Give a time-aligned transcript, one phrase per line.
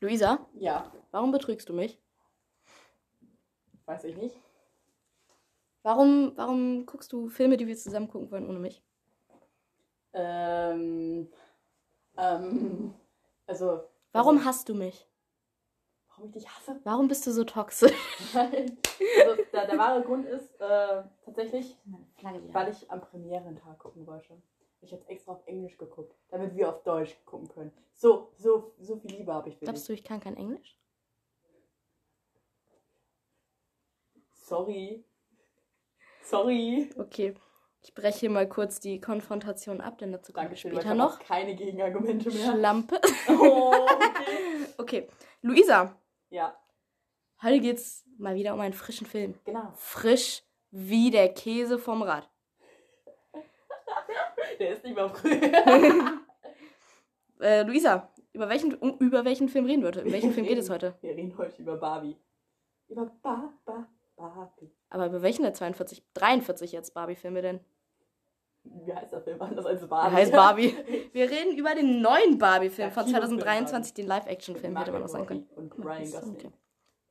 [0.00, 1.98] Luisa, Ja, warum betrügst du mich?
[3.86, 4.36] weiß ich nicht.
[5.82, 8.82] Warum, warum guckst du Filme, die wir zusammen gucken wollen, ohne mich?
[10.12, 11.28] Ähm,
[12.16, 12.94] ähm,
[13.46, 15.06] also, Warum also, hasst du mich?
[16.08, 16.80] warum ich dich hasse?
[16.84, 17.92] Warum bist du so toxisch?
[18.34, 21.76] also, der, der wahre Grund ist äh, tatsächlich,
[22.52, 24.34] weil ich am Premierentag gucken wollte.
[24.80, 27.72] Ich habe extra auf Englisch geguckt, damit wir auf Deutsch gucken können.
[27.94, 29.66] So, so, so viel Liebe habe ich für dich.
[29.68, 30.78] Glaubst du, ich kann kein Englisch?
[34.32, 35.04] Sorry.
[36.22, 36.90] Sorry.
[36.98, 37.34] Okay.
[37.82, 41.20] Ich breche hier mal kurz die Konfrontation ab, denn dazu kommen wir später noch.
[41.20, 42.52] keine Gegenargumente mehr.
[42.52, 43.00] Schlampe.
[43.28, 44.26] Oh, okay.
[44.78, 45.08] Okay.
[45.42, 45.96] Luisa,
[46.30, 46.56] Ja,
[47.42, 49.38] heute geht's mal wieder um einen frischen Film.
[49.44, 49.72] genau.
[49.76, 52.28] Frisch wie der Käse vom Rad.
[54.58, 55.40] Der ist nicht mehr früh.
[57.38, 60.04] Äh, Luisa, über welchen, um, über welchen Film reden wir heute?
[60.04, 60.94] Um welchen Film geht es heute?
[61.02, 62.16] Wir reden heute über Barbie.
[62.88, 64.72] Über ba, ba, Barbie.
[64.88, 67.60] Aber über welchen der 42, 43 jetzt Barbie-Filme denn?
[68.64, 70.14] Wie heißt der Film anders als Der Barbie?
[70.16, 70.74] heißt Barbie.
[71.12, 75.26] Wir reden über den neuen Barbie-Film von Kinofilm 2023, den Live-Action-Film, hätte man auch sagen
[75.26, 75.46] können.
[75.56, 76.52] Und Ryan Gosling.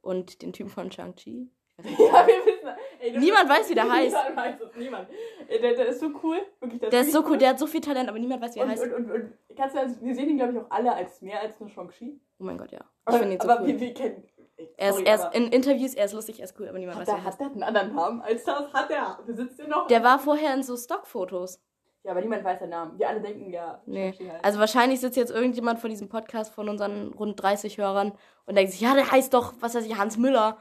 [0.02, 1.52] Und den Typen von Shang-Chi.
[1.84, 2.70] Ja, wir wissen.
[3.00, 4.16] Ey, Niemand weiß, wie der heißt.
[4.16, 5.08] Niemand weiß es, niemand.
[5.48, 6.38] Ey, Der, der ist so cool.
[6.62, 8.60] Wirklich, Der ist so wirklich cool, der hat so viel Talent, aber niemand weiß, wie
[8.60, 8.84] er Und, heißt.
[8.84, 11.42] und, und, und kannst du, also, wir sehen ihn, glaube ich, auch alle als mehr
[11.42, 12.20] als nur Shang-Chi.
[12.40, 12.80] Oh mein Gott, ja.
[12.80, 13.68] Ich Aber, finde ihn so aber cool.
[13.68, 14.24] wir, wir kennen.
[14.58, 16.80] ey, Er ist, sorry, er ist in Interviews, er ist lustig, er ist cool, aber
[16.80, 17.40] niemand weiß, hat, wie der, er hat heißt.
[17.42, 18.74] der einen anderen Namen als das?
[18.74, 19.20] Hat der?
[19.26, 19.88] Besitzt der noch?
[19.88, 21.60] Der war vorher in so Stockfotos.
[22.04, 22.98] Ja, aber niemand weiß den Namen.
[23.00, 23.82] Wir alle denken ja.
[23.88, 24.14] Nee.
[24.44, 28.14] Also wahrscheinlich sitzt jetzt irgendjemand von diesem Podcast von unseren rund 30 Hörern
[28.46, 30.58] und denkt sich, ja, der heißt doch, was weiß ich, Hans Müller.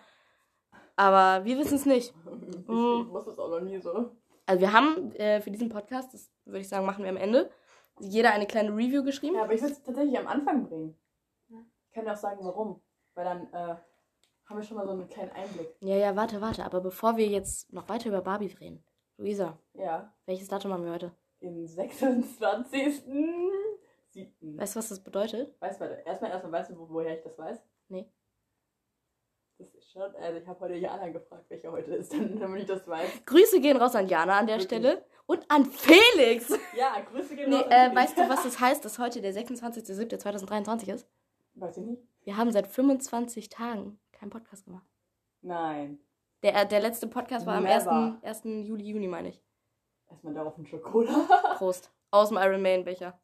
[0.96, 2.14] Aber wir wissen es nicht.
[2.48, 3.10] ich, Mhm.
[3.10, 4.10] wusste es auch noch nie so.
[4.46, 7.50] Also wir haben äh, für diesen Podcast, das würde ich sagen, machen wir am Ende,
[8.00, 9.36] jeder eine kleine Review geschrieben.
[9.36, 10.98] Ja, aber ich würde es tatsächlich am Anfang bringen.
[11.48, 12.82] Ich kann dir auch sagen, warum.
[13.14, 13.76] Weil dann äh,
[14.46, 15.74] haben wir schon mal so einen kleinen Einblick.
[15.80, 16.64] Ja, ja, warte, warte.
[16.64, 18.84] Aber bevor wir jetzt noch weiter über Barbie reden,
[19.16, 20.12] Luisa, Ja.
[20.26, 21.12] welches Datum haben wir heute?
[21.40, 24.58] Den 26.07.
[24.58, 25.54] Weißt du, was das bedeutet?
[25.60, 27.58] Weißt du, erstmal, erstmal weißt du, wo, woher ich das weiß?
[27.88, 28.10] Nee.
[29.64, 32.86] Das ist schon, also ich habe heute Jana gefragt, welcher heute ist, damit ich das
[32.86, 33.24] weiß.
[33.24, 34.78] Grüße gehen raus an Jana an der Wirklich?
[34.80, 36.50] Stelle und an Felix.
[36.76, 37.96] Ja, Grüße gehen Nee, raus an äh, Felix.
[37.96, 41.08] weißt du, was das heißt, dass heute der 26.07.2023 ist?
[41.54, 42.02] Weiß ich nicht.
[42.24, 44.84] Wir haben seit 25 Tagen keinen Podcast gemacht.
[45.40, 45.98] Nein.
[46.42, 48.18] Der, äh, der letzte Podcast war am Never.
[48.22, 48.44] 1.
[48.44, 48.66] 1.
[48.66, 49.42] Juli, Juni, meine ich.
[50.10, 51.26] Erstmal darauf ein Schokolade.
[51.56, 51.90] Prost.
[52.10, 53.18] Aus dem Iron Man Becher.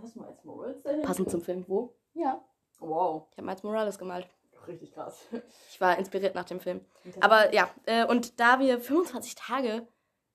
[0.00, 1.02] Hast du mal als Morals dahin?
[1.02, 1.64] Passend zum Film.
[1.68, 1.94] Wo?
[2.14, 2.42] Ja.
[2.78, 3.28] Wow.
[3.30, 4.28] Ich habe Miles Morales gemalt.
[4.68, 5.24] Richtig krass.
[5.70, 6.80] Ich war inspiriert nach dem Film.
[7.20, 9.86] Aber ja, äh, und da wir 25 Tage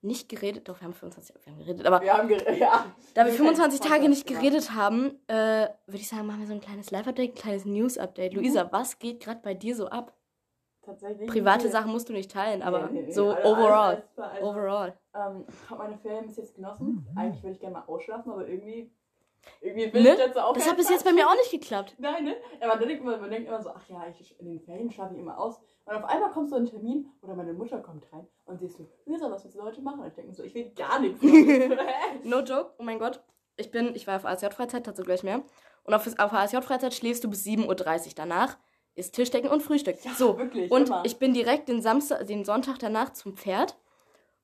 [0.03, 2.85] nicht geredet, doch, wir haben 25, wir haben geredet, aber wir haben geredet, ja.
[3.13, 6.47] da wir haben 25 keinen Tage nicht geredet haben, äh, würde ich sagen, machen wir
[6.47, 8.33] so ein kleines Live-Update, ein kleines News-Update.
[8.33, 10.15] Luisa, was geht gerade bei dir so ab?
[10.83, 11.29] Tatsächlich.
[11.29, 11.71] Private Nee.
[11.71, 13.11] Sachen musst du nicht teilen, aber Nee, nee, nee.
[13.11, 13.95] so Also, overall.
[13.97, 14.97] alles- alles- alles- Overall.
[15.13, 17.05] Ähm, ich habe meine Ferien bis jetzt genossen.
[17.11, 17.17] Mhm.
[17.17, 18.91] Eigentlich würde ich gerne mal ausschlafen, aber irgendwie.
[19.61, 20.13] Irgendwie will Ne?
[20.13, 20.53] ich jetzt auch.
[20.53, 21.95] Das hat bis jetzt bei mir auch nicht geklappt.
[21.97, 22.35] Nein, ne?
[22.59, 25.13] Aber man denkt, immer, man denkt immer so, ach ja, ich, in den Ferien schlafe
[25.13, 25.59] ich immer aus.
[25.85, 28.77] Und auf einmal kommt so ein Termin oder meine Mutter kommt rein und sie ist
[28.77, 29.99] so, Lisa, was willst du heute machen?
[30.01, 31.21] Und ich denke so, ich will gar nichts.
[32.23, 33.21] No joke, oh mein Gott.
[33.57, 35.41] Ich bin, ich war auf ASJ-Freizeit, dazu gleich mehr.
[35.83, 38.13] Und auf, auf ASJ-Freizeit schläfst du bis 7.30 Uhr.
[38.15, 38.57] Danach
[38.95, 39.97] ist Tischdecken und Frühstück.
[40.03, 41.03] Ja, so, wirklich, und immer.
[41.05, 43.77] ich bin direkt den Samstag, den Sonntag danach zum Pferd.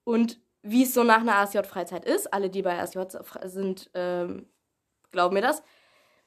[0.03, 3.00] Und wie es so nach einer ASJ-Freizeit ist, alle, die bei ASJ
[3.46, 4.50] sind, ähm,
[5.12, 5.63] glauben mir das,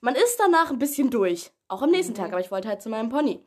[0.01, 1.53] man ist danach ein bisschen durch.
[1.69, 2.17] Auch am nächsten Mhm.
[2.19, 3.45] Tag, aber ich wollte halt zu meinem Pony.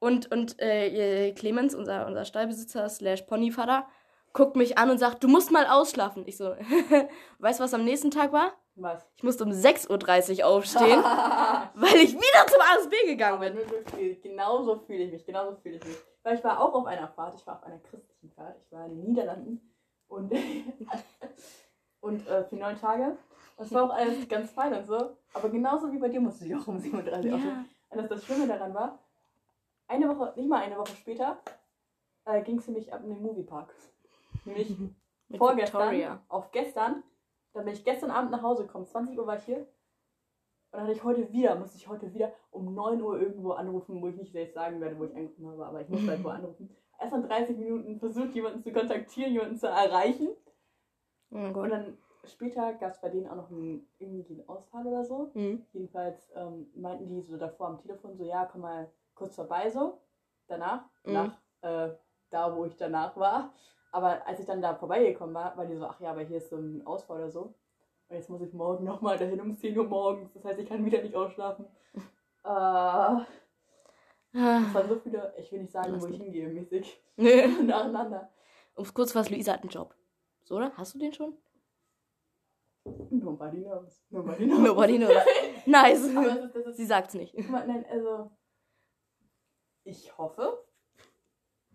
[0.00, 3.86] Und, und äh, Clemens, unser, unser Stallbesitzer slash Ponyvater,
[4.32, 6.24] guckt mich an und sagt, du musst mal ausschlafen.
[6.26, 6.54] Ich so,
[7.38, 8.52] weißt du, was am nächsten Tag war?
[8.76, 9.04] Was?
[9.16, 11.02] Ich musste um 6.30 Uhr aufstehen,
[11.74, 13.56] weil ich wieder zum ASB gegangen bin.
[13.56, 15.96] wirklich, genauso fühle ich mich, genauso fühle ich mich.
[16.22, 18.86] Weil ich war auch auf einer Fahrt, ich war auf einer christlichen Fahrt, ich war
[18.86, 19.74] in den Niederlanden
[20.06, 20.32] und,
[22.00, 23.16] und äh, für neun Tage.
[23.58, 25.16] Das war auch alles ganz fein und so.
[25.34, 27.68] Aber genauso wie bei dir musste ich auch um 37 Uhr aufstehen.
[27.90, 29.00] Und das, das Schlimme daran war,
[29.88, 31.38] eine Woche, nicht mal eine Woche später,
[32.24, 33.74] äh, ging es für mich ab in den Moviepark.
[34.44, 34.68] Nämlich
[35.36, 36.22] vorgestern Victoria.
[36.28, 37.02] auf gestern.
[37.52, 38.86] Dann bin ich gestern Abend nach Hause gekommen.
[38.86, 39.58] 20 Uhr war ich hier.
[39.58, 39.66] Und
[40.72, 44.08] dann hatte ich heute wieder, musste ich heute wieder um 9 Uhr irgendwo anrufen, wo
[44.08, 46.70] ich nicht selbst sagen werde, wo ich angerufen habe, aber ich musste halt wo anrufen.
[47.00, 50.28] Erst nach 30 Minuten versucht, jemanden zu kontaktieren, jemanden zu erreichen.
[51.30, 55.04] Oh Und dann später gab es bei denen auch noch einen, irgendwie einen Ausfall oder
[55.04, 55.30] so.
[55.34, 55.64] Mhm.
[55.72, 59.98] Jedenfalls ähm, meinten die so davor am Telefon so, ja, komm mal kurz vorbei so.
[60.46, 61.12] Danach, Mhm.
[61.12, 61.90] nach äh,
[62.30, 63.52] da, wo ich danach war.
[63.92, 66.50] Aber als ich dann da vorbeigekommen war, war die so, ach ja, aber hier ist
[66.50, 67.54] so ein Ausfall oder so.
[68.08, 70.32] Und jetzt muss ich morgen nochmal dahin um 10 Uhr morgens.
[70.34, 71.66] Das heißt, ich kann wieder nicht ausschlafen.
[72.44, 73.22] Äh,
[74.30, 77.02] es Ah, waren so viele, ich will nicht sagen, Lass wo ich hingehe, mäßig.
[77.16, 77.46] Nö.
[77.64, 78.30] Nacheinander.
[78.74, 79.94] Um es kurz fassen, Luisa hat einen Job.
[80.44, 80.70] So, oder?
[80.76, 81.36] Hast du den schon?
[83.10, 84.02] Nobody knows.
[84.10, 84.58] Nobody knows.
[84.60, 85.16] Nobody knows.
[85.66, 86.00] Nice.
[86.00, 87.34] Ist, ist, Sie sagt's nicht.
[87.50, 88.30] nein, also,
[89.84, 90.64] ich hoffe,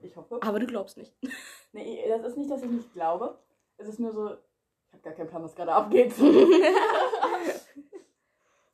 [0.01, 1.15] ich hoffe, Aber du glaubst nicht.
[1.71, 3.39] nee, das ist nicht, dass ich nicht glaube,
[3.77, 6.13] es ist nur so, ich habe gar keinen Plan, was gerade abgeht.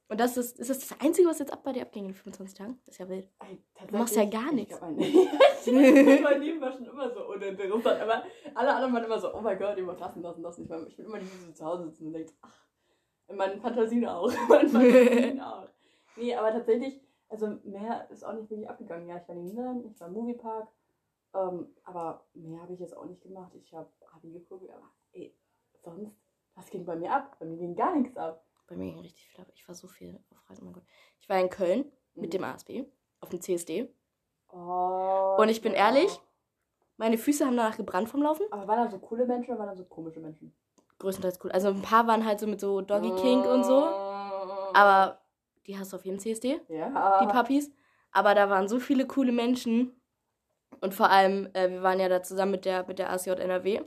[0.09, 2.57] Und das ist, ist das das Einzige, was jetzt ab bei dir abging in 25
[2.57, 2.79] Tagen?
[2.85, 3.27] Das ist ja wild.
[3.87, 4.77] Du machst ja gar ich nichts.
[4.79, 8.23] glaub, mein- Leben war schon immer so uninteressant, aber
[8.55, 10.57] alle anderen waren immer so, oh mein Gott, ihr macht das und das und das.
[10.57, 12.65] Ich, war, ich bin immer die, die so zu Hause sitzen und denkt, ach,
[13.27, 15.67] in meinen Fantasien auch, in meinen Fantasien auch.
[16.15, 19.07] Nee, aber tatsächlich, also mehr ist auch nicht wirklich abgegangen.
[19.07, 20.67] Ja, ich war in den Niederlanden, ich war im Moviepark,
[21.35, 23.51] ähm, aber mehr habe ich jetzt auch nicht gemacht.
[23.53, 25.35] Ich habe Abi geguckt, aber ey,
[25.83, 26.15] sonst,
[26.55, 27.35] was ging bei mir ab?
[27.39, 28.43] Bei mir ging gar nichts ab.
[28.69, 29.47] Bei mir ging richtig viel ab.
[29.55, 30.61] Ich war so viel auf Reisen.
[30.61, 30.83] Oh mein Gott.
[31.19, 32.83] Ich war in Köln mit dem ASB
[33.21, 33.89] auf dem CSD.
[34.51, 35.79] Oh, Und ich bin ja.
[35.87, 36.19] ehrlich,
[36.97, 38.45] meine Füße haben danach gebrannt vom Laufen.
[38.51, 40.55] Aber waren da so coole Menschen oder waren da so komische Menschen?
[40.99, 41.51] Größtenteils cool.
[41.51, 43.77] Also ein paar waren halt so mit so Doggy King und so.
[43.77, 45.21] Aber Aber
[45.65, 47.19] die hast du auf jedem CSD, ja.
[47.21, 47.71] die Puppies.
[48.11, 49.95] Aber da waren so viele coole Menschen.
[50.81, 53.81] Und vor allem, äh, wir waren ja da zusammen mit der, mit der ASJ NRW.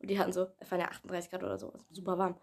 [0.00, 2.36] Und die hatten so, es waren ja 38 Grad oder so, also super warm.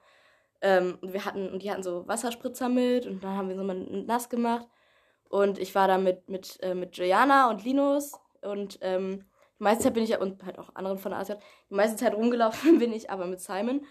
[0.61, 3.63] Ähm, und wir hatten, und die hatten so Wasserspritzer mit und dann haben wir so
[3.63, 4.67] mal nass gemacht.
[5.29, 9.25] Und ich war da mit, mit, äh, mit Juliana und Linus und ähm,
[9.59, 11.33] die meiste Zeit bin ich ja, und halt auch anderen von der ASJ,
[11.69, 13.85] die meiste Zeit rumgelaufen bin ich aber mit Simon.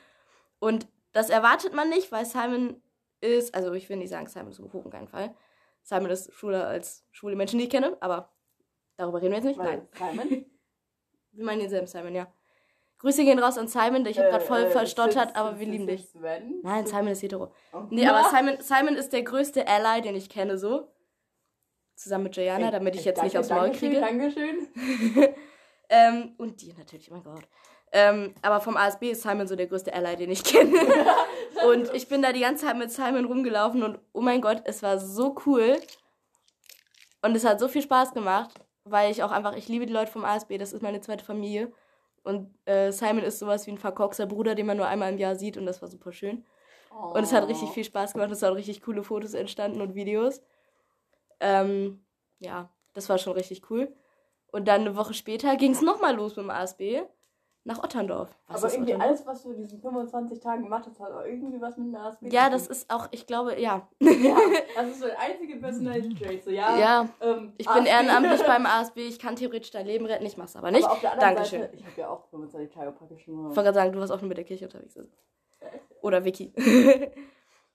[0.59, 2.83] Und das erwartet man nicht, weil Simon
[3.21, 5.35] ist, also ich will nicht sagen, Simon ist hoch in keinen Fall.
[5.83, 8.33] Simon ist schwuler als schwule Menschen, die ich kenne, aber
[8.97, 9.59] darüber reden wir jetzt nicht.
[9.59, 9.89] Nein.
[9.99, 10.47] Weil Simon?
[11.33, 12.27] Wir meinen denselben Simon, ja.
[12.99, 15.87] Grüße gehen raus an Simon, ich habe gerade voll Äh, verstottert, Sis- aber wir lieben
[15.87, 16.09] dich.
[16.09, 16.61] Sven?
[16.63, 17.53] Nein, Simon ist hetero.
[17.73, 17.83] Oh.
[17.91, 20.89] Nee, aber Simon, Simon ist der größte Ally, den ich kenne, so.
[21.95, 24.01] Zusammen mit Jana, Ey, damit ich ey, jetzt nicht aufs Maul kriege.
[24.01, 24.69] Dankeschön.
[25.89, 27.47] ähm, und dir natürlich, mein Gott.
[27.93, 30.75] Ähm, aber vom ASB ist Simon so der größte Ally, den ich kenne.
[31.69, 34.83] und ich bin da die ganze Zeit mit Simon rumgelaufen und oh mein Gott, es
[34.83, 35.77] war so cool.
[37.23, 38.51] Und es hat so viel Spaß gemacht,
[38.85, 41.73] weil ich auch einfach, ich liebe die Leute vom ASB, das ist meine zweite Familie.
[42.29, 45.35] Und äh, Simon ist sowas wie ein verkorkster Bruder, den man nur einmal im Jahr
[45.35, 46.45] sieht und das war super schön.
[46.91, 48.31] Und es hat richtig viel Spaß gemacht.
[48.31, 50.43] Es sind richtig coole Fotos entstanden und Videos.
[51.41, 52.05] Ähm,
[52.39, 53.97] ja, das war schon richtig cool.
[54.53, 57.01] Und dann eine Woche später ging es nochmal los mit dem ASB
[57.69, 58.29] nach Otterndorf.
[58.49, 59.09] Was Aber ist irgendwie Otterndorf?
[59.11, 62.07] alles, was du in diesen 25 Tagen gemacht hast, hat auch irgendwie was mit einer
[62.07, 63.87] ASB Ja, das ist auch, ich glaube, ja.
[64.01, 64.37] Ja,
[64.75, 66.43] das ist so der einzige Personality Trait.
[66.43, 67.89] So, ja, Ja, ähm, ich bin ASB.
[67.89, 68.99] ehrenamtlich beim ASB.
[69.01, 70.27] Ich kann theoretisch dein Leben retten.
[70.27, 70.85] Ich mach's aber nicht.
[70.85, 71.61] Aber auf der anderen Dankeschön.
[71.61, 73.51] Seite, ich habe ja auch 25 Tage praktisch nur.
[73.51, 74.97] Ich wollte gerade sagen, du warst auch nur mit der Kirche unterwegs.
[74.97, 75.09] Also.
[76.03, 76.53] Oder Vicky.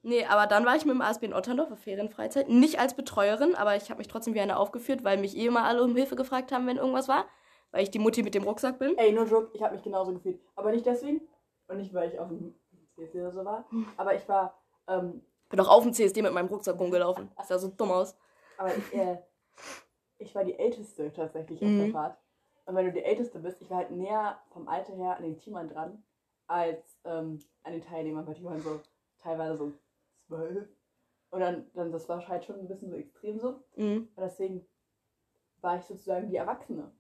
[0.02, 2.50] nee, aber dann war ich mit dem ASB in Otterndorf auf Ferienfreizeit.
[2.50, 5.64] Nicht als Betreuerin, aber ich habe mich trotzdem wie eine aufgeführt, weil mich eh immer
[5.66, 7.26] alle um Hilfe gefragt haben, wenn irgendwas war.
[7.74, 8.96] Weil ich die Mutti mit dem Rucksack bin.
[8.98, 10.40] Ey, no joke, ich habe mich genauso gefühlt.
[10.56, 11.28] Aber nicht deswegen.
[11.68, 12.54] Und nicht, weil ich auf dem
[12.96, 13.66] CSD oder so war.
[13.98, 17.32] Aber ich war, ähm, Bin auch auf dem CSD mit meinem Rucksack rumgelaufen.
[17.36, 18.16] Das sah so dumm aus.
[18.60, 19.18] aber ich, äh,
[20.20, 21.80] ich war die Älteste tatsächlich auf Mhm.
[21.80, 22.18] der Fahrt.
[22.66, 25.38] Und wenn du die Älteste bist, ich war halt näher vom Alter her an den
[25.38, 26.04] Teamern dran,
[26.48, 28.80] als ähm, an den Teilnehmern, weil die waren so
[29.18, 29.72] teilweise so
[30.28, 30.68] zwölf.
[31.32, 33.64] Und dann, dann, das war halt schon ein bisschen so extrem so.
[33.76, 34.08] Mhm.
[34.16, 34.66] Und deswegen
[35.62, 36.92] war ich sozusagen die Erwachsene.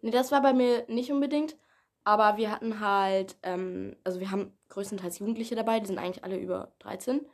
[0.00, 1.56] Nee, das war bei mir nicht unbedingt.
[2.04, 6.38] Aber wir hatten halt, ähm, also wir haben größtenteils Jugendliche dabei, die sind eigentlich alle
[6.38, 7.26] über 13.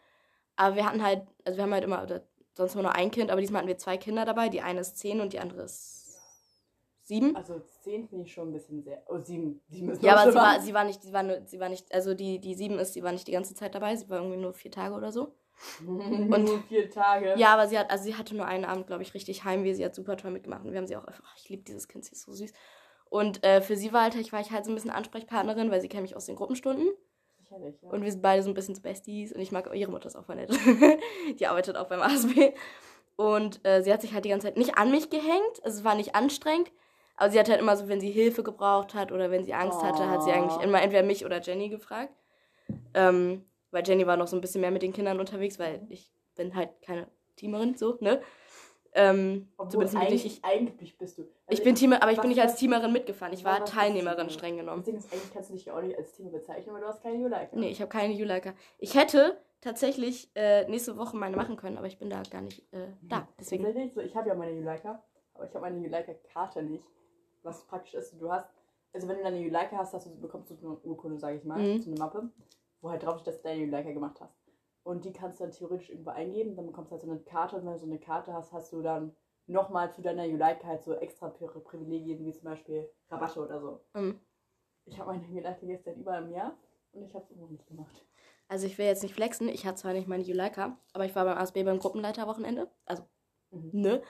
[0.57, 3.31] Aber wir hatten halt, also wir haben halt immer, oder sonst immer nur ein Kind,
[3.31, 4.49] aber diesmal hatten wir zwei Kinder dabei.
[4.49, 6.05] Die eine ist 10 und die andere ist
[7.05, 7.37] 7.
[7.37, 9.03] Also zehn finde ich schon ein bisschen sehr.
[9.09, 9.61] Oh, sieben.
[9.69, 11.93] Sieben ist Ja, aber sie war, sie war nicht, sie war nur, sie war nicht,
[11.95, 14.41] also die, die 7 ist, sie war nicht die ganze Zeit dabei, sie war irgendwie
[14.41, 15.35] nur vier Tage oder so.
[15.87, 17.35] Und nur vier Tage.
[17.37, 19.75] Ja, aber sie hat, also sie hatte nur einen Abend, glaube ich, richtig Heimweh.
[19.75, 21.89] Sie hat super toll mitgemacht und wir haben sie auch einfach, ach, ich liebe dieses
[21.89, 22.53] Kind, sie ist so süß.
[23.09, 25.81] Und äh, für sie war halt, ich war ich halt so ein bisschen Ansprechpartnerin, weil
[25.81, 26.89] sie kennt mich aus den Gruppenstunden.
[27.39, 27.91] Sicherlich, ja.
[27.91, 29.33] Und wir sind beide so ein bisschen Besties.
[29.33, 30.51] Und ich mag ihre Mutter ist auch voll nett.
[31.39, 32.53] die arbeitet auch beim ASB.
[33.17, 35.63] Und äh, sie hat sich halt die ganze Zeit nicht an mich gehängt.
[35.63, 36.73] Also es war nicht anstrengend.
[37.17, 39.81] Aber sie hat halt immer so, wenn sie Hilfe gebraucht hat oder wenn sie Angst
[39.83, 40.35] hatte, hat sie Oh.
[40.35, 42.13] eigentlich immer entweder mich oder Jenny gefragt.
[42.95, 43.45] Ähm,
[43.75, 46.55] weil Jenny war noch so ein bisschen mehr mit den Kindern unterwegs, weil ich bin
[46.55, 48.21] halt keine Teamerin, so, ne?
[48.97, 51.25] Ähm, Obwohl zumindest eigentlich, ich, eigentlich bist du.
[51.49, 53.35] ich bin Teamer, aber ich bin nicht als Teamerin mitgefahren.
[53.35, 54.83] Ich war Teilnehmerin, streng genommen.
[54.83, 56.87] Das Ding ist, eigentlich kannst du dich ja auch nicht als Team bezeichnen, weil du
[56.87, 57.57] hast keine Juleika.
[57.57, 58.55] Nee, ich habe keine Juleika.
[58.79, 62.61] Ich hätte tatsächlich äh, nächste Woche meine machen können, aber ich bin da gar nicht
[62.73, 63.27] äh, da.
[63.41, 63.65] Deswegen.
[63.65, 65.03] Tatsächlich, so, ich habe ja meine Juleika,
[65.35, 66.87] aber ich habe meine Juleika-Karte nicht.
[67.43, 68.47] Was praktisch ist, du hast,
[68.93, 71.59] also wenn du deine Juleika hast, hast du, bekommst du eine Urkunde, sage ich mal,
[71.59, 71.83] Mhm.
[71.83, 72.31] so eine Mappe,
[72.85, 74.37] wo halt drauf steht, dass du deine Juleika gemacht hast.
[74.83, 76.55] Und die kannst du dann theoretisch irgendwo eingeben.
[76.55, 77.57] Dann bekommst du halt so eine Karte.
[77.57, 80.83] Und wenn du so eine Karte hast, hast du dann nochmal zu deiner Juleika halt
[80.83, 83.81] so extra Pri- Privilegien, wie zum Beispiel Rabatte oder so.
[83.95, 84.21] Mhm.
[84.85, 86.59] Ich habe meine Juleika jetzt seit über einem Jahr
[86.93, 88.05] und ich habe es immer nicht gemacht.
[88.49, 91.25] Also ich will jetzt nicht flexen, ich hatte zwar nicht meine Juleika, aber ich war
[91.25, 92.71] beim ASB beim Gruppenleiterwochenende.
[92.85, 93.05] Also,
[93.51, 93.71] Mhm.
[93.73, 94.03] ne?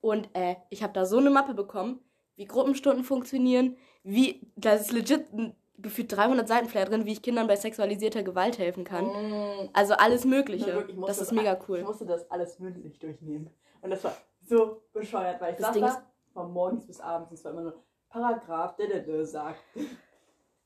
[0.00, 2.00] Und äh, ich habe da so eine Mappe bekommen,
[2.34, 7.22] wie Gruppenstunden funktionieren, wie, da ist legit ein, gefühlt 300 Seiten vielleicht drin, wie ich
[7.22, 9.06] Kindern bei sexualisierter Gewalt helfen kann.
[9.06, 10.66] Mm, Also alles Mögliche.
[10.66, 11.82] wirklich, ich musste Das ist mega Ich cool.
[11.82, 13.50] musste das alles mündlich durchnehmen.
[13.82, 16.02] Und das war so bescheuert, weil ich Das Ding da ist-
[16.32, 17.32] von morgens bis abends.
[17.32, 18.76] Es war immer nur Paragraph,
[19.22, 19.58] sagt.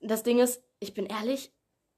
[0.01, 1.53] Das Ding ist, ich bin ehrlich,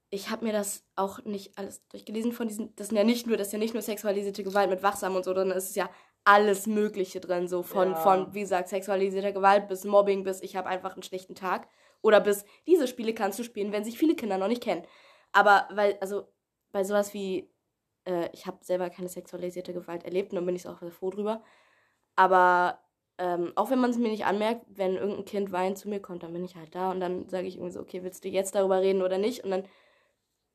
[0.09, 2.75] ich habe mir das auch nicht alles durchgelesen von diesen.
[2.75, 5.23] Das sind ja nicht nur, das ist ja nicht nur sexualisierte Gewalt mit Wachsam und
[5.25, 5.89] so, sondern es ist ja
[6.23, 7.95] alles Mögliche drin, so von, Ja.
[7.95, 11.67] von wie gesagt, sexualisierter Gewalt bis Mobbing, bis ich habe einfach einen schlechten Tag.
[12.03, 14.85] Oder bis diese Spiele kannst du spielen, wenn sich viele Kinder noch nicht kennen.
[15.31, 16.27] Aber weil, also
[16.71, 17.49] bei sowas wie,
[18.05, 21.09] äh, ich habe selber keine sexualisierte Gewalt erlebt und dann bin ich auch sehr froh
[21.09, 21.41] drüber.
[22.15, 22.79] Aber
[23.17, 26.23] ähm, auch wenn man es mir nicht anmerkt, wenn irgendein Kind weinend zu mir kommt,
[26.23, 28.55] dann bin ich halt da und dann sage ich irgendwie so, okay, willst du jetzt
[28.55, 29.43] darüber reden oder nicht?
[29.43, 29.63] Und dann,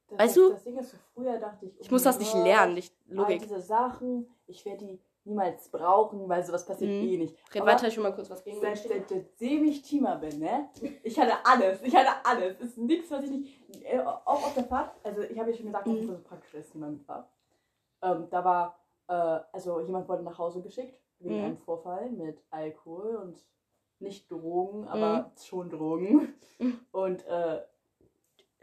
[0.09, 0.51] Das, Weißt das, du?
[0.53, 2.95] Das Ding ist, so früher dachte ich, ich oh muss mein das nicht lernen, nicht
[3.17, 3.43] all Logik.
[3.43, 7.09] diese Sachen, ich werde die niemals brauchen, weil sowas passiert Mhm.
[7.09, 7.37] eh nicht.
[7.55, 10.69] Red Aber weiter, will mal kurz was gegen Seit, seit, seitdem ich Teamer bin, ne?
[11.03, 11.83] Ich hatte alles.
[11.83, 12.57] Ich hatte alles.
[12.61, 13.85] Es ist nichts, was ich nicht.
[13.85, 16.07] Äh, auch auf der Fahrt, also ich habe ja schon gesagt, dass Mhm.
[16.07, 17.31] so ein praktisches Teamer mit war.
[18.03, 19.13] Ähm, da war, äh,
[19.53, 21.45] also jemand wurde nach Hause geschickt wegen Mhm.
[21.45, 23.45] einem Vorfall mit Alkohol und
[24.01, 26.35] nicht Drogen, aber schon Drogen.
[26.59, 26.81] Mhm.
[26.93, 27.61] Und äh,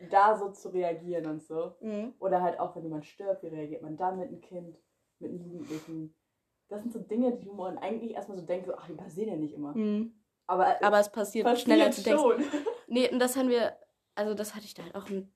[0.10, 1.74] da so zu reagieren und so.
[1.81, 2.13] Mhm.
[2.19, 4.77] Oder halt auch, wenn jemand stirbt, wie reagiert man dann mit einem Kind,
[5.19, 6.15] mit einem Jugendlichen?
[6.67, 9.36] Das sind so Dinge, die man eigentlich erstmal so denkt, so, ach, die passieren ja
[9.36, 9.75] nicht immer.
[9.75, 10.13] Mhm.
[10.48, 12.22] Aber, Aber es passiert, passiert schneller als du denkst.
[12.22, 12.43] schon.
[12.88, 13.74] Nee, und das haben wir,
[14.13, 15.10] also das hatte ich da halt auch.
[15.10, 15.31] Ein,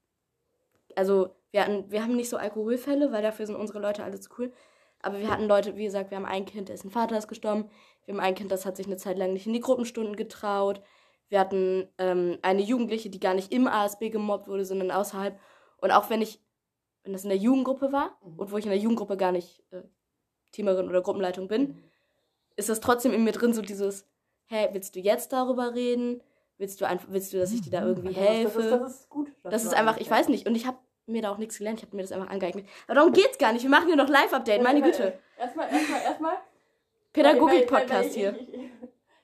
[0.95, 4.29] also wir hatten, wir haben nicht so Alkoholfälle, weil dafür sind unsere Leute alle zu
[4.38, 4.53] cool.
[5.01, 7.69] Aber wir hatten Leute, wie gesagt, wir haben ein Kind, dessen Vater ist gestorben.
[8.05, 10.81] Wir haben ein Kind, das hat sich eine Zeit lang nicht in die Gruppenstunden getraut.
[11.29, 15.39] Wir hatten ähm, eine Jugendliche, die gar nicht im ASB gemobbt wurde, sondern außerhalb.
[15.77, 16.41] Und auch wenn ich,
[17.03, 18.39] wenn das in der Jugendgruppe war Mhm.
[18.39, 19.81] und wo ich in der Jugendgruppe gar nicht äh,
[20.51, 21.84] Teamerin oder Gruppenleitung bin, Mhm.
[22.56, 24.06] ist das trotzdem in mir drin so dieses,
[24.48, 26.22] hey, willst du jetzt darüber reden?
[26.58, 28.15] Willst du einfach, willst du, dass ich dir da irgendwie Mhm.
[28.15, 28.58] Das ist- helfe?
[28.58, 29.32] Das ist, das ist gut.
[29.44, 31.79] Das ist du einfach, ich weiß nicht, und ich habe mir da auch nichts gelernt,
[31.79, 32.65] ich habe mir das einfach angeeignet.
[32.88, 35.13] Aber darum geht's gar nicht, wir machen hier noch Live-Update, meine Güte.
[35.38, 36.34] Erstmal, erstmal, erstmal.
[37.13, 38.36] Pädagogik-Podcast hier.
[38.39, 38.70] ich- ich-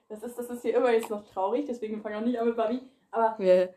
[0.08, 2.46] Das ist, das ist hier immer jetzt noch traurig, deswegen fange ich auch nicht an
[2.48, 2.80] mit Barbie.
[3.12, 3.68] Aber Ja.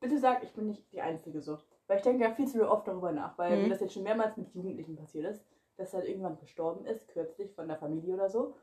[0.00, 1.58] bitte sag, ich bin nicht die Einzige so.
[1.86, 3.62] Weil ich denke ja viel zu oft darüber nach, weil Mhm.
[3.64, 5.40] mir das jetzt schon mehrmals mit Jugendlichen passiert ist,
[5.76, 8.54] dass halt irgendwann gestorben ist, kürzlich von der Familie oder so.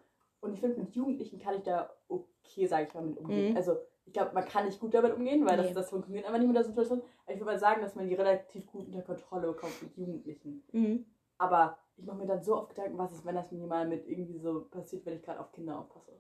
[0.41, 3.51] Und ich finde, mit Jugendlichen kann ich da okay, sage ich mal, mit umgehen.
[3.51, 3.58] Mhm.
[3.58, 5.63] Also, ich glaube, man kann nicht gut damit umgehen, weil Nee.
[5.63, 7.01] das, das funktioniert einfach nicht mit der Situation.
[7.24, 10.63] Aber ich würde mal sagen, dass man die relativ gut unter Kontrolle bekommt mit Jugendlichen.
[10.74, 11.05] Mhm.
[11.38, 14.05] Aber ich mache mir dann so oft Gedanken, was ist, wenn das mir mal mit
[14.08, 16.12] irgendwie so passiert, wenn ich gerade auf Kinder aufpasse.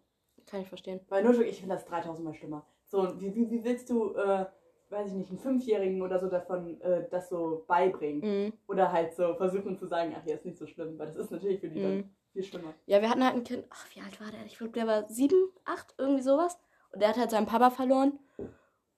[0.45, 1.01] Kann ich verstehen.
[1.09, 2.65] Weil nur ich finde das 3000 Mal schlimmer.
[2.85, 4.45] So, wie, wie, wie willst du, äh,
[4.93, 8.21] weiß ich nicht, einen Fünfjährigen oder so davon äh, das so beibringen?
[8.45, 8.53] Mhm.
[8.67, 11.31] Oder halt so versuchen zu sagen, ach ja, ist nicht so schlimm, weil das ist
[11.31, 12.15] natürlich für die dann Mhm.
[12.31, 12.73] viel schlimmer.
[12.85, 14.45] Ja, wir hatten halt ein Kind, ach, wie alt war der?
[14.45, 16.57] Ich glaube, der war sieben, acht, irgendwie sowas.
[16.91, 18.19] Und der hat halt seinen Papa verloren.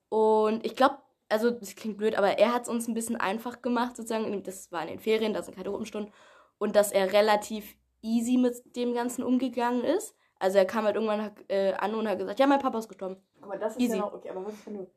[0.08, 0.98] Und ich glaube,
[1.28, 4.42] also das klingt blöd, aber er hat es uns ein bisschen einfach gemacht, sozusagen.
[4.44, 6.12] Das war in den Ferien, da sind keine Gruppenstunden.
[6.58, 10.14] Und dass er relativ easy mit dem Ganzen umgegangen ist.
[10.38, 13.16] Also er kam halt irgendwann äh, an und hat gesagt, ja, mein Papa ist gestorben.
[13.40, 13.96] Guck mal, das ist Easy.
[13.96, 14.90] ja noch, okay, aber was ist, wenn du,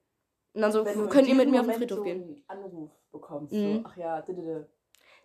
[0.54, 2.44] Und dann so, könnt ihr mit mir auf den Friedhof so gehen?
[2.48, 3.76] einen Anruf bekommst, Mhm.
[3.78, 4.70] so, ach ja, didede.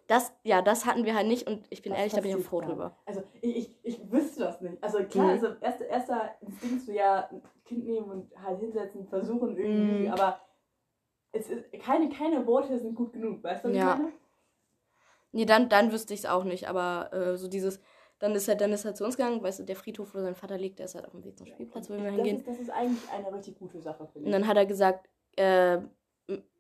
[0.07, 2.37] Das, ja, das hatten wir halt nicht und ich bin Das ehrlich, da bin ich
[2.37, 2.97] auch froh drüber.
[3.07, 4.83] Also ich, ich, ich wüsste das nicht.
[4.83, 5.31] Also klar, Mhm.
[5.31, 10.13] also erster, erster Instinkt so ja, ein Kind nehmen und halt hinsetzen, versuchen irgendwie, Mhm.
[10.13, 10.41] aber
[11.33, 13.93] es ist, keine, keine Worte sind gut genug, weißt du, was Ja.
[13.95, 14.13] ich meine?
[15.33, 17.81] Nee, dann, dann wüsste ich es auch nicht, aber äh, so dieses,
[18.21, 20.37] dann ist er, dann ist er zu uns gegangen, weißt du, der Friedhof, wo sein
[20.37, 22.37] Vater liegt, der ist halt auf dem Weg zum Spielplatz, wo wir das hingehen.
[22.37, 24.33] Ist, das ist eigentlich eine richtig gute Sache, finde Und ich.
[24.33, 25.79] dann hat er gesagt, äh,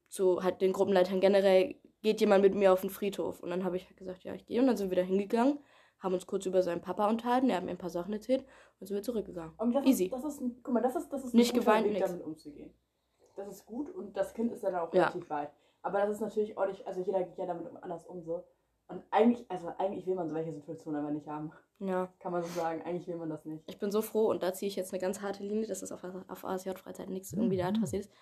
[0.08, 3.40] zu halt den Gruppenleitern generell, geht jemand mit mir auf den Friedhof?
[3.40, 4.60] Und dann habe ich halt gesagt, ja, ich gehe.
[4.60, 5.58] Und dann sind wir da hingegangen,
[5.98, 8.44] haben uns kurz über seinen Papa unterhalten, er hat mir ein paar Sachen erzählt
[8.78, 9.54] und sind wir zurückgegangen.
[9.56, 10.04] Und das Easy.
[10.06, 12.06] Ist, das ist, guck mal, das ist, das ist Nicht geweint, Weg, nix.
[12.08, 12.72] damit umzugehen.
[13.36, 15.04] Das ist gut und das Kind ist dann auch Ja.
[15.04, 15.50] relativ weit.
[15.82, 18.44] Aber das ist natürlich nicht, also jeder geht ja damit anders um so.
[18.86, 21.50] Und eigentlich, also eigentlich will man solche Situationen aber nicht haben.
[21.80, 22.82] Ja, Kann man so sagen.
[22.82, 23.64] Eigentlich will man das nicht.
[23.66, 25.90] ich bin so froh und da ziehe ich jetzt eine ganz harte Linie, dass das
[25.90, 27.40] auf, auf ASJ-Freizeit nichts Mhm.
[27.42, 28.12] irgendwie da passiert ist.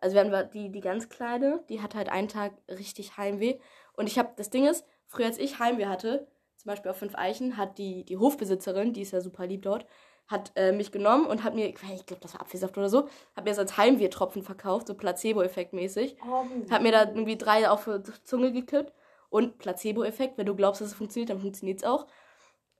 [0.00, 3.58] Also wir hatten die, die ganz Kleine, die hat halt einen Tag richtig Heimweh.
[3.94, 6.26] Und ich habe, das Ding ist, früher als ich Heimweh hatte,
[6.56, 9.86] zum Beispiel auf Fünf Eichen, hat die, die Hofbesitzerin, die ist ja super lieb dort,
[10.26, 13.44] hat äh, mich genommen und hat mir, ich glaube, das war Apfelsaft oder so, hat
[13.44, 16.16] mir das als Heimwehtropfen verkauft, so Placebo-Effekt mäßig.
[16.28, 18.92] Oh, Hat mir da irgendwie drei auf die Zunge gekippt.
[19.28, 22.06] Und Placebo-Effekt, wenn du glaubst, dass es funktioniert, dann funktioniert es auch.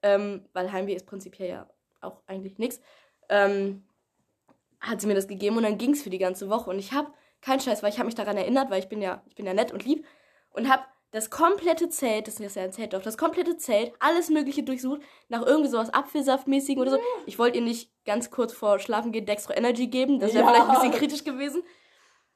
[0.03, 1.71] Ähm, weil Heimweh ist prinzipiell ja
[2.01, 2.81] auch eigentlich nichts.
[3.29, 3.85] Ähm,
[4.89, 6.71] hat sie mir das gegeben und dann ging es für die ganze Woche.
[6.71, 9.23] Und ich habe, kein Scheiß, weil ich habe mich daran erinnert, weil ich bin ja,
[9.27, 10.05] ich bin ja nett und lieb
[10.51, 14.63] und habe das komplette Zelt, das ist ja ein Zeltdorf, das komplette Zelt, alles Mögliche
[14.65, 16.99] durchsucht, nach irgendwie sowas Apfelsaftmäßigen oder so.
[17.27, 20.51] Ich wollte ihr nicht ganz kurz vor Schlafen gehen Dextro Energy geben, das wäre Ja.
[20.51, 21.63] vielleicht ein bisschen kritisch gewesen.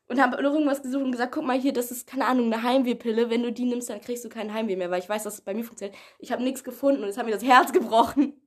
[0.06, 2.64] Und habe noch irgendwas gesucht und gesagt, guck mal hier, das ist, keine Ahnung, eine
[2.64, 3.30] Heimwehpille.
[3.30, 5.40] Wenn du die nimmst, dann kriegst du keinen Heimweh mehr, weil ich weiß, dass es
[5.40, 5.96] bei mir funktioniert.
[6.18, 8.40] Ich habe nichts gefunden und es hat mir das Herz gebrochen.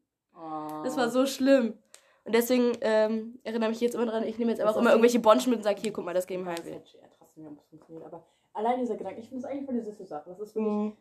[0.83, 1.77] Das war so schlimm.
[2.25, 5.49] Und deswegen ähm, erinnere mich jetzt immer dran, ich nehme jetzt einfach immer irgendwelche Bonschen
[5.49, 6.77] mit und sage, hier, guck mal, das geben Das Heimweh.
[6.77, 8.05] ist ja trotzdem, ob es funktioniert.
[8.05, 10.29] Aber allein dieser Gedanke, ich finde es eigentlich voll die süße Sache.
[10.29, 10.97] Das ist wirklich, Mhm.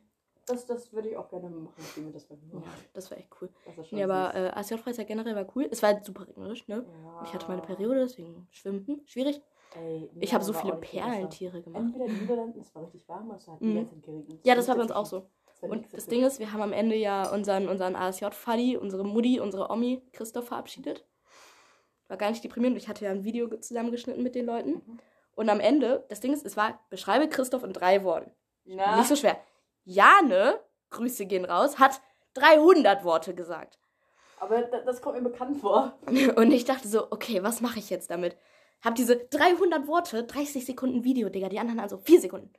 [0.46, 2.62] das, das würde ich auch gerne machen, wie mir das bei mir Ja,
[2.92, 3.48] das war echt cool.
[3.76, 5.68] Das Nee, aber äh, ASJ-Freizeit generell war cool.
[5.70, 6.84] Es war halt super regnerisch, ne?
[6.88, 7.22] ja.
[7.24, 8.84] Ich hatte meine Periode, deswegen schwimmen.
[8.86, 9.40] Hm, schwierig.
[9.76, 10.74] Ey, Ich ja, habe so viele.
[10.74, 11.82] Perlentiere gemacht.
[11.84, 13.76] Entweder in den Niederlanden, es war richtig warm, es hat die Mhm.
[13.76, 14.40] ganze Zeit geregnet.
[14.44, 15.28] Ja, das war bei uns auch so.
[15.62, 16.06] Und das.
[16.06, 20.48] Ding ist, wir haben am Ende ja unseren, unseren ASJ-Faddy, unsere Mutti, unsere Omi Christoph
[20.48, 21.06] verabschiedet.
[22.12, 22.76] War gar nicht deprimierend.
[22.76, 24.72] Ich hatte ja ein Video ge- zusammengeschnitten mit den Leuten.
[24.72, 24.98] Mhm.
[25.34, 28.30] Und am Ende, das Ding ist, es war, beschreibe Christoph in drei Worten.
[28.66, 29.38] Na, Nicht so schwer.
[29.86, 32.02] Jane, Grüße gehen raus, hat
[32.34, 33.78] 300 Worte gesagt.
[34.38, 35.96] aber da- das kommt mir bekannt vor.
[36.36, 38.36] Und ich dachte so, okay, was mache ich jetzt damit?
[38.84, 42.52] Hab diese 300 Worte, 30 Sekunden Video, Digga, die anderen also 4 Sekunden.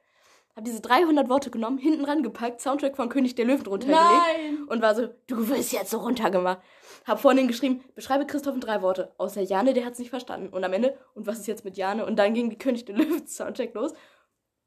[0.56, 4.64] Hab diese 300 Worte genommen, hinten rangepackt, Soundtrack von König der Löwen drunter gelegt Nein!
[4.68, 6.60] und war so, du wirst jetzt so runtergemacht.
[7.06, 9.14] Hab vorhin geschrieben, beschreibe Christoph in drei Worte.
[9.18, 10.50] Außer Jane, der hat's nicht verstanden.
[10.50, 12.06] Und am Ende, und was ist jetzt mit Jane?
[12.06, 13.94] Und dann ging die König der Löwen Soundtrack los.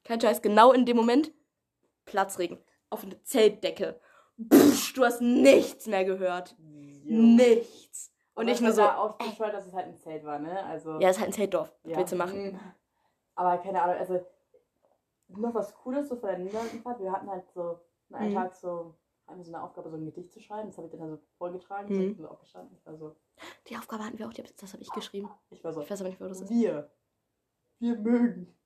[0.04, 1.32] Kein Scheiß, genau in dem Moment,
[2.04, 2.58] Platzregen.
[2.90, 3.98] Auf eine Zeltdecke.
[4.52, 6.54] Pff, du hast nichts mehr gehört.
[6.58, 8.12] Nichts.
[8.34, 10.38] Und Aber ich es nur so, da auch bescheuert, dass es halt ein Zelt war,
[10.38, 10.62] ne?
[10.66, 11.72] Also, ja, ist halt ein Zeltdorf.
[11.82, 11.98] Was ja.
[11.98, 12.60] willst du machen?
[13.34, 14.24] Aber keine Ahnung, also
[15.28, 17.00] noch was Cooles so von der Niederlandenfahrt.
[17.00, 17.80] Wir hatten halt so
[18.12, 18.34] einen Mhm.
[18.34, 18.94] Tag so,
[19.34, 20.68] wir so eine Aufgabe, so ein Gedicht zu schreiben.
[20.68, 21.94] Das habe ich dann also vorgetragen, Mhm.
[21.96, 22.76] so, ich so aufgestanden.
[22.78, 23.16] Ich war so,
[23.68, 25.28] Die Aufgabe hatten wir auch, das habe ich geschrieben.
[25.50, 26.50] ich war so, Ich weiß aber nicht, wo das ist.
[26.50, 26.90] wir,
[27.80, 28.56] wir mögen,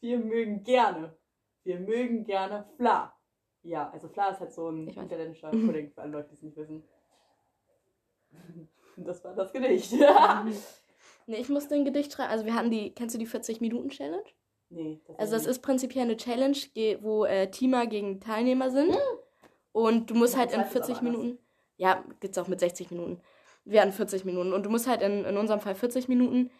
[0.00, 1.16] wir mögen gerne,
[1.64, 3.14] wir mögen gerne Fla.
[3.62, 4.94] Ja, also Fla ist halt so ein Mhm.
[5.66, 6.82] Pudding, für alle Leute, die es nicht wissen.
[8.96, 9.92] Und das war das Gedicht.
[11.26, 12.30] Nee, ich musste ein Gedicht schreiben.
[12.32, 14.24] Also wir hatten die, kennst du die 40-Minuten-Challenge?
[14.70, 15.50] nee, das Also das nicht.
[15.50, 18.96] ist prinzipiell eine Challenge, ge- wo äh, Teamer gegen Teilnehmer sind.
[19.72, 21.20] Und du musst halt in das heißt es 40 aber anders.
[21.22, 21.38] Minuten.
[21.76, 23.20] Ja, gibt's auch mit 60 Minuten.
[23.64, 24.52] Wir hatten 40 Minuten.
[24.52, 26.50] Und du musst halt in, in unserem Fall 40 Minuten,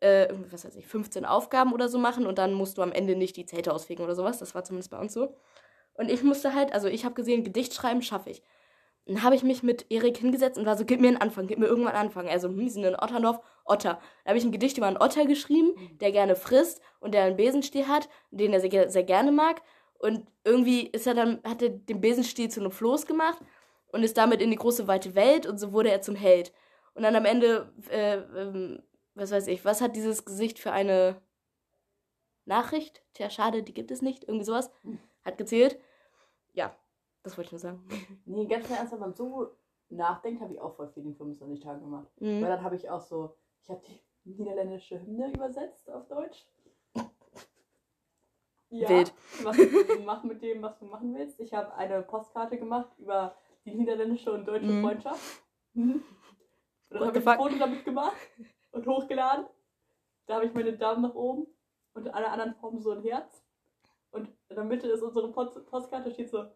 [0.00, 3.16] äh, was weiß ich, 15 Aufgaben oder so machen und dann musst du am Ende
[3.16, 4.38] nicht die Zelte ausfegen oder sowas.
[4.38, 5.34] Das war zumindest bei uns so.
[5.94, 8.42] Und ich musste halt, also ich habe gesehen, Gedicht schreiben schaffe ich.
[9.06, 11.58] Dann habe ich mich mit Erik hingesetzt und war so, gib mir einen Anfang, gib
[11.58, 12.28] mir irgendwann einen Anfang.
[12.28, 13.98] Also, hm, wir sind in Otterndorf, Otter.
[14.24, 17.36] Da habe ich ein Gedicht über einen Otter geschrieben, der gerne frisst und der einen
[17.36, 19.62] Besenstiel hat, den er sehr, sehr gerne mag.
[20.00, 23.38] Und irgendwie ist er dann, hat er den Besenstiel zu einem Floß gemacht
[23.92, 26.52] und ist damit in die große weite Welt und so wurde er zum Held.
[26.94, 28.82] Und dann am Ende, äh, ähm,
[29.14, 31.20] was weiß ich, was hat dieses Gesicht für eine
[32.46, 33.02] Nachricht?
[33.14, 34.24] Tja, schade, die gibt es nicht.
[34.24, 34.70] Irgendwie sowas.
[35.24, 35.78] Hat gezählt.
[36.54, 36.74] Ja,
[37.22, 37.84] das wollte ich nur sagen.
[38.24, 39.50] Nee, ganz im Ernst, wenn man so
[39.90, 42.08] nachdenkt, habe ich auch voll viel in 25 Tagen gemacht.
[42.16, 42.42] Weil Mhm.
[42.42, 43.82] dann habe ich auch so, ich habe
[44.24, 46.46] die niederländische Hymne übersetzt auf Deutsch.
[48.70, 49.12] Ja, Wild.
[49.42, 49.56] Mach,
[50.04, 51.40] mach mit dem, was du machen willst.
[51.40, 54.82] Ich habe eine Postkarte gemacht über die niederländische und deutsche Mhm.
[54.82, 55.42] Freundschaft.
[55.74, 56.04] Und
[56.88, 57.38] dann habe ich ein?
[57.38, 58.16] Foto damit gemacht
[58.72, 59.46] und hochgeladen.
[60.26, 61.46] Da habe ich meine Daumen nach oben
[61.94, 63.44] und alle anderen Formen so ein Herz.
[64.12, 66.46] Und in der Mitte ist unsere Post Postkarte, steht so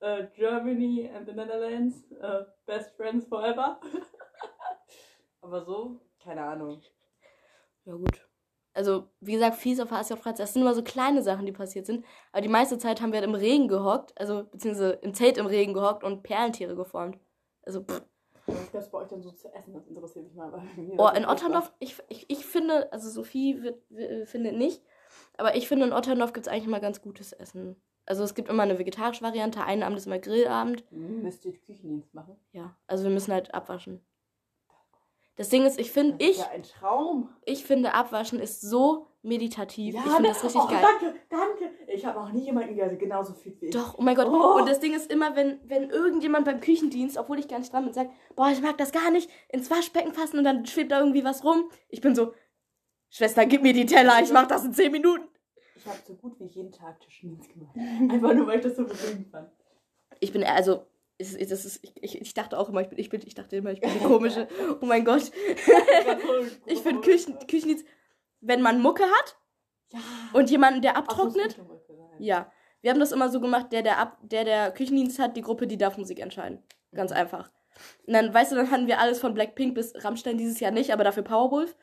[0.00, 3.80] äh, Germany and the Netherlands, äh, best friends forever.
[5.40, 6.82] Aber so, keine Ahnung.
[7.84, 8.27] Ja, gut.
[8.78, 10.38] Also, wie gesagt, fies auf HSJ Freizeit.
[10.38, 12.04] Das sind immer so kleine Sachen, die passiert sind.
[12.30, 15.46] Aber die meiste Zeit haben wir halt im Regen gehockt, also, beziehungsweise im Zelt im
[15.46, 17.18] Regen gehockt und Perlentiere geformt.
[17.62, 18.02] Also, pff.
[18.46, 19.74] Was gab es bei euch denn so zu essen?
[19.74, 20.52] Das interessiert mich mal.
[20.96, 23.82] Oh, in Otterndorf, ich, ich, ich finde, also Sophie wird,
[24.28, 24.80] findet nicht,
[25.36, 27.74] aber ich finde, in Otterndorf gibt es eigentlich immer ganz gutes Essen.
[28.06, 30.84] Also es gibt immer eine vegetarische Variante, einen Abend ist immer Grillabend.
[30.90, 32.36] Hm, Müsst ihr Küchendienst machen?
[32.52, 34.00] Ja, also wir müssen halt abwaschen.
[35.38, 37.28] Das Ding ist, ich finde, ich, ja ein Traum.
[37.44, 39.94] ich finde, abwaschen ist so meditativ.
[39.94, 40.28] ich finde ne?
[40.28, 40.82] das richtig oh, geil.
[40.82, 41.70] Danke, danke.
[41.86, 43.72] Ich habe noch nie jemanden der genauso viel wie ich.
[43.72, 44.26] Doch, oh mein Gott.
[44.26, 44.58] Oh.
[44.58, 47.84] Und das Ding ist immer, wenn, wenn irgendjemand beim Küchendienst, obwohl ich gar nicht dran
[47.84, 50.98] bin, sagt, boah, ich mag das gar nicht, ins Waschbecken fassen und dann schwebt da
[50.98, 51.70] irgendwie was rum.
[51.88, 52.32] Ich bin so,
[53.08, 55.28] Schwester, gib mir die Teller, ich mach das in 10 Minuten.
[55.76, 57.76] Ich habe so gut wie jeden Tag Tischdienst gemacht.
[57.76, 59.48] Einfach nur, weil ich das so bewegend fand.
[60.18, 60.87] Ich bin, also,
[61.18, 63.70] ist, das ist, ich, ich, dachte auch immer, ich bin, ich bin, ich dachte immer,
[63.72, 64.46] ich bin die komische.
[64.80, 65.30] Oh mein Gott.
[66.66, 67.84] Ich finde Küchen, Küchendienst,
[68.40, 69.36] wenn man Mucke hat
[69.92, 69.98] Ja.
[70.32, 71.58] und jemanden, der abtrocknet,
[72.18, 72.50] ja.
[72.80, 75.66] Wir haben das immer so gemacht, der, der, ab, der, der Küchendienst hat, die Gruppe,
[75.66, 76.62] die darf Musik entscheiden.
[76.94, 77.50] Ganz einfach.
[78.06, 80.92] Und dann, weißt du, dann hatten wir alles von Blackpink bis Rammstein dieses Jahr nicht,
[80.92, 81.76] aber dafür Powerwolf.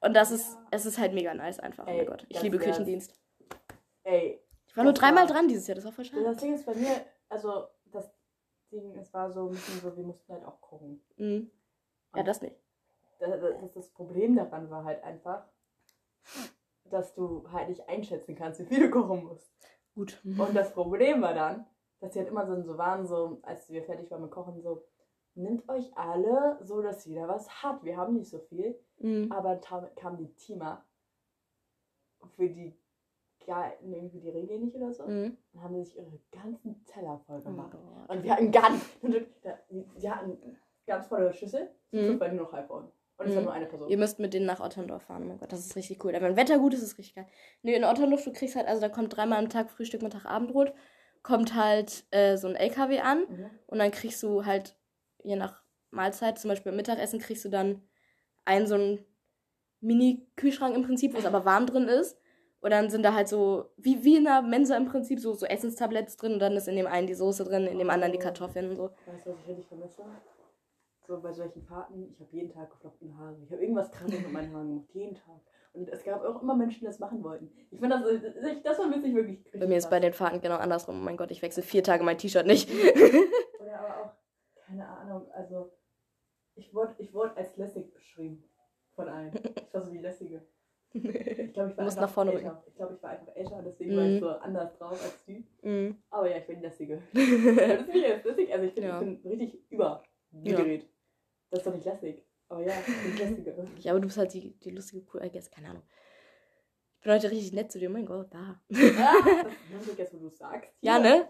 [0.00, 1.86] Und das ist, es ist halt mega nice einfach.
[1.86, 2.26] oh Ey, mein Gott.
[2.28, 2.58] Ich liebe.
[2.58, 3.12] Küchendienst.
[4.04, 6.22] Ey, Ich war nur dreimal dran dieses Jahr, das war voll schade.
[6.22, 7.66] das Ding ist bei mir, also
[8.74, 11.02] Ding, es war so ein bisschen so, wir mussten halt auch kochen.
[11.16, 11.50] Mhm.
[12.14, 12.56] Ja, das nicht.
[13.18, 15.46] das, das, das Problem daran war halt einfach,
[16.84, 19.52] dass du halt nicht einschätzen kannst, wie viel du kochen musst.
[19.94, 20.20] Gut.
[20.24, 21.66] Und das Problem war dann,
[22.00, 24.84] dass sie halt immer so, so waren, so, als wir fertig waren mit Kochen, so,
[25.34, 27.84] nimmt euch alle so, dass jeder was hat.
[27.84, 28.78] Wir haben nicht so viel.
[28.98, 29.30] Mhm.
[29.32, 30.84] Aber dann kam die Teamer
[32.36, 32.76] für die
[33.46, 35.04] galten irgendwie die Regeln nicht oder so.
[35.04, 35.36] Mhm.
[35.52, 37.72] Dann haben sie sich ihre ganzen Teller voll Oh gemacht.
[37.72, 38.10] Gott.
[38.16, 38.84] Und wir hatten gar nicht.
[39.96, 40.38] Sie hatten
[40.86, 42.18] ganz volle Schüssel, Mhm.
[42.20, 42.90] weil nur noch halb voll.
[43.16, 43.44] Und es war Mhm.
[43.44, 43.88] nur eine Person.
[43.88, 45.22] Ihr müsst mit denen nach Otterndorf fahren.
[45.24, 46.14] Oh mein Gott, das ist richtig cool.
[46.16, 47.26] Aber wenn Wetter gut ist, ist es richtig geil.
[47.62, 50.72] Nee, in Otterndorf, du kriegst halt, also da kommt dreimal am Tag Frühstück, Mittag, Abendbrot,
[51.22, 53.50] kommt halt äh, so ein LKW an Mhm.
[53.68, 54.76] und dann kriegst du halt,
[55.22, 57.82] je nach Mahlzeit, zum Beispiel Mittagessen, kriegst du dann
[58.44, 59.04] einen so einen
[59.80, 62.18] Mini-Kühlschrank im Prinzip, wo es aber warm drin ist.
[62.64, 65.44] Und dann sind da halt so, wie, wie in einer Mensa im Prinzip, so, so
[65.44, 68.18] Essenstabletts drin und dann ist in dem einen die Soße drin, in dem anderen die
[68.18, 68.90] Kartoffeln und so.
[69.04, 70.02] Weißt du, was ich richtig vermisse?
[71.06, 73.36] So bei solchen Fahrten, ich habe jeden Tag geflochtene Haare.
[73.44, 75.42] Ich habe irgendwas krankes mit meinen Haaren gemacht, jeden Tag.
[75.74, 77.52] Und es gab auch immer Menschen, die das machen wollten.
[77.70, 79.44] Ich finde, das, das, das vermisse ich wirklich.
[79.52, 80.98] Bei mir ist bei den Fahrten genau andersrum.
[80.98, 82.70] Oh mein Gott, ich wechsle vier Tage mein T-Shirt nicht.
[83.60, 84.12] Oder aber auch,
[84.66, 85.70] keine Ahnung, also
[86.54, 88.42] ich wurde, ich wurde als lässig beschrieben
[88.94, 89.34] von allen.
[89.34, 90.46] Ich war so die lässige.
[90.94, 92.62] Ich glaube, ich war einfach nach vorne älter.
[92.68, 93.96] Ich glaube, ich war einfach älter deswegen Mhm.
[93.98, 95.44] war ich so anders drauf als die.
[95.62, 95.96] Mhm.
[96.10, 97.02] Aber ja, ich bin die lässige.
[97.12, 99.00] das ist nicht als lässig, also ich, find, Ja.
[99.02, 100.88] ich bin richtig übergedreht.
[101.50, 102.24] Das ist doch nicht lässig.
[102.48, 103.68] Aber ja, ich bin die lässige.
[103.80, 105.82] Ja, aber du bist halt die, die lustige, cool, I guess, keine Ahnung.
[106.98, 108.38] Ich bin heute richtig nett zu dir, oh mein Gott, da.
[108.38, 108.64] ah,
[109.72, 110.70] das ist jetzt, wo du sagst.
[110.80, 111.02] Ja, Hier.
[111.02, 111.28] ne?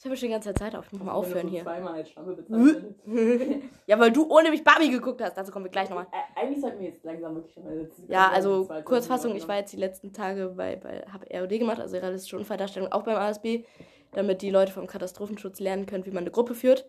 [0.00, 1.62] Ich habe schon die ganze Zeit auf, ich muss mal aufhören so hier.
[1.62, 2.94] zweimal als Schlampe bezeichnet.
[3.86, 6.06] ja, weil du ohne mich Barbie geguckt hast, dazu kommen wir gleich nochmal.
[6.06, 8.06] Ä- Eigentlich sollten wir jetzt langsam wirklich schon mal sitzen.
[8.08, 11.98] Ja, also Kurzfassung, ich war jetzt die letzten Tage bei, bei habe ROD gemacht, also
[11.98, 13.64] realistische Unfalldarstellung, auch beim ASB,
[14.12, 16.88] damit die Leute vom Katastrophenschutz lernen können, wie man eine Gruppe führt.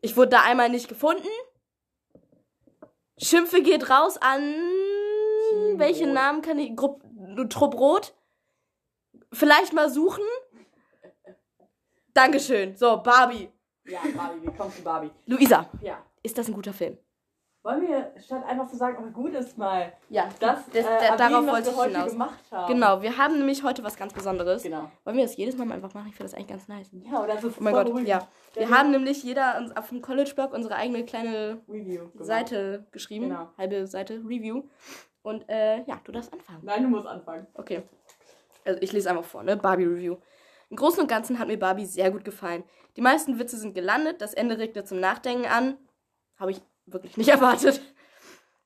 [0.00, 1.26] Ich wurde da einmal nicht gefunden.
[3.18, 4.40] Schimpfe geht raus an.
[5.50, 6.12] Team Welchen.
[6.12, 6.74] Namen kann ich.
[6.76, 7.02] Grupp,
[7.50, 8.14] Trupp Rot?
[9.32, 10.22] Vielleicht mal suchen.
[12.14, 12.76] Dankeschön.
[12.76, 13.48] So, Barbie.
[13.86, 15.10] Ja, Barbie, wir kommen zu Barbie.
[15.26, 15.98] Luisa, Ja.
[16.22, 16.98] ist das ein guter Film?
[17.62, 21.18] Wollen wir, statt einfach zu sagen, aber gut ist mal, Ja, das, das, äh, erwähnen,
[21.18, 22.12] darauf was wollte wir ich heute hinaus.
[22.12, 22.72] gemacht haben?
[22.72, 24.62] Genau, wir haben nämlich heute was ganz Besonderes.
[24.62, 24.90] Genau.
[25.04, 26.06] Wollen wir das jedes Mal einfach machen?
[26.08, 26.88] Ich finde das eigentlich ganz nice.
[26.92, 28.08] Ja, oder ist Oh mein voll Gott, beruhigend.
[28.08, 28.26] ja.
[28.54, 32.24] Wir Ja, haben nämlich jeder uns auf dem College-Blog unsere eigene kleine Review gemacht.
[32.24, 33.28] Seite geschrieben.
[33.28, 33.48] Genau.
[33.58, 34.62] Halbe Seite Review.
[35.22, 36.60] Und äh, ja, du darfst anfangen.
[36.62, 37.46] Nein, du musst anfangen.
[37.54, 37.82] Okay.
[38.64, 39.58] Also ich lese einfach vor, ne?
[39.58, 40.16] Barbie Review.
[40.70, 42.64] Im Großen und Ganzen hat mir Barbie sehr gut gefallen.
[42.96, 45.76] Die meisten Witze sind gelandet, das Ende regte zum Nachdenken an.
[46.36, 47.80] Habe ich wirklich nicht erwartet.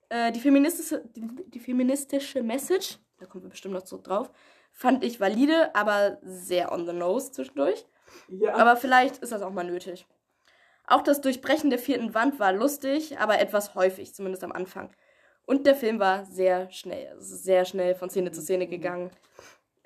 [0.09, 4.31] Äh, die, feministische, die, die feministische Message, da kommen wir bestimmt noch so drauf,
[4.71, 7.85] fand ich valide, aber sehr on the nose zwischendurch.
[8.27, 8.53] Ja.
[8.53, 10.05] Aber vielleicht ist das auch mal nötig.
[10.85, 14.91] Auch das Durchbrechen der vierten Wand war lustig, aber etwas häufig, zumindest am Anfang.
[15.45, 19.11] Und der Film war sehr schnell, sehr schnell von Szene zu Szene gegangen.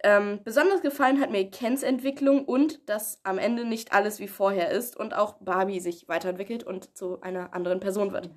[0.02, 4.70] Ähm, besonders gefallen hat mir Kens Entwicklung und dass am Ende nicht alles wie vorher
[4.72, 8.30] ist und auch Barbie sich weiterentwickelt und zu einer anderen Person wird.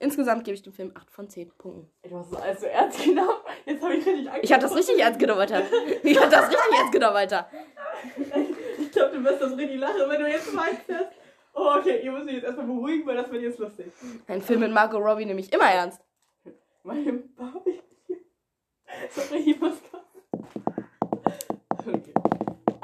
[0.00, 1.90] Insgesamt gebe ich dem Film 8 von 10 Punkten.
[2.06, 3.30] Du hast es alles so ernst genommen.
[3.64, 4.44] Jetzt habe ich richtig Angst.
[4.44, 5.62] Ich habe das richtig ernst genommen, Alter.
[6.02, 7.48] Ich habe das richtig ernst genommen, Alter.
[8.80, 10.88] Ich glaube, du wirst das richtig lachen, wenn du jetzt meinst.
[10.88, 11.06] dass-
[11.52, 13.86] Oh, okay, ihr müsst mich jetzt erstmal beruhigen, weil das wird jetzt lustig.
[14.28, 16.00] Ein Film mit Margot Robbie nehme ich immer ernst.
[16.84, 17.80] Meine Barbie.
[19.10, 19.97] Sorry, ich muss Okay.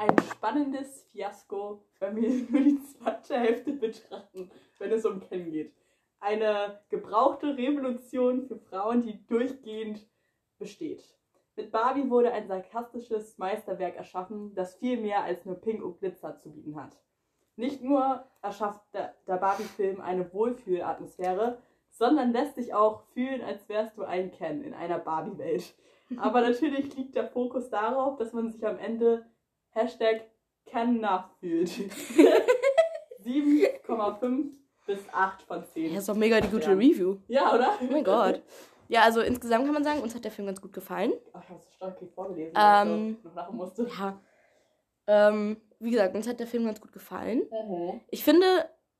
[0.07, 5.73] Ein spannendes Fiasko, wenn wir nur die zweite Hälfte betrachten, wenn es um Ken geht.
[6.19, 10.05] Eine gebrauchte Revolution für Frauen, die durchgehend
[10.59, 11.03] besteht.
[11.55, 16.37] Mit Barbie wurde ein sarkastisches Meisterwerk erschaffen, das viel mehr als nur Pink und Glitzer
[16.37, 16.95] zu bieten hat.
[17.55, 21.57] Nicht nur erschafft der, Barbie-Film eine Wohlfühlatmosphäre,
[21.89, 25.73] sondern lässt sich auch fühlen, als wärst du ein Ken in einer Barbie-Welt.
[26.17, 29.25] Aber natürlich liegt der Fokus darauf, dass man sich am Ende
[29.75, 30.21] Hashtag
[30.65, 31.69] Ken nachfühlt.
[33.23, 34.51] 7,5
[34.87, 35.91] bis 8 von 10.
[35.91, 36.73] Ja, ist doch mega die gute Ja.
[36.77, 37.17] Review.
[37.27, 37.73] Ja, oder?
[37.81, 38.41] Oh mein Gott.
[38.87, 41.13] Ja, also insgesamt kann man sagen, uns hat der Film ganz gut gefallen.
[41.33, 43.87] Ach, ich habe es stark vorgelesen, Ähm, so noch lachen musste.
[43.97, 44.21] Ja.
[45.07, 47.43] Ähm, wie gesagt, uns hat der Film ganz gut gefallen.
[47.51, 48.01] Mhm.
[48.09, 48.45] Ich finde,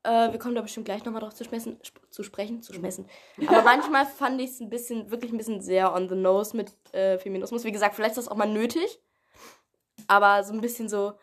[0.04, 3.08] äh, wir kommen da bestimmt gleich nochmal drauf zu, schmessen, sp zu sprechen, zu schmessen.
[3.48, 6.72] Aber manchmal fand ich es ein bisschen, wirklich ein bisschen sehr on the nose mit
[6.94, 7.64] äh, Feminismus.
[7.64, 9.00] Wie gesagt, vielleicht ist das auch mal nötig.
[10.08, 11.13] Aber so ein bisschen so,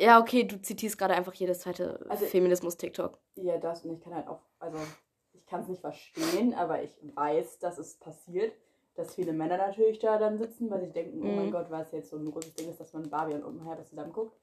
[0.00, 3.18] ja, okay, du zitierst gerade einfach jedes zweite Also- Feminismus-TikTok.
[3.36, 4.78] Ja, das und ich kann halt auch, also
[5.32, 8.52] ich kann es nicht verstehen, aber ich weiß, dass es passiert,
[8.94, 11.50] dass viele Männer natürlich da dann sitzen, weil sie denken, oh mein Mhm.
[11.52, 14.12] Gott, weil es jetzt so ein großes Ding ist, dass man Barbie und Oppenheimer zusammen
[14.12, 14.36] guckt.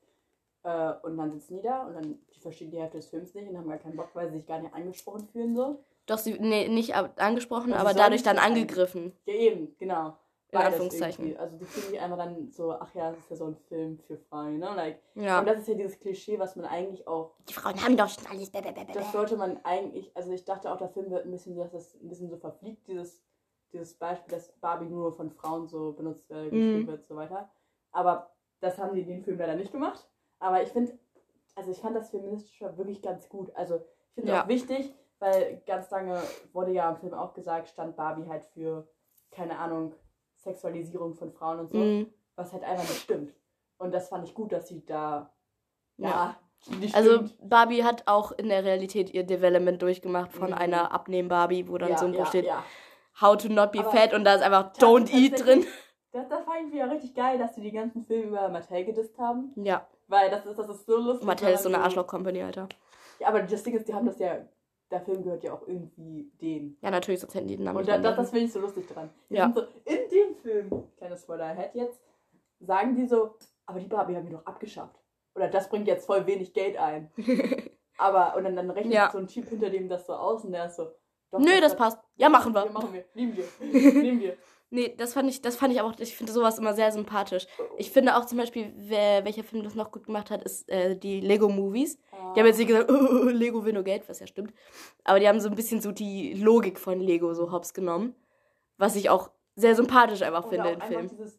[0.63, 3.49] Äh, und dann sitzen die da und dann die verstehen die Hälfte des Films nicht
[3.49, 5.83] und haben gar keinen Bock, weil sie sich gar nicht angesprochen fühlen so.
[6.05, 9.11] Doch, sie, nee, nicht angesprochen, Also aber dadurch dann angegriffen.
[9.25, 10.15] Ja, eben, genau.
[10.61, 11.37] In Anführungszeichen.
[11.37, 13.97] Also die fühlen sich einfach dann so, ach ja, das ist ja so ein Film
[13.99, 14.69] für Frauen, ne?
[14.75, 15.39] Like, Ja.
[15.39, 18.25] Und das ist ja dieses Klischee, was man eigentlich auch Die Frauen haben doch schon
[18.27, 18.51] alles.
[18.51, 21.95] das sollte man eigentlich, also ich dachte auch, der Film wird ein bisschen, dass das
[21.95, 23.21] ein bisschen so verfliegt, dieses,
[23.73, 26.87] dieses Beispiel, dass Barbie nur von Frauen so benutzt wird, geschrieben Mhm.
[26.87, 27.49] wird und so weiter.
[27.91, 30.07] Aber das haben die in dem Film leider nicht gemacht.
[30.39, 30.97] Aber ich finde,
[31.55, 33.53] also ich fand das feministische wirklich ganz gut.
[33.55, 33.75] Also
[34.09, 34.43] ich finde es Ja.
[34.43, 36.21] auch wichtig, weil ganz lange
[36.53, 38.87] wurde ja im Film auch gesagt, stand Barbie halt für,
[39.31, 39.93] keine Ahnung,
[40.45, 42.07] Sexualisierung von Frauen und so, Mhm.
[42.35, 43.33] was halt einfach nicht stimmt.
[43.77, 45.33] Und das fand ich gut, dass sie da,
[45.97, 46.07] Ja.
[46.07, 46.35] ja,
[46.93, 47.25] Also.
[47.41, 50.53] Barbie hat auch in der Realität ihr Development durchgemacht von Mhm.
[50.57, 52.63] einer Abnehmen-Barbie, wo dann ja, so ein Buch ja, steht, ja.
[53.21, 55.65] How to not be Aber fat und da ist einfach Don't eat drin.
[56.11, 59.17] Das, das fand ich wieder richtig geil, dass sie die ganzen Filme über Mattel gedisst
[59.19, 59.51] haben.
[59.57, 61.27] Ja, Weil das ist, das ist so lustig.
[61.27, 62.69] Mattel ist so eine Arschloch-Company, Alter.
[63.19, 64.37] Ja, aber das Ding ist, die haben das ja.
[64.91, 66.77] Der Film gehört ja auch irgendwie denen.
[66.81, 68.87] Ja, natürlich, sonst hätten die den Namen Und da, das, das finde ich so lustig
[68.87, 69.09] dran.
[69.29, 69.51] Die Ja.
[69.53, 71.99] so, in dem Film, kleines Spoiler ahead jetzt,
[72.59, 74.95] sagen die so, aber die Barbie haben wir doch abgeschafft.
[75.33, 77.11] Oder das bringt jetzt voll wenig Geld ein.
[77.97, 79.09] aber, und dann, dann rechnet Ja.
[79.11, 80.91] so ein Typ hinter dem das so aus und der ist so,
[81.31, 81.99] doch, Nö, das hat- passt.
[82.15, 82.65] Ja, machen wir.
[82.65, 83.05] Ja, machen wir.
[83.15, 83.45] Nehmen wir.
[84.01, 84.37] Nehmen wir.
[84.71, 87.45] Nee, das fand ich, das fand ich aber auch, ich finde sowas immer sehr sympathisch.
[87.77, 90.97] Ich finde auch zum Beispiel, wer, welcher Film das noch gut gemacht hat, ist äh,
[90.97, 91.97] die Lego-Movies.
[92.35, 94.53] Die haben jetzt nicht gesagt, oh, Lego will nur Geld, was ja stimmt.
[95.03, 98.15] Aber die haben so ein bisschen so die Logik von Lego so hops genommen.
[98.77, 101.07] Was ich auch sehr sympathisch einfach Oder finde im Film.
[101.07, 101.37] Dieses,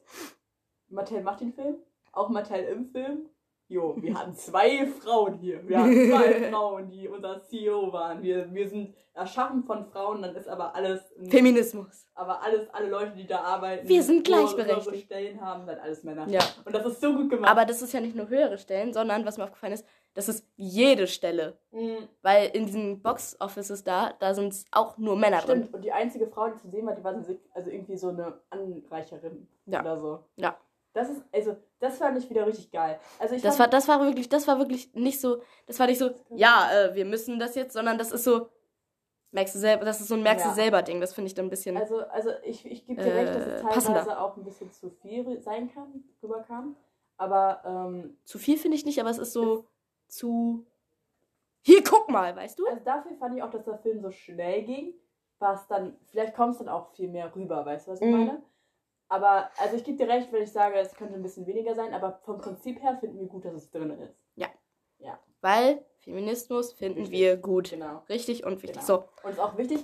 [0.89, 1.77] Mattel macht den Film,
[2.13, 3.29] auch Mattel im Film.
[3.69, 5.67] Jo, wir hatten zwei Frauen hier.
[5.69, 8.23] Wir hatten zwei Frauen, die unser CEO waren.
[8.23, 11.01] Wir, wir sind erschaffen von Frauen, dann ist aber alles,
[11.31, 12.07] Feminismus.
[12.15, 14.87] aber alles, alle Leute, die da arbeiten, Wir sind gleichberechtigt.
[14.87, 16.29] höhere Stellen haben, dann alles Männer.
[16.29, 16.41] Ja.
[16.65, 17.51] Und das ist so gut gemacht.
[17.51, 20.47] Aber das ist ja nicht nur höhere Stellen, sondern was mir aufgefallen ist, das ist
[20.57, 21.59] jede Stelle.
[21.73, 25.63] Mm, Weil in diesen Box-Offices da, da sind auch nur Männer drin.
[25.63, 25.75] stimmt.
[25.75, 28.39] Und die einzige Frau, die zu sehen war, die war so, also irgendwie so eine
[28.51, 29.81] Anreicherin Ja.
[29.81, 30.21] oder so.
[30.37, 30.57] Ja.
[30.97, 32.99] Das ist, also, das fand ich wieder richtig geil.
[33.19, 35.87] Also ich Das fand- war, das war wirklich, das war wirklich nicht so, das war
[35.87, 38.49] nicht so, ja, äh, wir müssen das jetzt, sondern das ist so,
[39.31, 40.55] merkst du selber, das ist so ein merkst du Ja.
[40.55, 43.29] selber Ding, das finde ich dann ein bisschen, Also, also ich, ich gebe dir recht,
[43.35, 44.23] dass es Äh, teilweise passender.
[44.25, 46.77] auch ein bisschen zu viel sein kann, rüberkam.
[47.19, 49.67] Aber ähm, zu viel finde ich nicht, aber es ist so
[50.09, 50.65] zu,
[51.63, 52.67] hier, guck mal, weißt du?
[52.69, 54.95] also dafür fand ich auch, dass der Film so schnell ging,
[55.41, 58.13] was dann, vielleicht kommt es dann auch viel mehr rüber, weißt du, was ich Mhm.
[58.13, 58.43] meine?
[59.09, 61.95] Aber, also ich gebe dir recht, wenn ich sage, es könnte ein bisschen weniger sein,
[61.95, 64.17] aber vom Prinzip her finden wir gut, dass es drin ist.
[65.47, 67.19] Weil Feminismus finden Richtig.
[67.19, 67.71] wir gut.
[67.71, 68.03] Genau.
[68.09, 68.81] Richtig und wichtig.
[68.81, 68.85] Genau.
[68.85, 69.81] So, Und es ist auch wichtig,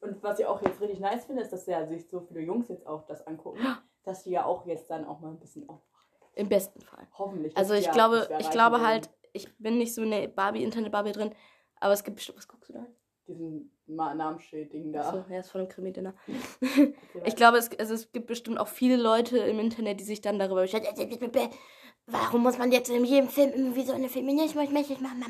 [0.00, 2.68] und was ich auch jetzt richtig nice finde, ist, dass ja sich so viele Jungs
[2.68, 3.58] jetzt auch das angucken,
[4.04, 5.80] dass die ja auch jetzt dann auch mal ein bisschen auf,
[6.34, 7.08] im besten Fall.
[7.18, 7.56] hoffentlich.
[7.56, 11.34] Also ich Jahr, glaube, ich glaube halt, ich bin nicht so eine Barbie, Internet-Barbie drin,
[11.80, 12.86] aber es gibt bestimmt, was guckst du da?
[13.32, 15.10] Diesen Namensschild-Ding da.
[15.10, 16.14] So, ja, ist von einem Krimi-Dinner.
[16.60, 20.20] Okay, Ich glaube, es, also es gibt bestimmt auch viele Leute im Internet, die sich
[20.20, 20.86] dann darüber beschweren.
[22.06, 25.22] Warum muss man jetzt in jedem Film irgendwie so eine Feminismus-mäßig machen?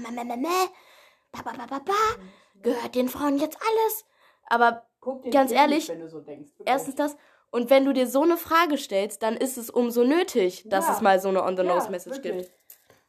[2.63, 4.05] Gehört den Frauen jetzt alles?
[4.47, 4.87] Aber
[5.31, 6.53] ganz Film ehrlich, nicht, wenn du so denkst.
[6.65, 7.17] Erstens das.
[7.51, 10.95] Und wenn du dir so eine Frage stellst, dann ist es umso nötig, dass Ja.
[10.95, 12.47] es mal so eine Ja, On-the-Nose-Message wirklich.
[12.47, 12.55] gibt.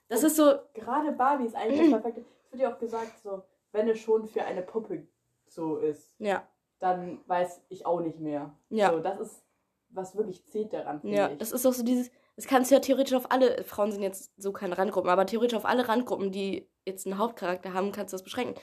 [0.10, 2.22] Das ist so, Gerade Barbie ist eigentlich das perfekte.
[2.46, 3.42] Es wird ja auch gesagt, so,
[3.74, 5.06] wenn es schon für eine Puppe
[5.46, 6.48] so ist, ja,
[6.80, 8.56] dann weiß ich auch nicht mehr.
[8.70, 8.92] Ja.
[8.92, 9.44] So, das ist,
[9.90, 11.30] was wirklich zählt daran, ja.
[11.30, 11.38] ich.
[11.38, 14.32] Das ist auch so dieses, das kannst du ja theoretisch auf alle, Frauen sind jetzt
[14.38, 18.16] so keine Randgruppen, aber theoretisch auf alle Randgruppen, die jetzt einen Hauptcharakter haben, kannst du
[18.16, 18.60] das beschränken.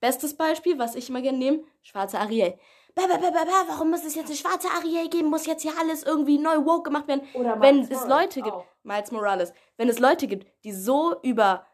[0.00, 2.58] Bestes Beispiel, was ich immer gerne nehme, schwarze Ariel.
[2.94, 5.28] Ba, ba, ba, ba, warum muss es jetzt eine schwarze Ariel geben?
[5.28, 7.22] Muss jetzt hier alles irgendwie neu woke gemacht werden?
[7.34, 8.64] Oder wenn Miles es Morales Leute gibt, auch.
[8.82, 11.66] Miles Morales, wenn es Leute gibt, die so über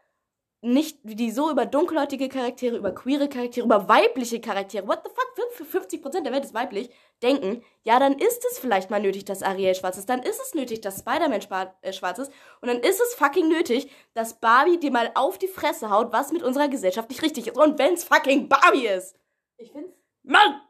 [0.61, 5.25] nicht, die so über dunkelhäutige Charaktere, über queere Charaktere, über weibliche Charaktere, what the fuck,
[5.63, 6.89] 50% der Welt ist weiblich,
[7.21, 10.53] denken, ja, dann ist es vielleicht mal nötig, dass Ariel schwarz ist, dann ist es
[10.53, 11.41] nötig, dass Spider-Man
[11.81, 15.47] äh, schwarz ist und dann ist es fucking nötig, dass Barbie dir mal auf die
[15.47, 17.57] Fresse haut, was mit unserer Gesellschaft nicht richtig ist.
[17.57, 19.17] Und wenn's fucking Barbie ist.
[19.57, 20.61] Ich finde Mann!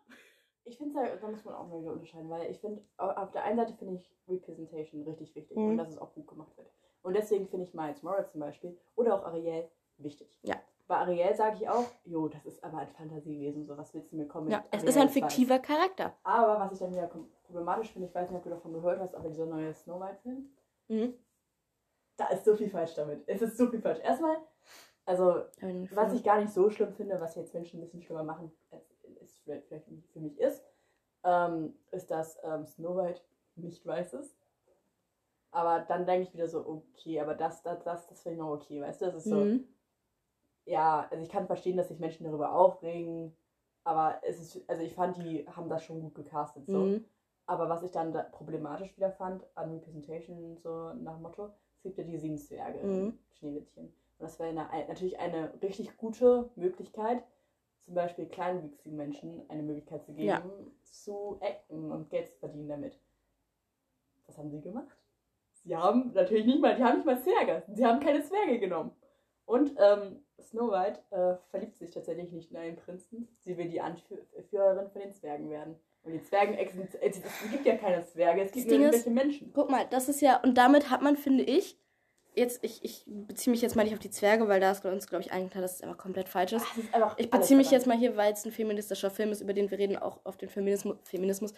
[0.65, 3.43] ich finde da, da muss man auch mal wieder unterscheiden, weil ich finde, auf der
[3.43, 5.71] einen Seite finde ich Representation richtig wichtig Mhm.
[5.71, 6.67] und dass es auch gut gemacht wird.
[7.05, 10.39] Und deswegen finde ich Miles Morales zum Beispiel oder auch Ariel wichtig.
[10.41, 10.55] Ja.
[10.87, 14.15] Bei Ariel sage ich auch, jo, das ist aber ein Fantasiewesen, so was willst du
[14.15, 14.49] mir kommen?
[14.49, 15.13] Ja, es Ariel ist ein 2?
[15.13, 16.13] fiktiver Charakter.
[16.23, 17.09] Aber was ich dann wieder
[17.43, 20.49] problematisch finde, ich weiß nicht, ob du davon gehört hast, aber dieser neue Snow White-Film,
[20.87, 21.13] Mhm.
[22.17, 23.23] da ist so viel falsch damit.
[23.27, 23.99] Es ist so viel falsch.
[23.99, 24.37] Erstmal,
[25.05, 25.43] also,
[25.91, 28.89] was ich gar nicht so schlimm finde, was jetzt Menschen ein bisschen schlimmer machen, als
[29.21, 29.67] es vielleicht
[30.11, 30.63] für mich ist,
[31.23, 33.21] ähm, ist, dass ähm, Snow White
[33.55, 34.35] nicht weiß ist.
[35.55, 38.51] Aber dann denke ich wieder so, okay, aber das, das, das, das finde ich noch
[38.51, 39.05] okay, weißt du?
[39.05, 39.63] Das ist so, mhm.
[40.65, 43.33] ja, also ich kann verstehen, dass sich Menschen darüber aufregen,
[43.85, 46.79] aber es ist, also ich fand, die haben das schon gut gecastet, so.
[46.79, 47.05] Mhm.
[47.45, 51.97] Aber was ich dann da problematisch wieder fand an Representation, so nach Motto, es gibt
[51.99, 53.17] ja die sieben Zwerge, mhm.
[53.31, 53.85] Schneewittchen.
[53.85, 57.23] Und das wäre natürlich eine richtig gute Möglichkeit,
[57.85, 60.43] zum Beispiel kleinwüchsigen Menschen eine Möglichkeit zu geben, ja.
[60.83, 62.99] zu acten und Geld zu verdienen damit.
[64.27, 64.97] Was haben sie gemacht?
[65.65, 67.63] Sie haben natürlich nicht mal, die haben nicht mal Zwerge.
[67.73, 68.91] Sie haben keine Zwerge genommen.
[69.45, 73.27] Und ähm, Snow White äh, verliebt sich tatsächlich nicht in einen Prinzen.
[73.41, 75.75] Sie will die Anführerin von den Zwergen werden.
[76.03, 77.01] Und die Zwergen existieren.
[77.01, 79.51] Es gibt ja keine Zwerge, es gibt das nur irgendwelche Menschen.
[79.53, 81.79] Guck mal, das ist ja, und damit hat man, finde ich,
[82.35, 85.07] jetzt, ich, ich beziehe mich jetzt mal nicht auf die Zwerge, weil da ist uns,
[85.07, 86.65] glaube ich, allen klar, dass es einfach komplett falsch ist.
[86.91, 89.53] Ach, ist ich beziehe mich jetzt mal hier, weil es ein feministischer Film ist, über
[89.53, 91.53] den wir reden, auch auf den Feminismus, Feminismus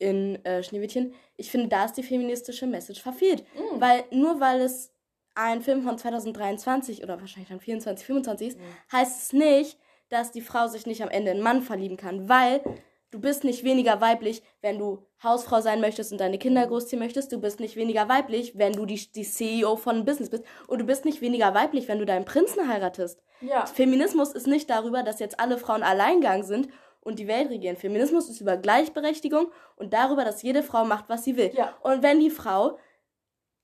[0.00, 1.14] in äh, Schneewittchen.
[1.36, 3.44] Ich finde, da ist die feministische Message verfehlt.
[3.54, 3.80] Mhm.
[3.80, 4.92] Weil nur weil es
[5.34, 8.62] ein Film von 2023 oder wahrscheinlich dann 24, 25 ist, mhm.
[8.92, 12.28] heißt es nicht, dass die Frau sich nicht am Ende in einen Mann verlieben kann.
[12.28, 12.62] Weil
[13.10, 17.32] Du bist nicht weniger weiblich, wenn du Hausfrau sein möchtest und deine Kinder großziehen möchtest.
[17.32, 20.44] Du bist nicht weniger weiblich, wenn du die, die CEO von einem Business bist.
[20.68, 23.20] Und du bist nicht weniger weiblich, wenn du deinen Prinzen heiratest.
[23.40, 23.66] Ja.
[23.66, 26.68] Feminismus ist nicht darüber, dass jetzt alle Frauen Alleingang sind
[27.00, 27.76] und die Welt regieren.
[27.76, 31.50] Feminismus ist über Gleichberechtigung und darüber, dass jede Frau macht, was sie will.
[31.54, 31.76] Ja.
[31.82, 32.78] Und wenn die Frau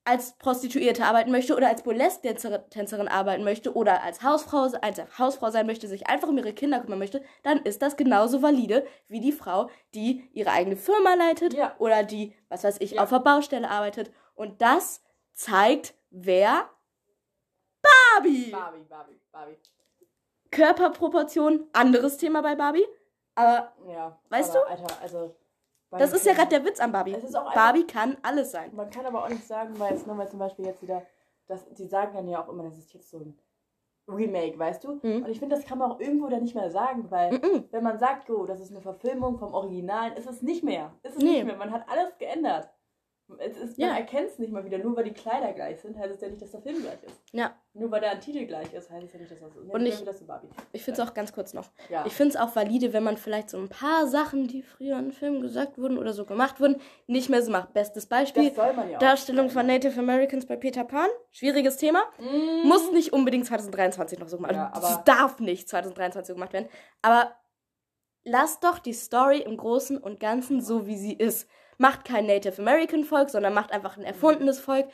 [0.06, 5.66] als Prostituierte arbeiten möchte oder als Burlesque-Tänzerin arbeiten möchte oder als Hausfrau, als Hausfrau sein
[5.66, 9.32] möchte, sich einfach um ihre Kinder kümmern möchte, dann ist das genauso valide wie die
[9.32, 11.74] Frau, die ihre eigene Firma leitet ja.
[11.78, 13.02] oder die, was weiß ich, ja.
[13.02, 14.12] auf der Baustelle arbeitet.
[14.36, 16.70] Und das zeigt, wer
[17.82, 18.50] Barbie.
[18.52, 19.56] Barbie, Barbie, Barbie.
[20.52, 22.86] Körperproportion, anderes Thema bei Barbie.
[23.36, 24.70] Aber, ja, weißt aber, du?
[24.70, 25.36] Alter, also
[25.90, 27.16] das ist ja gerade der Witz an Barbie.
[27.54, 28.74] Barbie kann alles sein.
[28.74, 31.02] Man kann aber auch nicht sagen, weil jetzt nochmal zum Beispiel jetzt wieder,
[31.46, 33.38] dass, die sagen dann ja auch immer, das ist jetzt so ein
[34.08, 35.00] Remake, weißt du?
[35.02, 35.24] Mhm.
[35.24, 37.64] Und ich finde, das kann man auch irgendwo dann nicht mehr sagen, weil mhm.
[37.70, 40.92] wenn man sagt, oh, das ist eine Verfilmung vom Originalen, ist es nicht mehr.
[41.02, 41.32] Ist es nee.
[41.32, 41.56] nicht mehr.
[41.56, 42.68] Man hat alles geändert.
[43.38, 43.88] Es ist, ja.
[43.88, 44.78] Man erkennt es nicht mal wieder.
[44.78, 47.20] Nur weil die Kleider gleich sind, heißt es ja nicht, dass der Film gleich ist.
[47.32, 47.56] Ja.
[47.74, 49.68] Nur weil der Titel gleich ist, heißt es ja nicht, dass das ist.
[49.68, 50.00] Und ich,
[50.72, 51.68] ich finde es auch ganz kurz noch.
[51.90, 52.06] Ja.
[52.06, 55.10] Ich finde es auch valide, wenn man vielleicht so ein paar Sachen, die früher in
[55.10, 56.76] Filmen gesagt wurden oder so gemacht wurden,
[57.08, 57.74] nicht mehr so macht.
[57.74, 61.08] Bestes Beispiel: das soll man ja Darstellung von Native Americans bei Peter Pan.
[61.32, 62.04] Schwieriges Thema.
[62.18, 62.68] Mm.
[62.68, 64.70] Muss nicht unbedingt 2023 noch so gemacht werden.
[64.72, 66.68] Ja, das darf nicht 2023 so gemacht werden.
[67.02, 67.32] Aber
[68.22, 72.60] lass doch die Story im Großen und Ganzen so, wie sie ist macht kein Native
[72.60, 74.88] American Volk, sondern macht einfach ein erfundenes Volk.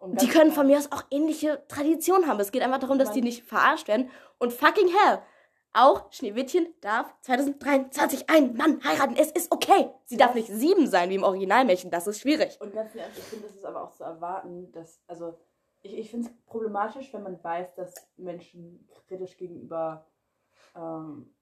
[0.00, 2.38] Die können von mir aus auch ähnliche Traditionen haben.
[2.38, 4.10] Es geht einfach darum, dass die nicht verarscht werden.
[4.38, 5.20] Und fucking hell,
[5.72, 9.16] auch Schneewittchen darf 2023 einen Mann heiraten.
[9.16, 9.90] Es ist okay.
[10.04, 11.90] Sie darf nicht sieben sein wie im Originalmärchen.
[11.90, 12.60] Das ist schwierig.
[12.60, 15.38] Und ganz ehrlich, ich finde, das ist aber auch zu erwarten, dass, also,
[15.82, 20.06] ich, ich finde es problematisch, wenn man weiß, dass Menschen kritisch gegenüber,
[20.76, 21.34] ähm,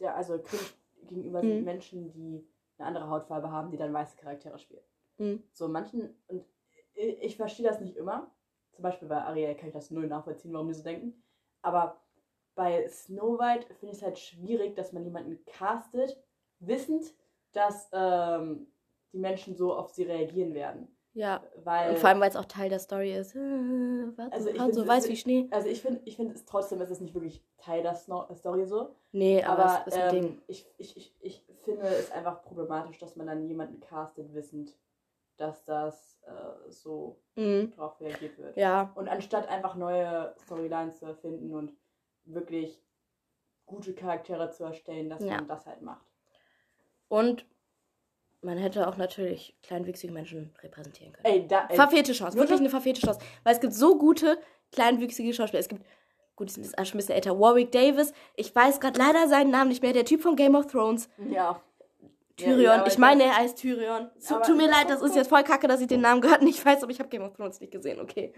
[0.00, 0.74] der, also kritisch
[1.08, 1.48] gegenüber mhm.
[1.48, 2.46] sind Menschen, die
[2.78, 4.82] eine andere Hautfarbe haben, die dann weiße Charaktere spielen.
[5.18, 5.42] Mhm.
[5.52, 6.44] So manchen, und
[6.94, 8.30] ich, verstehe das nicht immer.
[8.72, 11.22] Zum Beispiel bei Ariel kann ich das null nachvollziehen, warum die so denken.
[11.62, 12.00] Aber
[12.54, 16.22] bei Snow White finde ich es halt schwierig, dass man jemanden castet,
[16.60, 17.14] wissend,
[17.52, 18.66] dass ähm,
[19.12, 20.88] die Menschen so auf sie reagieren werden.
[21.14, 23.36] Ja, weil, und vor allem, weil es auch Teil der Story ist.
[23.36, 25.48] also ich find, so weiß wie Schnee.
[25.52, 28.96] Also ich finde, ich find, es trotzdem ist es nicht wirklich Teil der Story so.
[29.12, 30.42] Nee, aber, aber es ist ein ähm, Ding.
[30.48, 34.76] Ich, ich, ich, ich finde es einfach problematisch, dass man dann jemanden castet, wissend,
[35.36, 37.70] dass das äh, so mhm.
[37.70, 38.56] drauf reagiert wird.
[38.56, 38.92] Ja.
[38.96, 41.72] Und anstatt einfach neue Storylines zu erfinden und
[42.24, 42.82] wirklich
[43.66, 45.36] gute Charaktere zu erstellen, dass ja.
[45.36, 46.04] man das halt macht.
[47.08, 47.46] Und
[48.44, 51.24] man hätte auch natürlich kleinwüchsige Menschen repräsentieren können.
[51.26, 51.76] Ey, da, ey.
[51.76, 53.20] Verfehlte Chance, wirklich eine verfehlte Chance.
[53.42, 54.38] Weil es gibt so gute
[54.72, 55.60] kleinwüchsige Schauspieler.
[55.60, 55.84] Es gibt,
[56.36, 58.12] gut, die sind jetzt schon ein bisschen älter, Warwick Davis.
[58.36, 59.92] Ich weiß gerade leider seinen Namen nicht mehr.
[59.92, 61.08] Der Typ von Game of Thrones.
[61.30, 61.60] Ja.
[62.36, 62.60] Tyrion.
[62.62, 64.10] Ja, ja, ich meine, er heißt Tyrion.
[64.18, 66.64] So, tut mir leid, das ist jetzt voll kacke, dass ich den Namen gerade nicht
[66.64, 68.34] weiß, aber ich habe Game of Thrones nicht gesehen, okay.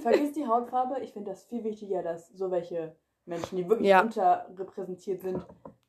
[0.00, 1.00] Vergiss die Hautfarbe.
[1.02, 4.00] Ich finde das viel wichtiger, dass so welche Menschen, die wirklich ja.
[4.00, 5.44] unterrepräsentiert sind,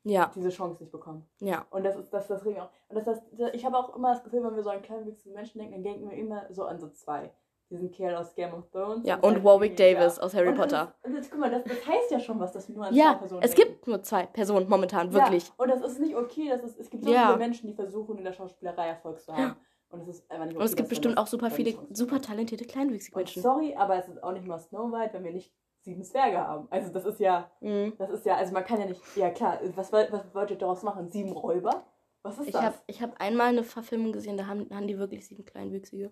[0.06, 0.30] ja.
[0.34, 1.26] diese Chance nicht bekommen.
[1.40, 1.66] Ja.
[1.70, 2.70] Und das ist das, das Ring auch.
[2.88, 3.20] Und das, das,
[3.52, 6.10] ich habe auch immer das Gefühl, wenn wir so an kleinwüchsigen Menschen denken, dann denken
[6.10, 7.30] wir immer so an so zwei.
[7.68, 9.04] Diesen Kerl aus Game of Thrones.
[9.04, 10.22] Ja, und, und Warwick Davis ja.
[10.22, 10.94] aus Harry und Potter.
[11.02, 12.94] Das, und das, guck mal, das, das heißt ja schon was, dass wir nur an
[12.94, 13.72] ja, zwei Personen es denken.
[13.72, 15.48] gibt nur zwei Personen momentan, wirklich.
[15.48, 16.48] Ja, und das ist nicht okay.
[16.48, 17.26] Das ist, es gibt so ja.
[17.26, 19.56] viele Menschen, die versuchen, in der Schauspielerei Erfolg zu haben.
[19.88, 22.20] Und es ist einfach nicht Und es okay, gibt bestimmt auch super das viele, super
[22.20, 23.42] talentierte kleinwüchsige Menschen.
[23.42, 25.52] sorry, aber es ist auch nicht mal Snow White, wenn wir nicht
[25.86, 26.66] sieben Zwerge haben.
[26.70, 27.94] Also das ist ja, Mhm.
[27.96, 30.82] das ist ja, also man kann ja nicht, ja klar, was, was wollt ihr daraus
[30.82, 31.08] machen?
[31.08, 31.86] Sieben Räuber?
[32.22, 32.62] Was ist Ich das?
[32.62, 36.10] habe ich hab einmal eine Verfilmung gesehen, da haben, haben die wirklich sieben kleinwüchsige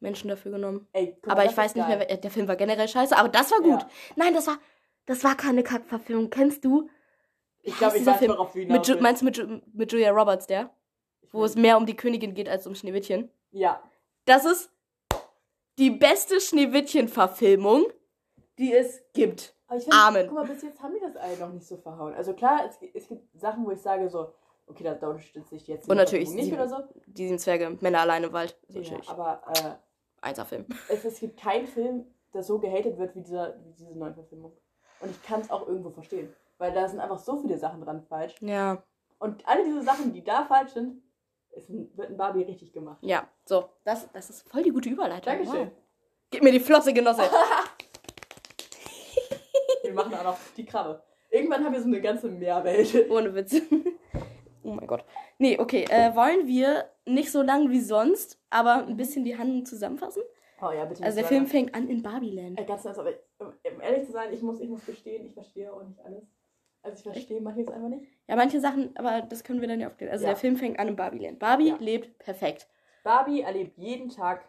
[0.00, 0.86] Menschen dafür genommen.
[0.92, 1.98] Ey, guck mal, aber ich weiß nicht geil.
[1.98, 3.80] mehr, der Film war generell scheiße, aber das war gut.
[3.82, 3.88] Ja.
[4.16, 4.58] Nein, das war,
[5.06, 6.28] das war keine Kackverfilmung.
[6.28, 6.88] Kennst du?
[7.62, 8.32] Ich glaube, ich weiß, Film?
[8.32, 10.70] worauf du Mit hinaus meinst du mit, mit Julia Roberts, der?
[11.32, 13.30] Wo es mehr um die Königin geht als um Schneewittchen.
[13.52, 13.82] Ja,
[14.26, 14.70] Das ist
[15.78, 17.84] die beste Schneewittchen-Verfilmung,
[18.60, 19.54] die es gibt.
[19.74, 20.26] ich finde, Amen.
[20.26, 22.14] guck mal, bis jetzt haben die das alle noch nicht so verhauen.
[22.14, 24.32] Also klar, es, es gibt Sachen, wo ich sage so,
[24.66, 26.76] okay, da, unterstützt sich jetzt die Und natürlich nicht sie- oder so.
[27.06, 28.56] Die sieben Zwerge, Männer alleine im Wald.
[28.68, 29.74] Ja, natürlich aber äh,
[30.20, 30.66] einser Film.
[30.88, 32.04] es, es gibt keinen Film,
[32.34, 34.52] der so gehatet wird wie, dieser, wie diese neue Verfilmung.
[35.00, 36.32] Und ich kann es auch irgendwo verstehen.
[36.58, 38.34] Weil da sind einfach so viele Sachen dran falsch.
[38.40, 38.82] Ja.
[39.18, 41.02] Und alle diese Sachen, die da falsch sind,
[41.56, 42.98] ein, wird ein Barbie richtig gemacht.
[43.00, 43.70] Ja, so.
[43.84, 45.32] Das, das ist voll die gute Überleitung.
[45.32, 45.68] Dankeschön.
[45.68, 45.76] Wow.
[46.30, 47.22] Gib mir die Flosse, Genosse.
[49.90, 51.02] Wir machen auch noch die Krabbe.
[51.30, 52.94] Irgendwann haben wir so eine ganze Meerwelt.
[53.10, 53.60] Ohne Witz.
[54.62, 55.04] oh mein Gott.
[55.38, 55.84] Nee, okay.
[55.90, 60.22] Äh, wollen wir nicht so lang wie sonst, aber ein bisschen die Handlung zusammenfassen?
[60.62, 61.02] Oh ja, bitte.
[61.02, 62.58] Also der Film fängt an in Barbieland.
[62.60, 65.32] Äh, ganz ernst, aber um um ehrlich zu sein, ich muss, ich muss gestehen, ich
[65.34, 66.22] verstehe auch nicht alles.
[66.82, 68.04] Also ich verstehe manches einfach nicht.
[68.28, 70.12] Ja, manche Sachen, aber das können wir dann ja aufklären.
[70.12, 70.30] Also Ja.
[70.30, 71.38] der Film fängt an in Barbieland.
[71.38, 71.76] Barbie Ja.
[71.78, 72.68] lebt perfekt.
[73.02, 74.44] Barbie erlebt jeden Tag,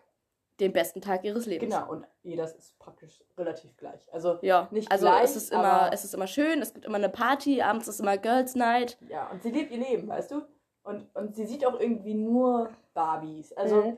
[0.60, 1.74] Den besten Tag ihres Lebens.
[1.74, 4.14] genau, und jedes ist praktisch relativ gleich.
[4.14, 6.98] Also, Ja, Nicht also gleich, es ist immer, es ist immer schön, es gibt immer
[6.98, 8.98] eine Party, abends ist immer Girls Night.
[9.10, 10.42] ja, und sie lebt ihr Leben, weißt du?
[10.84, 13.54] Und, und sie sieht auch irgendwie nur Barbies.
[13.54, 13.98] Also, Mhm.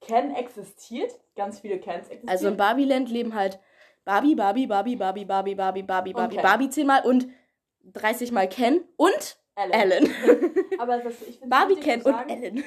[0.00, 2.28] Ken existiert, ganz viele Kens existieren.
[2.28, 3.58] Also in Barbieland leben halt
[4.04, 6.36] Barbie, Barbie, Barbie, Barbie, Barbie, Barbie, Barbie, Barbie.
[6.36, 7.26] Barbie zehnmal und
[7.84, 9.72] 30 Mal Ken und Ellen.
[9.72, 10.54] Ellen.
[10.78, 12.64] Aber das, ich Barbie, Ken und sagen, Ellen.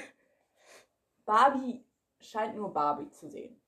[1.25, 1.83] Barbie
[2.19, 3.59] scheint nur Barbie zu sehen.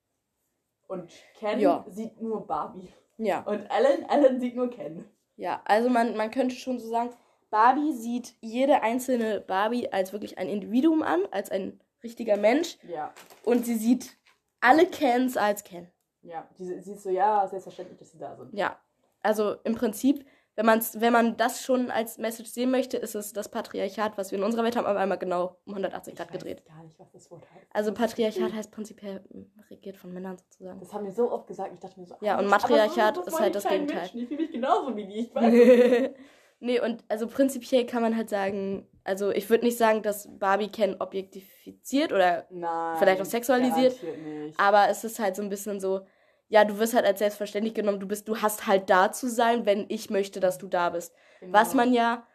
[0.88, 1.86] Und Ken Ja.
[1.90, 2.92] sieht nur Barbie.
[3.18, 3.42] Ja.
[3.42, 5.06] Und Ellen, Ellen sieht nur Ken.
[5.36, 7.12] Ja, also man, man könnte schon so sagen,
[7.50, 12.78] Barbie sieht jede einzelne Barbie als wirklich ein Individuum an, als ein richtiger Mensch.
[12.88, 13.14] Ja.
[13.44, 14.18] Und sie sieht
[14.62, 15.90] alle Kens als Ken.
[16.22, 16.48] Ja.
[16.58, 18.54] Die, sie ist so, ja, selbstverständlich, dass sie da sind.
[18.54, 18.80] Ja.
[19.22, 20.26] Also im Prinzip,
[20.60, 24.32] wenn, man's, wenn man das schon als Message sehen möchte, ist es das Patriarchat, was
[24.32, 26.66] wir in unserer Welt haben, aber einmal genau um 180 Grad ich weiß gedreht.
[26.66, 27.66] gar nicht, was das Wort heißt.
[27.72, 30.78] Also Patriarchat so- heißt prinzipiell mm, regiert von Männern sozusagen.
[30.82, 33.40] Das haben wir so oft gesagt, ich dachte mir so, Ja, und Matriarchat so- ist
[33.40, 34.00] halt das Gegenteil.
[34.00, 34.20] Menschen.
[34.20, 35.20] Ich fühle mich genauso wie die.
[35.20, 36.12] Ich weiß.
[36.60, 40.68] nee, und also prinzipiell kann man halt sagen, also ich würde nicht sagen, dass Barbie
[40.68, 42.98] Ken objektifiziert oder Nein.
[43.00, 44.60] Vielleicht auch sexualisiert, Nicht.
[44.60, 46.02] aber es ist halt so ein bisschen so,
[46.50, 49.66] ja, du wirst halt als selbstverständlich genommen, du bist, du hast halt da zu sein,
[49.66, 51.14] wenn ich möchte, dass du da bist.
[51.40, 51.54] Genau.
[51.58, 52.26] Was man ja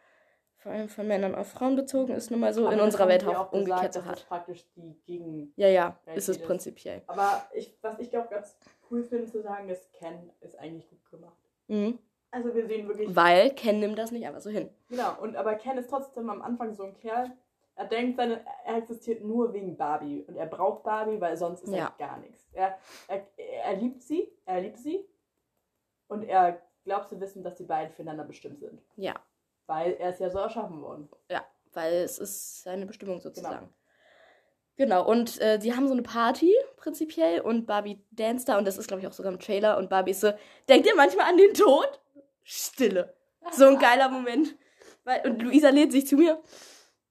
[0.57, 3.23] vor allem von Männern auf Frauen bezogen ist, nun mal so Aber in unserer Welt
[3.27, 4.15] auch umgekehrt gesagt, so hat.
[4.17, 5.53] Das praktisch die gegen.
[5.57, 7.03] Ja, ja, Ja, ist es jedes- prinzipiell.
[7.05, 8.57] Aber ich, was ich glaube ganz
[8.89, 11.37] cool finde zu sagen, ist, Ken ist eigentlich gut gemacht.
[11.67, 11.99] Mhm.
[12.31, 13.15] Also wir sehen wirklich.
[13.15, 14.69] Weil Ken nimmt das nicht einfach so hin.
[14.89, 17.31] Genau, und aber Ken ist trotzdem am Anfang so ein Kerl.
[17.75, 20.23] Er denkt, seine, er existiert nur wegen Barbie.
[20.27, 21.93] Und er braucht Barbie, weil sonst ist Ja.
[21.97, 22.47] er gar nichts.
[22.53, 25.05] Er, er, er liebt sie, er liebt sie.
[26.07, 28.81] Und er glaubt zu wissen, dass die beiden füreinander bestimmt sind.
[28.95, 29.15] Ja,
[29.67, 31.09] Weil er ist ja so erschaffen worden.
[31.29, 33.73] ja, weil es ist seine Bestimmung sozusagen.
[34.77, 38.77] Genau, und äh, die haben so eine Party prinzipiell und Barbie danst da und das
[38.77, 40.31] ist, glaube ich, auch sogar im Trailer und Barbie ist so,
[40.69, 42.01] denkt ihr manchmal an den Tod?
[42.43, 43.13] Stille.
[43.51, 44.55] So ein geiler Moment.
[45.05, 46.41] Weil, und Luisa lädt sich zu mir.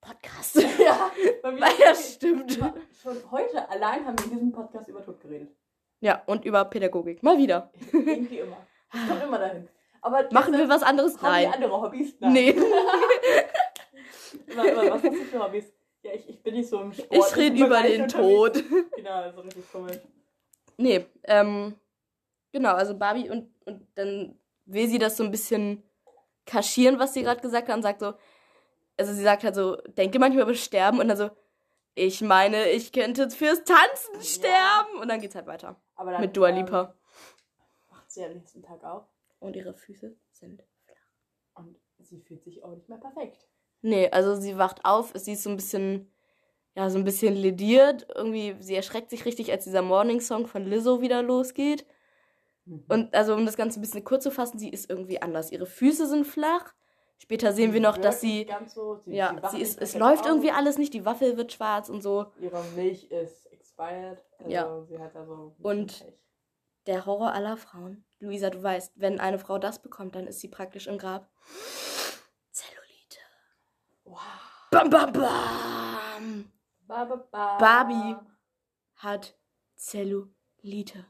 [0.05, 0.55] Podcast.
[0.79, 2.53] ja, weil Weil das stimmt.
[2.53, 5.49] Schon heute allein haben wir in diesem Podcast über Tod geredet.
[5.99, 7.23] Ja, und über Pädagogik.
[7.23, 7.71] Mal wieder.
[7.91, 8.57] Irgendwie immer.
[8.93, 9.67] Es kommt immer dahin.
[10.01, 11.19] Aber Machen wir was anderes?
[11.19, 11.53] Haben wir Nein.
[11.53, 12.15] andere Hobbys?
[12.19, 12.55] Nee.
[14.47, 15.73] Immer, immer, was hast du für Hobbys?
[16.03, 17.09] Ja, ich, ich bin nicht so im Sport.
[17.11, 18.13] Ich rede über den unterwegs.
[18.13, 18.63] Tod.
[18.95, 19.97] Genau, so richtig komisch.
[20.77, 21.75] Nee, ähm,
[22.51, 25.83] genau, also Barbie und, und dann will sie das so ein bisschen
[26.45, 28.13] kaschieren, was sie gerade gesagt hat und sagt so,
[28.97, 31.29] also sie sagt halt so, denke manchmal über Sterben und dann so,
[31.95, 34.21] ich meine, ich könnte fürs Tanzen Ja.
[34.21, 35.81] sterben und dann geht's halt weiter.
[35.95, 36.81] Aber dann, Mit Dua Lipa.
[36.81, 39.05] Ähm, wacht sie am nächsten Tag auf
[39.39, 40.63] Und ihre Füße sind.
[41.55, 43.47] und sie fühlt sich auch nicht mehr perfekt.
[43.81, 46.11] Nee, also sie wacht auf, sie ist so ein bisschen,
[46.75, 48.07] ja, so ein bisschen lediert.
[48.13, 51.85] Irgendwie, sie erschreckt sich richtig, als dieser Morning-Song von Lizzo wieder losgeht.
[52.89, 55.51] Und also, um das Ganze ein bisschen kurz zu fassen, sie ist irgendwie anders.
[55.51, 56.73] Ihre Füße sind flach.
[57.17, 60.27] Später sehen wir noch, dass sie, so, sie, ja, sie nicht ist, es läuft auf.
[60.27, 60.93] irgendwie alles nicht.
[60.93, 62.27] Die Waffel wird schwarz und so.
[62.39, 64.21] Ihre Milch ist expired.
[64.37, 64.83] Also Ja.
[64.83, 66.05] Sie hat da so ein bisschen Und-.
[66.87, 68.05] Der Horror aller Frauen.
[68.19, 71.31] Luisa, du weißt, wenn eine Frau das bekommt, dann ist sie praktisch im Grab.
[72.51, 73.19] Zellulite.
[74.03, 74.19] Wow.
[74.69, 76.51] Bam, bam, bam.
[76.81, 77.57] Ba, ba, ba.
[77.57, 78.15] Barbie.
[78.97, 79.35] hat
[79.75, 81.05] Zellulite.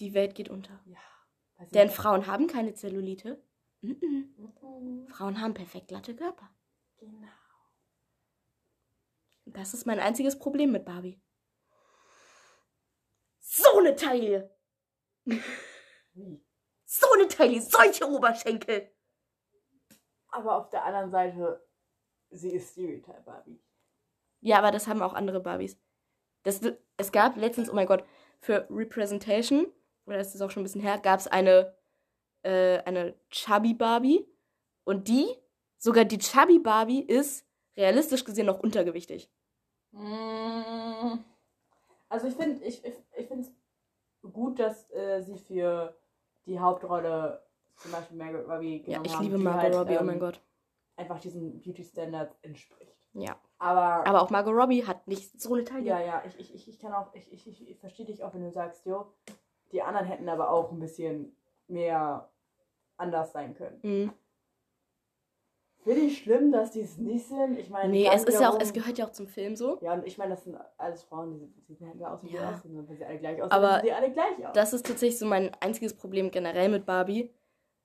[0.00, 0.78] Die Welt geht unter.
[0.84, 0.98] Ja.
[1.72, 1.88] Denn.
[1.88, 3.42] Frauen haben keine Zellulite.
[5.08, 6.50] Frauen haben perfekt glatte Körper.
[6.98, 7.28] Genau.
[9.46, 11.20] Das ist mein einziges Problem mit Barbie.
[13.38, 14.56] So eine Taille!
[15.24, 16.44] Wie?
[16.84, 17.60] So eine Taille!
[17.60, 18.90] Solche Oberschenkel!
[20.28, 21.64] Aber auf der anderen Seite,
[22.30, 23.62] sie ist Stereotype Barbie.
[24.40, 25.78] Ja, aber das haben auch andere Barbies.
[26.42, 26.60] Das,
[26.96, 28.04] es gab letztens, oh mein Gott,
[28.40, 29.72] für Representation,
[30.06, 31.76] oder ist das auch schon ein bisschen her, gab es eine,
[32.44, 34.26] äh, eine Chubby Barbie.
[34.84, 35.26] Und die,
[35.78, 39.30] sogar die Chubby Barbie, ist realistisch gesehen noch untergewichtig.
[39.92, 41.18] Mm.
[42.08, 45.96] Also ich finde ich, ich, ich finde es gut, dass äh, sie für
[46.46, 47.42] die Hauptrolle
[47.76, 50.20] zum Beispiel Margot Robbie Ja, genommen ich haben, liebe Margot halt, Robbie, oh ähm, mein
[50.20, 50.40] Gott.
[50.96, 52.96] einfach diesen Beauty Standards entspricht.
[53.14, 53.36] Ja.
[53.58, 55.86] Aber, Aber auch Margot Robbie hat nicht so eine Taille.
[55.86, 58.34] ja, ja, ich, ich, ich, ich kann auch, ich, ich, ich, ich verstehe dich auch,
[58.34, 59.12] wenn du sagst, jo,
[59.72, 61.36] die anderen hätten aber auch ein bisschen
[61.66, 62.30] mehr
[62.96, 63.78] anders sein können.
[63.82, 64.12] Mhm.
[65.84, 67.58] Finde ich schlimm, dass die es nicht sind.
[67.58, 69.78] Ich meine, Nee, es ist ja auch, es gehört ja auch zum Film so.
[69.82, 72.52] Ja, und ich meine, das sind alles Frauen, die, die sehen nur aus, wie Ja.
[72.52, 72.88] aussehen.
[72.88, 74.52] Wenn sie alle gleich aussehen, Aber sehen sie alle gleich aus.
[74.54, 77.30] Das ist tatsächlich so mein einziges Problem generell mit Barbie.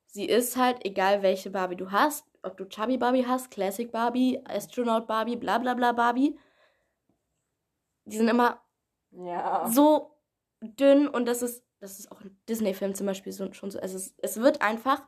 [0.07, 4.41] Sie ist halt, egal welche Barbie du hast, ob du Chubby Barbie hast, Classic Barbie,
[4.45, 6.39] Astronaut Barbie, bla bla bla Barbie,
[8.05, 8.61] die sind immer
[9.11, 9.67] ja.
[9.67, 10.15] so
[10.61, 13.79] dünn und das ist, das ist auch in Disney-Filmen zum Beispiel so, schon so.
[13.79, 15.01] Also es, es wird einfach,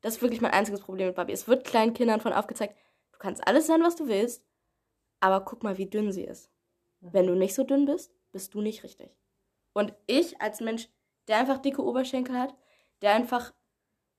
[0.00, 1.32] das ist wirklich mein einziges Problem mit Barbie.
[1.32, 2.76] Es wird kleinen Kindern von aufgezeigt,
[3.12, 4.44] du kannst alles sein, was du willst,
[5.20, 6.50] aber guck mal, wie dünn sie ist.
[7.00, 9.10] Wenn du nicht so dünn bist, bist du nicht richtig.
[9.74, 10.88] Und ich als Mensch,
[11.28, 12.54] der einfach dicke Oberschenkel hat,
[13.02, 13.54] der einfach,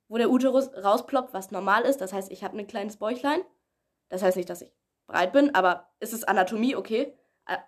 [0.07, 3.41] wo der Uterus rausploppt, was normal ist, das heißt, ich habe ein kleines Bäuchlein,
[4.09, 4.71] das heißt nicht, dass ich
[5.07, 7.17] breit bin, aber es ist Anatomie, okay.
[7.47, 7.59] Ä-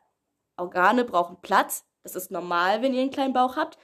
[0.58, 3.78] Organe brauchen Platz, das ist normal, wenn ihr einen kleinen Bauch habt.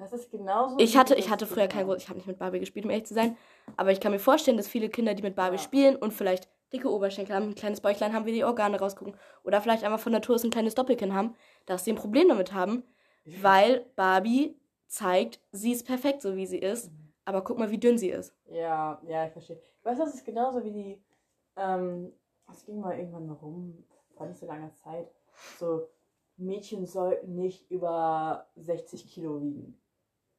[0.00, 0.78] Das ist genauso.
[0.78, 1.92] Ich hatte, das ich hatte früher kein Stigma.
[1.92, 3.36] groß, ich habe nicht mit Barbie gespielt, um ehrlich zu sein,
[3.76, 5.62] aber ich kann mir vorstellen, dass viele Kinder, die mit Barbie Ja.
[5.62, 9.60] spielen und vielleicht dicke Oberschenkel haben, ein kleines Bäuchlein haben, wie die Organe rausgucken oder
[9.60, 11.34] vielleicht einfach von Natur aus ein kleines Doppelkinn haben,
[11.66, 12.82] dass sie ein Problem damit haben,
[13.42, 17.12] weil Barbie zeigt, sie ist perfekt, so wie sie ist, Mhm.
[17.24, 18.34] aber guck mal, wie dünn sie ist.
[18.46, 19.60] Ja, ja, ich verstehe.
[19.82, 21.02] Weißt du, das ist genauso wie die.
[21.56, 22.12] Ähm,
[22.50, 23.84] es ging mal irgendwann mal rum,
[24.16, 25.10] vor nicht so langer Zeit.
[25.58, 25.88] So,
[26.36, 29.79] Mädchen sollten nicht über 60 Kilo wiegen.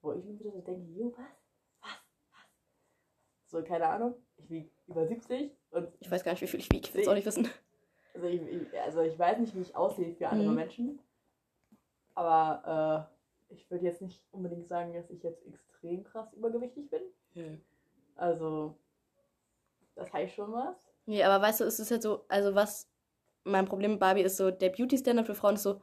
[0.02, 1.26] Wo ich mir wieder so denke, jo, was?
[1.82, 1.92] Was?
[2.32, 2.42] Was?
[3.48, 4.16] So, keine Ahnung.
[4.38, 7.02] Ich wiege über 70 und Ich weiß gar nicht, wie viel ich wiege, ich will
[7.02, 7.48] es auch nicht wissen.
[8.14, 10.56] Also ich, ich, also ich weiß nicht, wie ich aussehe für andere Mhm.
[10.56, 11.00] Menschen.
[12.14, 13.08] Aber
[13.50, 17.64] äh, ich würde jetzt nicht unbedingt sagen, dass ich jetzt extrem krass übergewichtig bin.
[18.16, 18.76] Also,
[19.96, 20.76] das heißt schon was.
[21.06, 22.90] Nee, aber weißt du, es ist halt so, also was
[23.44, 25.82] mein Problem mit Barbie ist so, der Beauty-Standard für Frauen ist so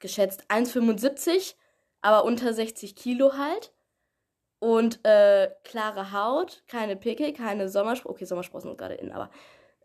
[0.00, 1.54] geschätzt 1,75,
[2.02, 3.72] aber unter 60 Kilo halt.
[4.58, 8.14] Und äh, klare Haut, keine Pickel, keine Sommersprossen.
[8.14, 9.28] Okay, Sommersprossen sind gerade in, aber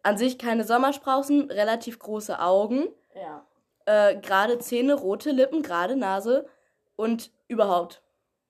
[0.04, 3.46] an sich keine Sommersprossen, relativ große Augen, Ja.
[3.86, 6.48] äh, gerade Zähne, rote Lippen, gerade Nase
[6.96, 8.04] und überhaupt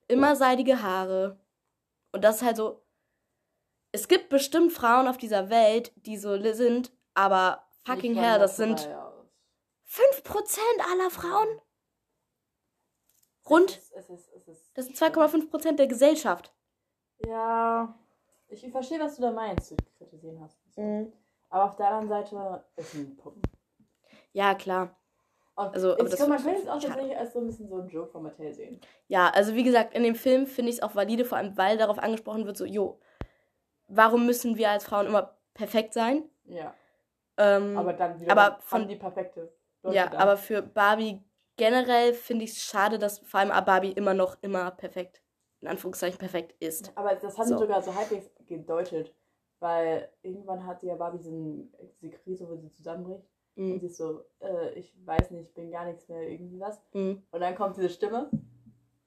[0.06, 1.38] immer seidige Haare.
[2.12, 2.82] Und das ist halt so.
[3.92, 8.72] Es gibt bestimmt Frauen auf dieser Welt, die so sind, aber fucking hell, das sind
[8.72, 9.26] Naturell aus.
[9.90, 10.58] 5%
[10.92, 11.48] aller Frauen.
[13.50, 13.70] Rund.
[13.70, 16.52] Es ist, es ist, es ist, Das sind 2,5% der Gesellschaft.
[17.26, 17.94] Ja.
[18.48, 20.58] Ich verstehe, was du da meinst, du kritisieren hast.
[21.50, 23.42] Aber auf der anderen Seite, es sind Puppen.
[24.32, 24.96] Ja, klar.
[25.54, 27.76] Und Also, ich glaub, man ist könnte es auch tatsächlich als so ein bisschen so
[27.78, 28.80] ein Joke von Mattel sehen.
[29.08, 31.76] Ja, also wie gesagt, in dem Film finde ich es auch valide, vor allem weil
[31.76, 33.00] darauf angesprochen wird, so, jo,
[33.88, 36.22] warum müssen wir als Frauen immer perfekt sein?
[36.44, 36.74] Ja.
[37.36, 39.52] Ähm, Aber dann wieder aber von- haben die perfekte.
[39.82, 40.18] Leute ja, da.
[40.18, 41.22] aber für Barbie
[41.58, 45.20] generell finde ich es schade, dass vor allem Barbie immer noch immer perfekt,
[45.60, 46.90] in Anführungszeichen perfekt ist.
[46.96, 47.56] Aber das haben So.
[47.56, 49.14] sie sogar so halbwegs gedeutet.
[49.60, 53.24] Weil irgendwann hat ja Barbie diesen, diese Krise, wo sie zusammenbricht.
[53.56, 53.80] Und Mhm.
[53.80, 56.80] sie ist so, äh, ich weiß nicht, ich bin gar nichts mehr, irgendwie was.
[56.92, 57.22] Mhm.
[57.32, 58.30] Und dann kommt diese Stimme.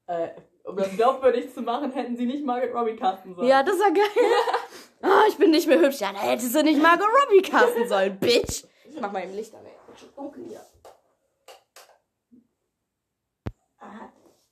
[0.06, 0.28] Äh,
[0.64, 3.48] um das glaubwürdig zu machen, hätten sie nicht Margaret Robbie casten sollen.
[3.48, 4.04] Ja, das war geil.
[5.04, 5.98] Ah, ich bin nicht mehr hübsch.
[6.00, 8.62] Ja, da hättest du nicht Margot Robbie casten sollen, Bitch.
[8.88, 9.72] Ich mach mal im Licht an, ey.
[10.14, 10.60] Dunkel hier.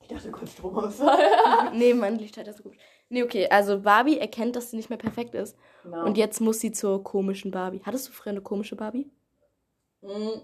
[0.13, 1.71] dachte, kurz Stromausfall.
[1.75, 2.73] nee, mein Licht hat das so gut.
[3.09, 5.57] Nee, okay, also Barbie erkennt, dass sie nicht mehr perfekt ist.
[5.83, 6.05] genau.
[6.05, 7.81] Und jetzt muss sie zur komischen Barbie.
[7.85, 9.11] Hattest du früher eine komische Barbie?
[10.01, 10.41] Mm.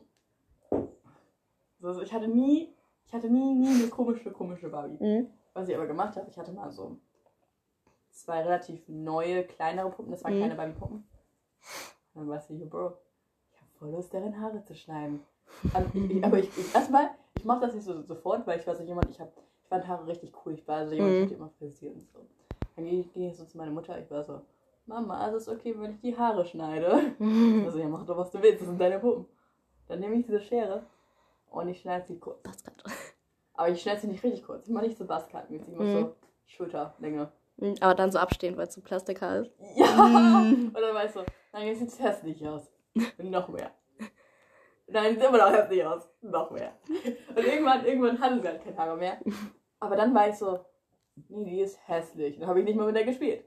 [1.81, 2.73] Also ich hatte nie,
[3.05, 4.97] ich hatte nie, nie eine komische, komische Barbie.
[4.99, 5.27] Mhm.
[5.53, 6.97] Was ich aber gemacht habe, ich hatte mal so
[8.11, 10.11] zwei relativ neue, kleinere Puppen.
[10.11, 10.41] Das waren Mhm.
[10.41, 11.07] keine Barbie-Puppen.
[12.15, 12.97] Dann weißt du, hier, Bro,
[13.53, 15.21] ich habe voll Lust, darin Haare zu schneiden.
[16.23, 18.83] Aber ich, ich, ich erstmal, ich mache das nicht so sofort, weil ich war so
[18.83, 19.31] jemand, ich, hab,
[19.67, 20.53] ich fand Haare richtig cool.
[20.53, 21.23] Ich war so jemand, Mhm.
[21.25, 22.19] ich immer frisiert und so.
[22.77, 24.41] Dann gehe ich, so zu meiner Mutter, ich war so,
[24.85, 26.87] Mama, also ist okay, wenn ich die Haare schneide.
[27.65, 29.25] Also, ja, mach doch, was du willst, das sind deine Puppen.
[29.89, 30.83] Dann nehme ich diese Schere
[31.49, 32.41] und ich schneide sie kurz.
[32.43, 32.83] Grad.
[33.55, 34.67] Aber ich schneide sie nicht richtig kurz.
[34.67, 35.93] Ich mache nicht so Buzzcut-mäßig, ich mache Mhm.
[35.93, 36.15] so
[36.45, 37.29] Schulterlänge.
[37.57, 39.51] Mhm, Aber dann so abstehend, weil es so Plastikhaar ist.
[39.75, 39.85] Ja!
[39.87, 40.67] Mhm.
[40.73, 41.19] Und dann weißt du,
[41.59, 42.71] jetzt sieht es hässlich aus.
[42.95, 43.71] Und noch mehr.
[44.89, 46.07] Nein, sieht immer noch hässlich aus.
[46.21, 46.71] Noch mehr.
[47.35, 49.17] Und irgendwann, irgendwann hatte sie halt keine Haare mehr.
[49.79, 50.59] Aber dann war ich so,
[51.29, 52.39] nee, die ist hässlich.
[52.39, 53.43] Dann habe ich nicht mehr mit der gespielt.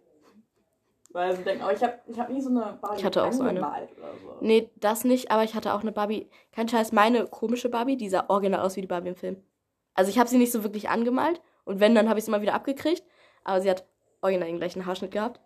[1.12, 3.32] Weil sie denken, aber ich habe ich hab nie so eine Barbie Ich hatte auch
[3.32, 3.50] so eine.
[3.60, 4.36] angemalt oder so.
[4.40, 6.30] Nee, das nicht, aber ich hatte auch eine Barbie.
[6.52, 9.42] Kein Scheiß, meine komische Barbie, die sah original aus wie die Barbie im Film.
[9.94, 12.42] Also ich habe sie nicht so wirklich angemalt und wenn, dann habe ich sie immer
[12.42, 13.02] wieder abgekriegt.
[13.42, 13.84] Aber sie hat
[14.22, 15.40] original den gleichen Haarschnitt gehabt.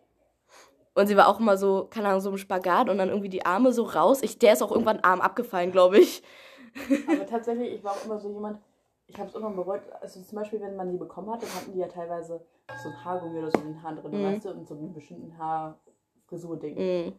[0.95, 3.47] Und sie war auch immer so, keine Ahnung, so im Spagat und dann irgendwie die
[3.47, 4.23] Arme so raus.
[4.23, 6.23] Ich, der ist auch irgendwann Arm abgefallen, glaube ich.
[7.09, 8.61] Aber tatsächlich, ich war auch immer so jemand,
[9.07, 9.83] ich habe es immer bereut.
[10.01, 12.45] Also zum Beispiel, wenn man die bekommen hat, dann hatten die ja teilweise
[12.83, 14.25] so ein Haargummi oder so in den Haaren drin, Mhm.
[14.35, 16.75] weißt du, und so einen bestimmten Haarfrisur-Ding.
[16.77, 17.13] Mhm.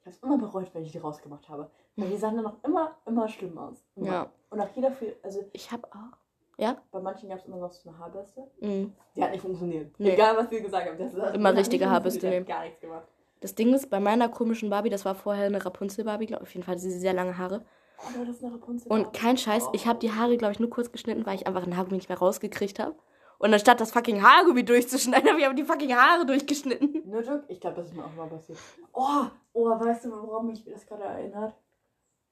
[0.00, 1.70] Ich habe es immer bereut, wenn ich die rausgemacht habe.
[1.96, 3.84] Weil die sahen dann noch immer, immer schlimm aus.
[3.96, 4.06] Immer.
[4.06, 4.26] Ja.
[4.50, 6.16] Und nach jeder, Fe- also Ich habe auch.
[6.56, 6.76] Ja?
[6.92, 8.42] bei manchen gab es immer noch so eine Haarbürste.
[8.60, 8.92] Mhm.
[9.16, 9.92] Die hat nicht funktioniert.
[9.98, 10.12] Nee.
[10.12, 10.98] Egal, was sie gesagt haben.
[10.98, 12.58] Das Immer richtige Haarbürste funktioniert, nehmen.
[12.58, 13.08] Gar nichts gemacht.
[13.40, 16.48] Das Ding ist, bei meiner komischen Barbie, das war vorher eine Rapunzel-Barbie, glaube ich.
[16.48, 17.62] Auf jeden Fall sie sehr lange Haare.
[17.98, 18.90] Oh, eine Rapunzel.
[18.90, 21.64] Und kein Scheiß, ich habe die Haare, glaube ich, nur kurz geschnitten, weil ich einfach
[21.64, 22.96] ein Haargummi nicht mehr rausgekriegt habe.
[23.38, 27.02] Und anstatt das fucking Haargummi durchzuschneiden, habe ich aber die fucking Haare durchgeschnitten.
[27.06, 27.44] Nur Joke?
[27.48, 28.58] Ich glaube, das ist mir auch mal passiert.
[28.92, 31.54] Oh, oh, weißt du, woran mich das gerade erinnert?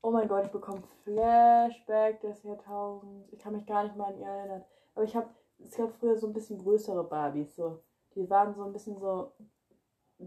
[0.02, 3.32] Oh mein Gott, ich bekomme Flashback des Jahrtausends.
[3.32, 4.64] Ich kann mich gar nicht mal an ihr erinnern.
[4.94, 7.54] Aber ich habe, es gab früher so ein bisschen größere Barbies.
[7.54, 7.80] So.
[8.16, 9.32] Die waren so ein bisschen so,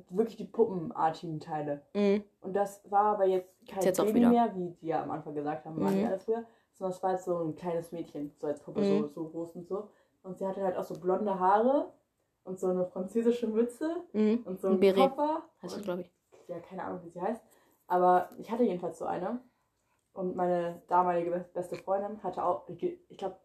[0.09, 1.81] wirklich die puppenartigen Teile.
[1.93, 2.23] Mhm.
[2.41, 5.65] Und das war aber jetzt kein jetzt Baby mehr, wie die ja am Anfang gesagt
[5.65, 6.05] haben, waren Mhm.
[6.07, 6.43] alles früher.
[6.73, 9.01] Sondern es war jetzt so ein kleines Mädchen, so als Puppe, Mhm.
[9.03, 9.89] so, so groß und so.
[10.23, 11.93] Und sie hatte halt auch so blonde Haare
[12.43, 14.43] und so eine französische Mütze Mhm.
[14.45, 15.09] und so Ein ein Beret.
[15.15, 15.43] Koffer.
[15.61, 16.11] Heißt das, glaube ich.
[16.47, 17.41] ja, keine Ahnung, wie sie heißt.
[17.87, 19.39] Aber ich hatte jedenfalls so eine.
[20.13, 23.35] Und meine damalige be- beste Freundin hatte auch, ich, ich glaube,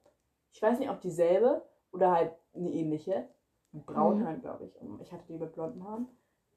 [0.53, 3.29] ich weiß nicht, ob dieselbe oder halt eine ähnliche.
[3.73, 4.27] Mit braunen Mhm.
[4.27, 4.77] Haaren, glaube ich.
[4.81, 6.09] Und ich hatte die mit blonden Haaren.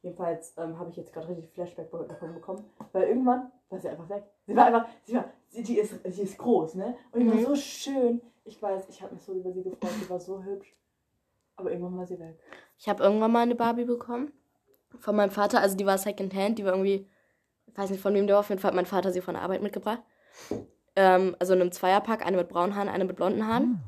[0.04, 2.64] Jedenfalls ähm, habe ich jetzt gerade richtig Flashback davon bekommen.
[2.92, 4.26] Weil irgendwann war sie einfach weg.
[4.46, 6.96] Sie war einfach, sie war, sie, die, ist, die ist groß, ne?
[7.12, 7.32] Und die Mhm.
[7.32, 8.22] war so schön.
[8.44, 9.90] Ich weiß, ich habe mich so über sie gefreut.
[10.02, 10.76] Sie war so hübsch.
[11.56, 12.38] Aber irgendwann war sie weg.
[12.78, 14.34] Ich habe irgendwann mal eine Barbie bekommen.
[15.00, 15.62] Von meinem Vater.
[15.62, 16.60] Also die war Secondhand.
[16.60, 17.08] Die war irgendwie,
[17.68, 18.42] ich weiß nicht von wem der war.
[18.42, 20.02] Auf jeden Fall hat mein Vater sie von der Arbeit mitgebracht.
[20.98, 22.26] Ähm, also in einem Zweierpack.
[22.26, 23.80] Eine mit braunen Haaren, eine mit blonden Haaren.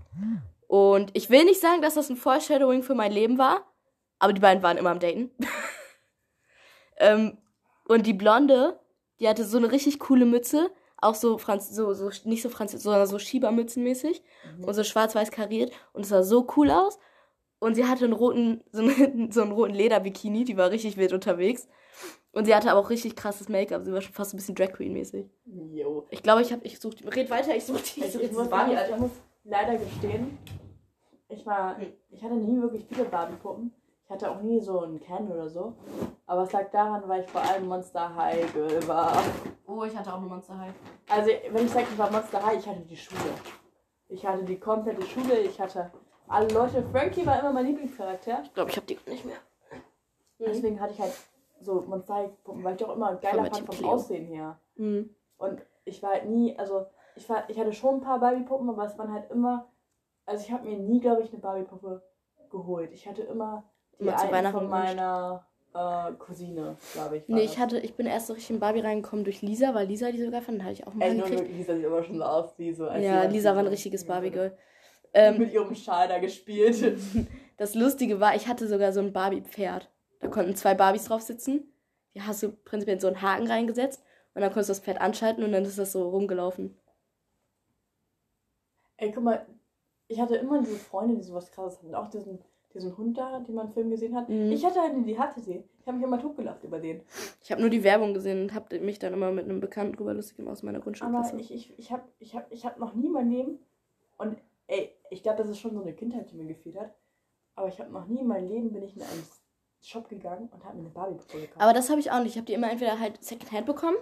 [0.67, 3.65] Und ich will nicht sagen, dass das ein Foreshadowing für mein Leben war.
[4.17, 5.29] Aber die beiden waren immer am Daten.
[6.97, 7.37] ähm,
[7.87, 8.79] und die Blonde,
[9.19, 10.69] die hatte so eine richtig coole Mütze.
[10.97, 14.23] Auch so, Franz so, so nicht so französisch, sondern so Schiebermützenmäßig.
[14.65, 15.71] Und so schwarz-weiß kariert.
[15.93, 16.99] Und es sah so cool aus.
[17.59, 21.13] Und sie hatte einen roten, so einen, so einen roten Lederbikini, die war richtig wild
[21.13, 21.67] unterwegs.
[22.31, 23.83] Und sie hatte aber auch richtig krasses Make-up.
[23.83, 25.29] Sie war schon fast ein bisschen Drag Queen-mäßig.
[25.45, 26.05] Jo.
[26.09, 28.03] Ich glaube, ich habe, ich suche, red weiter, ich suche die.
[28.03, 28.95] Ich, such ich, muss, Barbie, Alter.
[28.95, 29.11] ich muss
[29.45, 30.37] leider gestehen,
[31.29, 31.77] ich war,
[32.09, 33.73] ich hatte nie wirklich viele Barbie-Puppen.
[34.05, 35.73] Ich hatte auch nie so einen Ken oder so.
[36.27, 39.11] Aber es lag daran, weil ich vor allem Monster High Girl war.
[39.65, 40.73] Oh, ich hatte auch eine Monster High.
[41.09, 43.31] Also, wenn ich sage, ich war Monster High, ich hatte die Schule.
[44.07, 45.91] Ich hatte die komplette Schule, ich hatte
[46.27, 46.83] alle Leute.
[46.91, 48.43] Frankie war immer mein Lieblingscharakter.
[48.43, 49.37] Ich glaube, ich habe die nicht mehr.
[50.37, 51.13] Deswegen hatte ich halt
[51.61, 53.89] so Monster High Puppen, weil ich doch immer geiler Von fand vom Cleo.
[53.89, 54.59] Aussehen her.
[54.75, 55.15] Mhm.
[55.37, 56.85] Und ich war halt nie, also
[57.15, 59.71] ich war, ich hatte schon ein paar Barbie-Puppen, aber es waren halt immer,
[60.27, 62.03] also ich habe mir nie, glaube ich, eine Barbie-Puppe
[62.51, 62.91] geholt.
[62.91, 63.63] Ich hatte immer
[63.99, 67.27] die zu Weihnachten von meiner äh, Cousine, glaube ich.
[67.27, 70.11] Nee, ich hatte, ich bin erst so richtig in Barbie reingekommen durch Lisa, weil Lisa
[70.11, 71.49] die sogar fand, dann hatte ich auch mal Ey, gekriegt.
[71.51, 72.87] Lisa sieht aber schon so aus wie so.
[72.87, 74.49] Ja, Lisa war ein richtiges Barbie-Girl.
[74.49, 74.57] mit
[75.13, 76.97] Ähm, ihrem Schal da gespielt.
[77.57, 79.89] das Lustige war, ich hatte sogar so ein Barbie-Pferd.
[80.19, 81.71] Da konnten zwei Barbies drauf sitzen.
[82.13, 84.01] Die hast du prinzipiell in so einen Haken reingesetzt
[84.33, 86.77] und dann konntest du das Pferd anschalten und dann ist das so rumgelaufen.
[88.97, 89.45] Ey, guck mal,
[90.07, 91.95] ich hatte immer diese Freunde, die sowas krasses hatten.
[91.95, 92.39] Auch diesen,
[92.75, 94.29] diesen Hund da, den man im Film gesehen hat.
[94.29, 94.51] Mhm.
[94.51, 95.63] Ich hatte eine, die hatte sie.
[95.79, 97.01] Ich habe mich immer totgelacht über den.
[97.41, 100.13] Ich habe nur die Werbung gesehen und habe mich dann immer mit einem Bekannten drüber
[100.13, 101.37] lustig gemacht aus meiner Aber Grundschulklasse.
[101.37, 103.59] ich, ich, ich habe ich hab, ich hab noch nie mein Leben.
[104.17, 106.93] Und ey, ich glaube, das ist schon so eine Kindheit, die mir gefehlt hat.
[107.55, 109.23] Aber ich habe noch nie in meinem Leben bin ich in einen
[109.81, 111.61] Shop gegangen und habe mir eine Barbie-Puppe gekauft.
[111.61, 112.31] Aber das habe ich auch nicht.
[112.31, 113.97] Ich habe die immer entweder halt Secondhand bekommen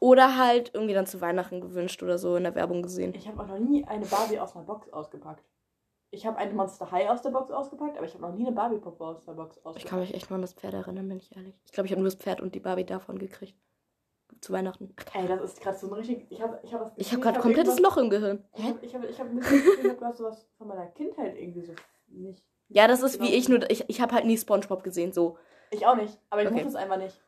[0.00, 3.14] oder halt irgendwie dann zu Weihnachten gewünscht oder so in der Werbung gesehen.
[3.14, 5.42] ich habe auch noch nie eine Barbie aus einer Box ausgepackt.
[6.10, 8.54] Ich habe eine Monster High aus der Box ausgepackt, aber ich habe noch nie eine
[8.54, 9.78] Barbie-Puppe aus der Box ausgepackt.
[9.78, 11.54] Ich kann mich echt nur an das Pferd erinnern, bin ich ehrlich.
[11.64, 13.54] Ich glaube, ich habe nur das Pferd und die Barbie davon gekriegt.
[14.40, 14.94] zu Weihnachten.
[15.10, 16.26] Ach, Ey, das ist gerade so ein richtig.
[16.30, 18.44] Ich habe ich hab das Ich habe gerade komplettes Loch im Gehirn.
[18.54, 20.86] Ich habe ich hab, ich hab ein bisschen das Gefühl, du hast sowas von meiner
[20.86, 21.72] Kindheit irgendwie so
[22.08, 22.42] nicht.
[22.68, 23.36] Ja, das ist wie Genau.
[23.38, 25.36] ich, nur ich, ich habe halt nie Spongebob gesehen, so.
[25.70, 26.54] Ich auch nicht, aber ich Okay.
[26.56, 27.20] mochte es einfach nicht.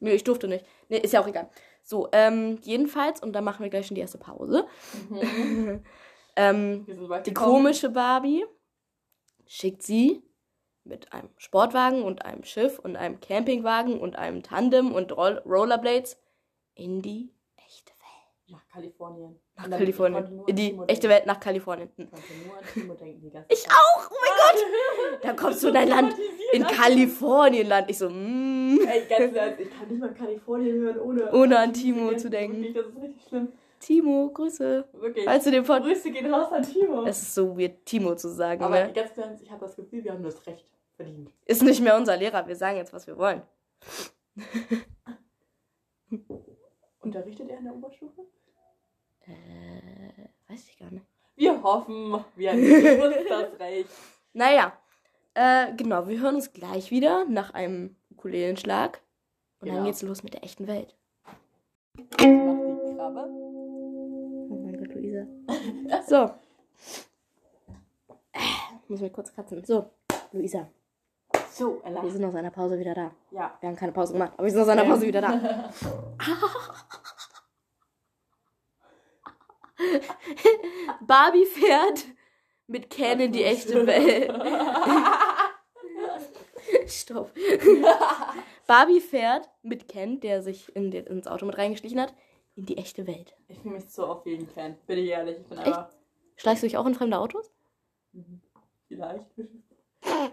[0.00, 0.64] Nö, ich durfte nicht.
[0.88, 1.48] Nee, ist ja auch egal.
[1.82, 4.66] So, ähm, jedenfalls, und dann machen wir gleich schon die erste Pause.
[6.36, 6.86] ähm,
[7.26, 8.44] die komische Barbie
[9.46, 10.22] schickt sie
[10.84, 16.18] mit einem Sportwagen und einem Schiff und einem Campingwagen und einem Tandem und Roll Rollerblades
[16.74, 18.48] in die echte Welt.
[18.48, 19.40] Nach Kalifornien.
[19.56, 20.42] Nach Kalifornien.
[20.46, 21.08] In die echte.
[21.08, 21.88] Welt nach Kalifornien.
[21.96, 24.10] Ich denken Ich auch!
[24.10, 25.22] Oh mein Gott!
[25.22, 26.14] Da kommst du in ein Land,
[26.52, 27.88] in Kalifornienland.
[27.88, 28.80] Ich so, mm.
[28.86, 32.74] Ey, ganz ehrlich, ich kann nicht mal Kalifornien hören, ohne, Ohne an Timo zu denken.
[32.74, 33.52] Das ist richtig schlimm.
[33.84, 34.88] Timo, Grüße.
[34.92, 35.26] Wirklich.
[35.26, 37.04] Du den Pod Grüße gehen raus an Timo.
[37.04, 38.92] Es ist so weird, Timo zu sagen, Aber ne?
[38.94, 40.64] ganz ehrlich, ich habe das Gefühl, wir haben das Recht
[40.96, 41.30] verdient.
[41.44, 42.46] Ist nicht mehr unser Lehrer.
[42.46, 43.42] Wir sagen jetzt, was wir wollen.
[47.00, 48.22] Unterrichtet er in der Oberstufe?
[49.26, 51.04] Äh, weiß ich gar nicht.
[51.36, 52.62] Wir hoffen, wir uns
[53.28, 53.90] das Recht.
[54.32, 54.72] Naja,
[55.34, 59.00] äh, genau, wir hören uns gleich wieder nach einem Ukulelenschlag.
[59.60, 59.86] Und dann Genau.
[59.88, 60.94] geht's los mit der echten Welt.
[61.96, 63.43] Ich mach die Krabbe.
[65.24, 66.02] Luisa.
[66.06, 66.30] So.
[68.88, 69.64] Muss mich kurz kratzen.
[69.64, 69.90] So,
[70.32, 70.68] Luisa,
[71.50, 72.12] So, wir erlass.
[72.12, 73.12] sind aus einer Pause wieder da.
[73.30, 73.56] Ja.
[73.60, 74.90] Wir haben keine Pause gemacht, aber wir sind aus einer Ähm.
[74.90, 75.70] Pause wieder da.
[81.00, 82.04] Barbie fährt
[82.66, 84.32] mit Ken in die echte Welt.
[86.90, 87.30] Stopp.
[88.66, 92.14] Barbie fährt mit Ken, der sich in den, ins Auto mit reingeschlichen hat,
[92.56, 93.34] in die echte Welt.
[93.48, 94.76] Ich fühle mich so auf jeden Fan.
[94.86, 95.38] Bin ich ehrlich.
[95.38, 95.88] Ich bin einfach.
[96.36, 97.50] Schleichst du dich auch in fremde Autos?
[98.12, 98.40] Mhm.
[98.88, 99.26] Vielleicht.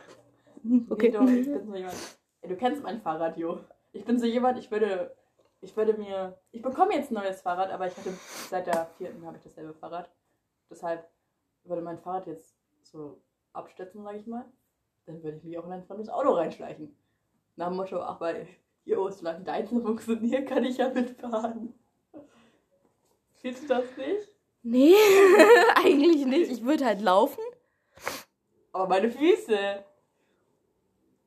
[0.91, 1.09] Okay.
[1.09, 1.95] Nee, doch, ich bin so jemand.
[2.41, 3.61] Ey, du kennst mein Fahrrad, Jo.
[3.93, 5.15] Ich bin so jemand, ich würde.
[5.61, 6.37] Ich würde mir.
[6.51, 8.13] Ich bekomme jetzt ein neues Fahrrad, aber ich hatte
[8.47, 10.11] seit der vierten habe ich dasselbe Fahrrad.
[10.69, 11.09] Deshalb
[11.63, 13.19] würde mein Fahrrad jetzt so
[13.53, 14.45] abstürzen, sage ich mal.
[15.07, 16.95] Dann würde ich mich auch in ein fremdes Auto reinschleichen.
[17.55, 18.47] Nach dem Motto, ach weil,
[18.85, 21.73] Jo, solange deins funktioniert, kann ich ja mitfahren.
[23.41, 24.31] Fühlst du das nicht?
[24.63, 24.93] Nee,
[25.75, 26.51] eigentlich nicht.
[26.51, 27.41] Ich würde halt laufen.
[28.71, 29.83] Aber meine Füße.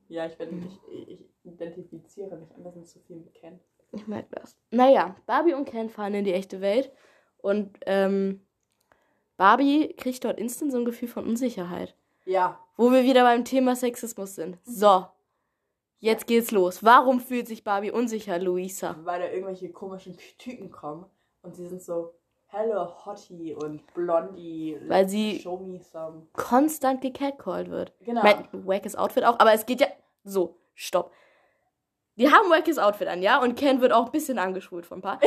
[0.08, 0.64] Ja, ich bin.
[0.90, 3.58] Ich, ich identifiziere mich anders nicht so viel mit Ken.
[3.92, 4.56] Ich merke das.
[4.70, 6.92] Naja, Barbie und Ken fahren in die echte Welt.
[7.38, 8.40] Und ähm,
[9.36, 11.96] Barbie kriegt dort instant so ein Gefühl von Unsicherheit.
[12.24, 12.60] Ja.
[12.76, 14.58] Wo wir wieder beim Thema Sexismus sind.
[14.64, 15.06] So.
[15.98, 16.84] Jetzt geht's los.
[16.84, 18.96] Warum fühlt sich Barbie unsicher, Luisa?
[19.04, 21.06] Weil da irgendwelche komischen Typen kommen
[21.44, 22.14] und sie sind so
[22.46, 24.78] Hello Hottie und Blondie.
[24.86, 26.26] Weil sie- Show me some.
[26.34, 27.92] Konstant gecatcalled wird.
[28.00, 28.22] Genau.
[28.22, 29.88] Mein wackes Outfit auch, aber es geht ja.
[30.22, 31.10] So, stopp.
[32.16, 33.42] Die haben wackes Outfit an, ja?
[33.42, 35.20] Und Ken wird auch ein bisschen angeschwult von ein paar.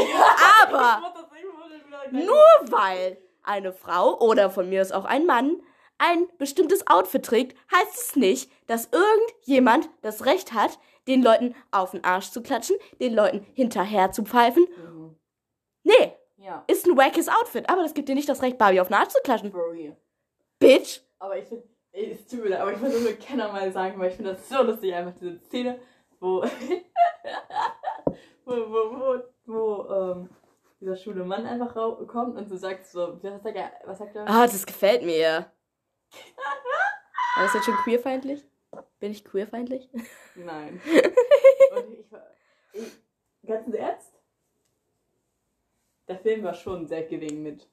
[0.64, 1.02] Aber.
[2.12, 5.62] Nur weil eine Frau oder von mir aus auch ein Mann
[5.98, 11.92] ein bestimmtes Outfit trägt, heißt es nicht, dass irgendjemand das Recht hat, den Leuten auf
[11.92, 14.64] den Arsch zu klatschen, den Leuten hinterher zu pfeifen.
[14.64, 14.97] Mhm.
[15.88, 16.64] Nee, Ja.
[16.68, 19.10] ist ein wackes Outfit, aber das gibt dir nicht das Recht, Barbie auf den Arsch
[19.10, 19.52] zu klatschen.
[19.54, 19.96] Real.
[20.60, 21.00] Bitch!
[21.20, 21.64] Aber ich finde,
[21.94, 24.34] es tut mir leid, aber ich muss das mit Kenner mal sagen, weil ich finde
[24.34, 25.80] das so lustig, einfach diese Szene,
[26.20, 26.44] wo,
[28.46, 30.30] wo, wo, wo, wo ähm,
[30.80, 31.74] dieser schwule Mann einfach
[32.08, 34.28] kommt und so sagt so, was sagt er, was sagt er?
[34.30, 35.52] Ah, das gefällt mir.
[37.36, 38.44] War das jetzt schon queerfeindlich?
[39.00, 39.90] Bin ich queerfeindlich?
[40.36, 40.82] Nein.
[41.76, 42.28] und ich, war-
[42.74, 42.92] ich,
[43.48, 44.14] ganz im Ernst?
[46.08, 47.68] Der Film war schon sehr gering mit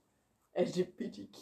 [0.54, 1.36] LGBTQ.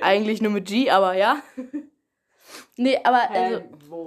[0.00, 1.42] Eigentlich nur mit G, aber ja.
[2.76, 3.62] nee, aber also.
[3.88, 4.06] Wo?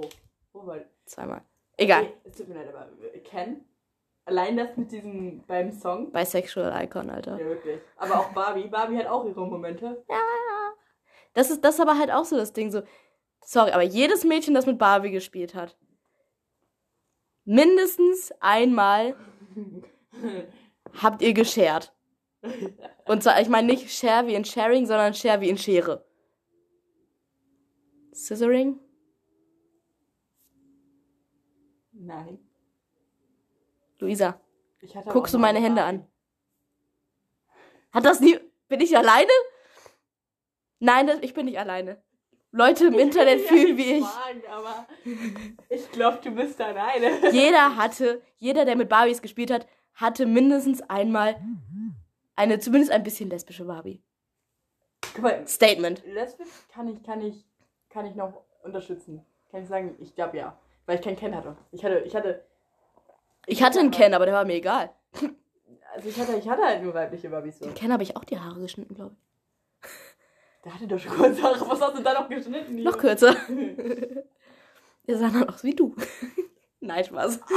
[0.52, 1.42] Wo war Zweimal.
[1.76, 2.02] Egal.
[2.02, 2.88] Okay, es tut mir leid, aber
[3.24, 3.64] Ken,
[4.24, 7.38] allein das mit diesem beim Song, Bisexual Icon, Alter.
[7.38, 7.80] ja wirklich.
[7.96, 10.04] Aber auch Barbie, Barbie hat auch ihre Momente.
[11.34, 12.82] Das ist das ist aber halt auch so das Ding so.
[13.44, 15.76] Sorry, aber jedes Mädchen, das mit Barbie gespielt hat,
[17.44, 19.14] mindestens einmal
[21.02, 21.92] habt ihr geshared.
[23.06, 26.04] Und zwar, ich meine nicht share wie in sharing, sondern share wie in Schere.
[28.14, 28.80] Scissoring?
[31.92, 32.38] Nein.
[33.98, 34.40] Luisa,
[35.08, 36.06] guckst du meine Hände an?
[37.92, 38.38] Hat das nie.
[38.68, 39.30] Bin ich alleine?
[40.78, 42.02] Nein, das, ich bin nicht alleine.
[42.52, 44.04] Leute im Internet Ich fühlen will wie ich.
[44.04, 44.86] Fragen, aber
[45.68, 47.30] ich glaube, du bist alleine.
[47.30, 49.66] Jeder hatte, jeder, der mit Barbies gespielt hat,
[49.96, 51.36] hatte mindestens einmal
[52.36, 54.00] eine, zumindest ein bisschen lesbische Barbie.
[55.14, 56.02] Guck mal, Statement.
[56.06, 57.44] lesbisch kann ich, kann ich,
[57.90, 59.24] kann ich noch unterstützen.
[59.50, 60.58] Kann ich sagen, ich glaube ja.
[60.84, 61.56] Weil ich keinen Ken hatte.
[61.72, 62.44] Ich hatte, ich hatte,
[63.46, 64.90] Ich hatte einen Ken, aber der war mir egal.
[65.94, 67.64] Also ich hatte, ich hatte halt nur weibliche Barbies so.
[67.64, 69.90] Den Ken habe ich auch die Haare geschnitten, glaube ich.
[70.64, 71.60] Der hatte doch schon kurz Haare.
[71.68, 72.82] Was hast du da noch geschnitten?
[72.82, 73.34] Noch kürzer.
[75.08, 75.94] Der sah dann aus wie du.
[76.80, 77.40] Nein, Spaß.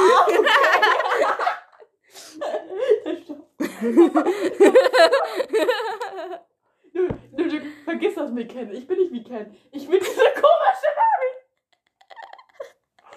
[6.94, 8.72] du, du, du vergiss das mit Ken.
[8.72, 9.56] Ich bin nicht wie Ken.
[9.72, 11.36] Ich bin diese komische Barbie.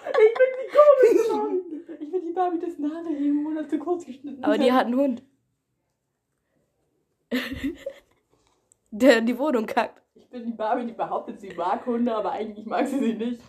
[0.07, 2.03] Ich bin die komische Barbie.
[2.03, 4.95] Ich bin die Barbie, dessen Haare jeden Monat zu kurz geschnitten Aber die hat einen
[4.95, 5.23] Hund.
[8.91, 10.01] Der in die Wohnung kackt.
[10.13, 13.41] Ich bin die Barbie, die behauptet, sie mag Hunde, aber eigentlich mag sie sie nicht.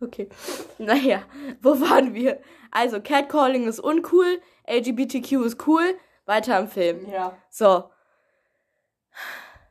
[0.00, 0.28] Okay.
[0.78, 1.22] Naja,
[1.62, 2.40] wo waren wir?
[2.70, 5.94] Also, Catcalling ist uncool, LGBTQ ist cool.
[6.26, 7.08] Weiter im Film.
[7.08, 7.36] Ja.
[7.48, 7.84] So,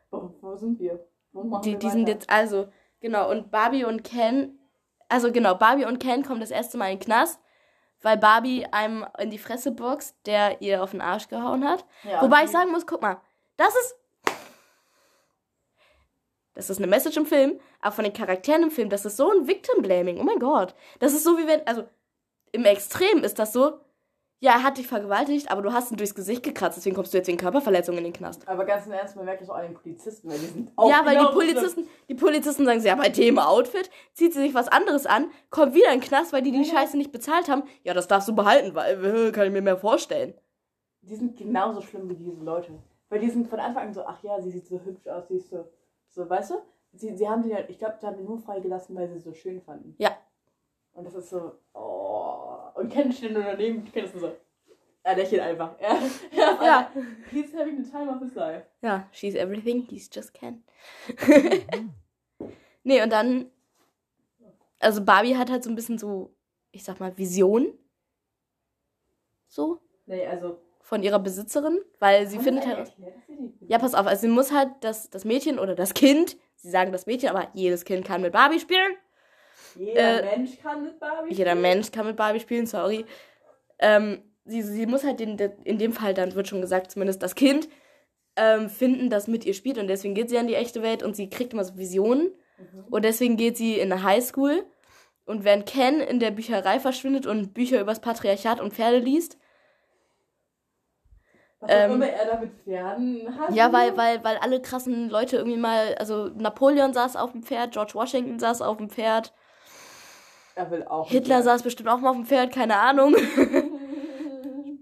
[0.10, 1.06] Wo, wo sind wir?
[1.34, 2.70] Wo machen die, wir die sind jetzt, also,
[3.02, 4.58] genau, und Barbie und Ken,
[5.10, 7.40] also genau, Barbie und Ken kommen das erste Mal in den Knast,
[8.02, 11.86] weil Barbie einem in die Fresse boxt, der ihr auf den Arsch gehauen hat.
[12.04, 13.22] Ja, Wobei ich sagen muss, guck mal,
[13.58, 13.96] das ist.
[16.56, 19.30] Das ist eine Message im Film, aber von den Charakteren im Film, das ist so
[19.30, 20.20] ein Victim-Blaming.
[20.20, 20.74] Oh mein Gott.
[21.00, 21.84] Das ist so wie wenn, also
[22.54, 23.80] im Extrem ist das so,
[24.40, 27.18] ja, er hat dich vergewaltigt, aber du hast ihn durchs Gesicht gekratzt, deswegen kommst du
[27.18, 28.48] jetzt wegen Körperverletzung in den Knast.
[28.48, 30.90] Aber ganz im Ernst, man merkt das auch an den Polizisten, weil die sind auch
[30.90, 34.42] ja, weil die genauso Polizisten, die Polizisten sagen so, ja, bei dem Outfit zieht sie
[34.42, 36.80] sich was anderes an, kommt wieder in den Knast, weil die die Ja.
[36.80, 37.64] Scheiße nicht bezahlt haben.
[37.84, 40.34] Ja, das darfst du behalten, weil äh, kann ich mir mehr vorstellen.
[41.02, 42.72] Die sind genauso schlimm wie diese Leute.
[43.10, 45.38] Weil die sind von Anfang an so, ach ja, sie sieht so hübsch aus, sie
[45.38, 45.66] ist so,
[46.16, 46.56] so weißt du?
[46.94, 49.34] Sie, sie haben die ja, ich glaube, die haben die nur freigelassen, weil sie so
[49.34, 49.96] schön fanden.
[49.98, 50.18] Ja.
[50.94, 52.72] Und das ist so, oh.
[52.76, 54.36] Und Ken steht nur daneben, Ken ist nur so,
[55.04, 55.78] er lächelt einfach.
[55.80, 56.00] Er,
[56.32, 56.92] er Ja.
[57.32, 58.66] He's having the time of his life.
[58.82, 60.64] Ja, she's everything, he's just Ken.
[62.84, 63.52] nee, und dann.
[64.80, 66.34] Also Barbie hat halt so ein bisschen so,
[66.72, 67.78] ich sag mal, Vision.
[69.48, 69.82] So.
[70.06, 70.60] Nee, also.
[70.88, 72.94] Von ihrer Besitzerin, weil sie findet halt.
[73.68, 76.92] Ja, pass auf, also sie muss halt das, das Mädchen oder das Kind, sie sagen
[76.92, 78.94] das Mädchen, aber jedes Kind kann mit Barbie spielen.
[79.76, 81.34] Jeder Äh, Mensch kann mit Barbie.
[81.34, 81.62] Jeder spielen.
[81.64, 83.04] Mensch kann mit Barbie spielen, sorry.
[83.80, 87.34] Ähm, sie, sie muss halt den, in dem Fall, dann wird schon gesagt, zumindest das
[87.34, 87.68] Kind
[88.36, 91.16] ähm, finden, das mit ihr spielt und deswegen geht sie an die echte Welt und
[91.16, 92.86] sie kriegt immer so Visionen Mhm.
[92.90, 94.64] und deswegen geht sie in eine Highschool
[95.26, 99.38] und während Ken in der Bücherei verschwindet und Bücher übers Patriarchat und Pferde liest,
[101.68, 103.54] Was ähm, immer er da mit Pferden hat.
[103.54, 107.74] ja, weil, weil, weil alle krassen Leute irgendwie mal, also Napoleon saß auf dem Pferd,
[107.74, 109.34] George Washington saß auf dem Pferd,
[110.56, 111.10] Er will auch.
[111.10, 113.16] Hitler saß bestimmt auch mal auf dem Pferd, keine Ahnung.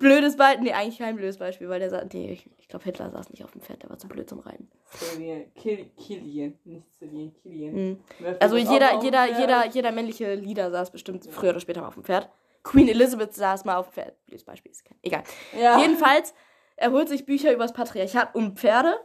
[0.04, 0.64] blödes Beispiel.
[0.66, 2.06] Nee, eigentlich kein blödes Beispiel, weil der saß.
[2.14, 4.40] Nee, ich, ich glaube, Hitler saß nicht auf dem Pferd, der war zu blöd zum
[4.40, 4.70] Reiten.
[5.56, 6.60] Kill, Killian.
[6.66, 7.74] Nicht Cillian, Killian.
[7.74, 8.00] Mhm.
[8.40, 12.04] Also jeder, jeder, jeder, jeder männliche Leader saß bestimmt früher oder später mal auf dem
[12.04, 12.30] Pferd.
[12.64, 14.26] Queen Elizabeth saß mal auf dem Pferd.
[14.26, 14.98] Blödes Beispiel ist kein.
[15.02, 15.24] Egal.
[15.60, 15.80] Ja.
[15.80, 16.34] Jedenfalls,
[16.84, 19.00] er holt sich Bücher übers Patriarchat und Pferde.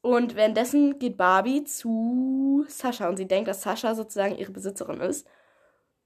[0.00, 5.28] Und währenddessen geht Barbie zu Sascha und sie denkt, dass Sascha sozusagen ihre Besitzerin ist.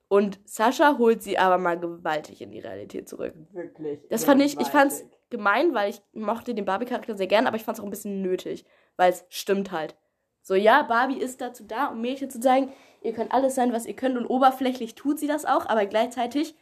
[0.09, 3.33] Und Sascha holt sie aber mal gewaltig in die Realität zurück.
[3.53, 4.01] Wirklich.
[4.11, 5.21] Das fand ich, ich fand's gewaltig.
[5.31, 8.65] gemein, weil ich mochte den Barbie-Charakter sehr gern, aber ich fand's auch ein bisschen nötig,
[8.97, 9.97] weil es stimmt halt.
[10.43, 13.87] So, ja, Barbie ist dazu da, um Mädchen zu zeigen, ihr könnt alles sein, was
[13.87, 16.57] ihr könnt und oberflächlich tut sie das auch, aber gleichzeitig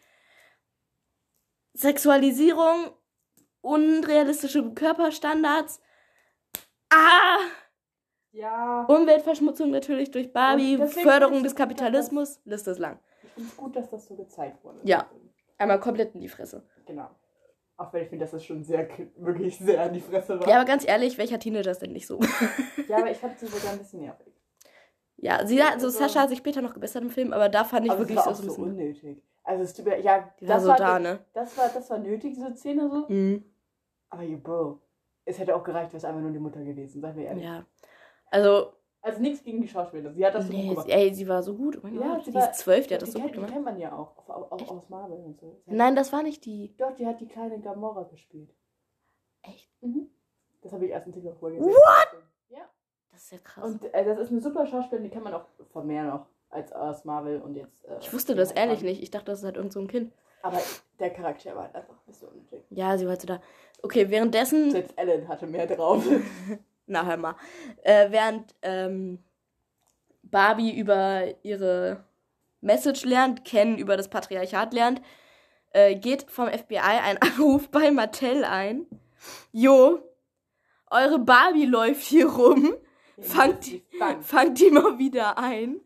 [1.74, 2.90] Sexualisierung,
[3.62, 5.80] unrealistische Körperstandards,
[6.90, 7.38] ah,
[8.32, 8.84] Ja.
[8.88, 12.98] Umweltverschmutzung natürlich durch Barbie, Förderung des Kapitalismus, Liste ist lang.
[13.24, 14.80] Ich finde es gut, dass das so gezeigt wurde.
[14.84, 15.06] Ja.
[15.58, 16.62] Einmal komplett in die Fresse.
[16.86, 17.08] Genau.
[17.76, 20.48] Auch wenn ich finde, dass es schon sehr, wirklich sehr an die Fresse war.
[20.48, 22.20] Ja, aber ganz ehrlich, welcher Teenager ist denn nicht so?
[22.88, 24.32] Ja, aber ich fand sie sogar ein bisschen nervig.
[25.16, 27.64] Ja, sie hat, also Also- Sascha hat sich später noch gebessert im Film, aber da
[27.64, 29.08] fand ich aber wirklich es war so, auch so so ein bisschen.
[29.08, 29.22] unnötig.
[29.44, 31.24] Also es tut mir, ja, Die war das so war, da, ne?
[31.32, 33.06] das war, das war nötig, diese Szene so.
[33.08, 33.44] Mhm.
[34.12, 34.80] Aber you Bro,
[35.24, 37.44] es hätte auch gereicht, wäre es einfach nur die Mutter gewesen, seien wir ehrlich.
[37.44, 37.64] Ja.
[38.26, 40.88] Also, Also nichts gegen die Schauspielerin, sie hat das so nee, gut gemacht.
[40.90, 41.76] ey, sie war so gut.
[41.78, 43.32] Oh mein Ja, Gott, sie die war- ist zwölf, die hat das die so gut
[43.32, 43.52] kennt, die gemacht.
[43.54, 45.62] kennt man ja auch, auch, auch aus Marvel und so.
[45.66, 46.76] Sie Nein, das war nicht die.
[46.76, 48.54] Doch, die hat die kleine Gamora gespielt.
[49.42, 49.70] Echt?
[49.80, 50.08] Mhm.
[50.60, 51.74] Das habe ich erst in TikTok vorher gesehen.
[52.50, 52.68] Ja.
[53.10, 53.64] Das ist ja krass.
[53.64, 56.72] Und äh, das ist eine super Schauspielerin, die kann man auch von mehr noch als
[56.72, 57.84] aus Marvel und jetzt.
[57.86, 59.02] Äh, ich wusste das ehrlich nicht.
[59.02, 60.12] Ich dachte, das ist halt irgend so ein Kind.
[60.42, 60.58] Aber
[60.98, 62.64] der Charakter war halt einfach ein bisschen unnötig.
[62.70, 63.40] Ja, sie war halt so da.
[63.82, 64.70] Okay, währenddessen.
[64.70, 66.04] Selbst Ellen hatte mehr drauf.
[66.86, 67.36] Na, hör mal.
[67.82, 69.18] Äh, während ähm,
[70.22, 72.04] Barbie über ihre
[72.60, 75.02] Message lernt, Ken über das Patriarchat lernt,
[75.70, 78.86] äh, geht vom FBI ein Anruf bei Mattel ein.
[79.52, 80.00] Jo,
[80.90, 82.74] eure Barbie läuft hier rum.
[83.20, 84.22] Fangt die, Fang.
[84.22, 85.80] fangt die mal wieder ein.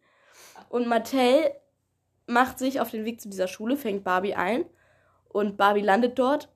[0.68, 1.52] Und Mattel
[2.26, 4.64] macht sich auf den Weg zu dieser Schule, fängt Barbie ein
[5.28, 6.50] Und Barbie landet dort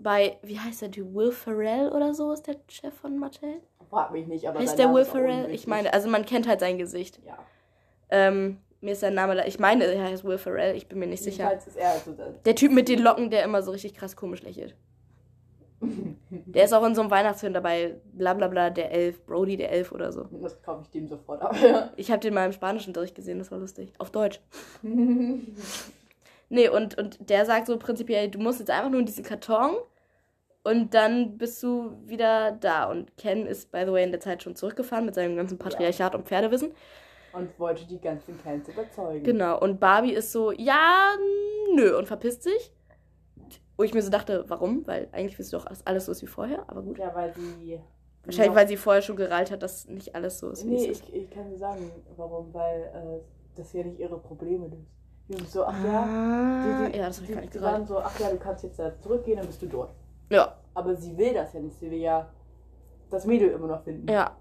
[0.00, 1.14] bei, wie heißt der Typ?
[1.14, 3.60] Will Ferrell oder so ist der Chef von Mattel?
[3.90, 5.50] Frag mich nicht, aber heißt der Will Ferrell?
[5.50, 7.20] Ich meine, also man kennt halt sein Gesicht.
[7.24, 7.38] Ja.
[8.10, 11.22] Ähm, mir ist sein Name, ich meine, er heißt Will Ferrell, ich bin mir nicht
[11.22, 11.52] sicher.
[11.54, 12.32] Ist er also der.
[12.32, 14.76] Der Typ mit den Locken, der immer so richtig krass komisch lächelt.
[16.30, 19.70] Der ist auch in so einem Weihnachtsfilm dabei, bla bla bla, der Elf, Brody der
[19.70, 20.24] Elf oder so.
[20.42, 21.54] Das kaufe ich dem sofort ab.
[21.96, 23.92] Ich habe den mal im Spanischen durchgesehen, das war lustig.
[23.98, 24.40] Auf Deutsch.
[26.54, 29.76] Nee, und, und der sagt so prinzipiell, du musst jetzt einfach nur in diesen Karton
[30.62, 32.88] und dann bist du wieder da.
[32.90, 36.14] Und Ken ist, by the way, in der Zeit schon zurückgefahren mit seinem ganzen Patriarchat
[36.14, 36.72] und Pferdewissen.
[37.32, 39.24] Und wollte die ganzen Cans überzeugen.
[39.24, 41.16] Genau, und Barbie ist so, ja,
[41.74, 42.72] nö, und verpisst sich.
[43.76, 44.86] Wo ich mir so dachte, warum?
[44.86, 46.96] Weil eigentlich ist doch alles- alles so ist wie vorher, aber gut.
[46.98, 47.80] Ja, weil sie.
[48.24, 51.00] Wahrscheinlich, weil sie vorher schon gereilt hat, dass nicht alles so ist, wie Nee, es
[51.00, 51.08] ist.
[51.08, 52.54] ich, ich kann dir sagen, warum.
[52.54, 54.88] Weil äh, das ja nicht ihre Probleme löst.
[55.28, 56.02] Die sind so, ach ja.
[56.02, 57.72] Ah, Die, die, ja, das habe ich die, gar nicht die gesagt.
[57.74, 59.90] waren so, ach ja, du kannst jetzt da zurückgehen, dann bist du dort.
[60.30, 61.78] Ja, Aber sie will das ja nicht.
[61.78, 62.28] Sie will ja
[63.10, 64.10] das Mädel immer noch finden.
[64.10, 64.32] ja,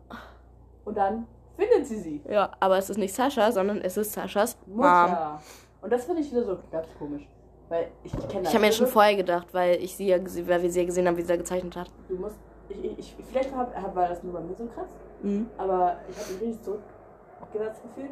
[0.85, 1.25] Und dann
[1.55, 2.21] findet sie sie.
[2.29, 2.51] ja.
[2.59, 4.77] Aber es ist nicht Sascha, sondern es ist Saschas Mom.
[4.77, 5.41] Mutter.
[5.81, 7.27] Und das finde ich wieder so ganz komisch.
[7.69, 10.69] Weil ich kenne Ich habe mir schon vorher gedacht, weil ich sie ja weil wir
[10.71, 11.89] sie ja gesehen haben, wie sie da gezeichnet hat.
[12.09, 12.37] Du musst.
[12.69, 14.89] Ich, ich, ich, vielleicht hab, war das nur bei mir so krass.
[15.21, 15.47] Mhm.
[15.57, 18.11] Aber ich habe mich richtig zurückgesetzt gefühlt.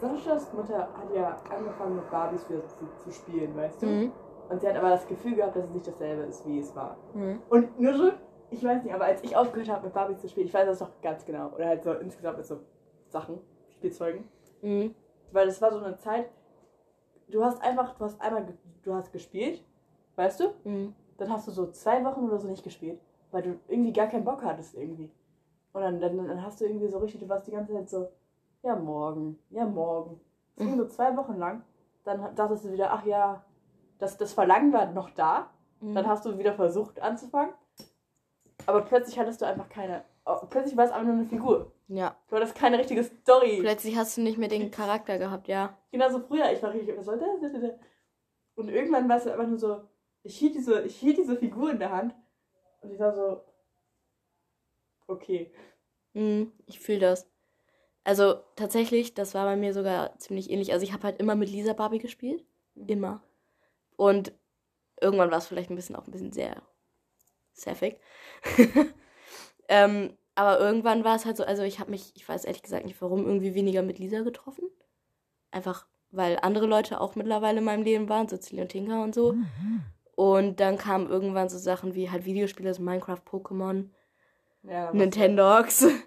[0.00, 3.86] Saschas Mutter hat ja angefangen mit Barbies wieder zu, zu spielen, weißt du?
[3.86, 4.12] Mhm.
[4.48, 6.96] Und sie hat aber das Gefühl gehabt, dass es nicht dasselbe ist, wie es war.
[7.14, 7.40] Mhm.
[7.48, 8.12] Und nur so,
[8.50, 10.78] ich weiß nicht, aber als ich aufgehört habe mit Barbies zu spielen, ich weiß das
[10.78, 11.48] doch ganz genau.
[11.54, 12.60] Oder halt so insgesamt mit so
[13.08, 13.40] Sachen,
[13.70, 14.24] Spielzeugen.
[14.62, 14.94] Mhm.
[15.32, 16.30] Weil das war so eine Zeit,
[17.28, 18.46] du hast einfach, du hast einmal,
[18.82, 19.64] du hast gespielt,
[20.14, 20.44] weißt du?
[20.64, 20.94] Mhm.
[21.18, 24.24] Dann hast du so zwei Wochen oder so nicht gespielt, weil du irgendwie gar keinen
[24.24, 25.10] Bock hattest irgendwie.
[25.72, 28.08] Und dann, dann, dann hast du irgendwie so richtig, du warst die ganze Zeit so,
[28.62, 30.20] ja morgen, ja morgen.
[30.56, 31.62] Das ging so zwei Wochen lang.
[32.04, 33.44] Dann dachtest du wieder, ach ja,
[33.98, 35.50] das, das Verlangen war noch da.
[35.80, 35.94] Mhm.
[35.94, 37.54] Dann hast du wieder versucht anzufangen.
[38.66, 41.72] Aber plötzlich hattest du einfach keine, oh, plötzlich war es einfach nur eine Figur.
[41.88, 42.16] Ja.
[42.28, 43.58] Du hattest keine richtige Story.
[43.60, 45.76] Plötzlich hast du nicht mehr den Charakter gehabt, ja.
[45.92, 47.52] Genauso früher, ich war richtig, was soll das?
[48.56, 49.82] Und irgendwann war es einfach nur so,
[50.22, 52.14] ich hielt diese, ich hielt diese Figur in der Hand
[52.80, 53.42] und ich war so,
[55.06, 55.52] okay.
[56.14, 56.52] Mhm.
[56.66, 57.30] Ich fühle das.
[58.06, 60.72] Also tatsächlich, das war bei mir sogar ziemlich ähnlich.
[60.72, 62.44] Also ich habe halt immer mit Lisa Barbie gespielt.
[62.76, 63.20] Immer.
[63.96, 64.30] Und
[65.00, 66.62] irgendwann war es vielleicht ein bisschen auch ein bisschen sehr
[67.52, 67.98] sappig.
[69.68, 72.84] ähm, aber irgendwann war es halt so, also ich habe mich, ich weiß ehrlich gesagt
[72.84, 74.70] nicht warum, irgendwie weniger mit Lisa getroffen.
[75.50, 79.16] Einfach, weil andere Leute auch mittlerweile in meinem Leben waren, so Celine und Tinker und
[79.16, 79.34] so.
[80.14, 83.90] Und dann kamen irgendwann so Sachen wie halt Videospiele, so Minecraft, Pokémon,
[84.62, 85.84] Ja, Nintendogs.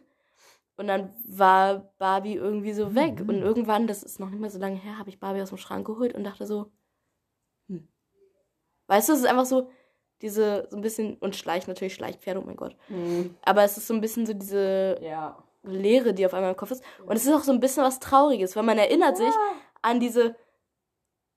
[0.80, 3.20] Und dann war Barbie irgendwie so weg.
[3.28, 5.58] Und irgendwann, das ist noch nicht mehr so lange her, habe ich Barbie aus dem
[5.58, 6.72] Schrank geholt und dachte so,
[7.68, 7.86] hm.
[8.88, 9.70] Weißt du, es ist einfach so,
[10.22, 12.78] diese, so ein bisschen, und Schleich, natürlich Schleichpferde, oh mein Gott.
[12.88, 15.44] Hm, Aber es ist so ein bisschen so diese ja.
[15.64, 16.84] Leere, die auf einmal im Kopf ist.
[17.06, 19.34] Und es ist auch so ein bisschen was Trauriges, weil man erinnert sich
[19.82, 20.38] an diese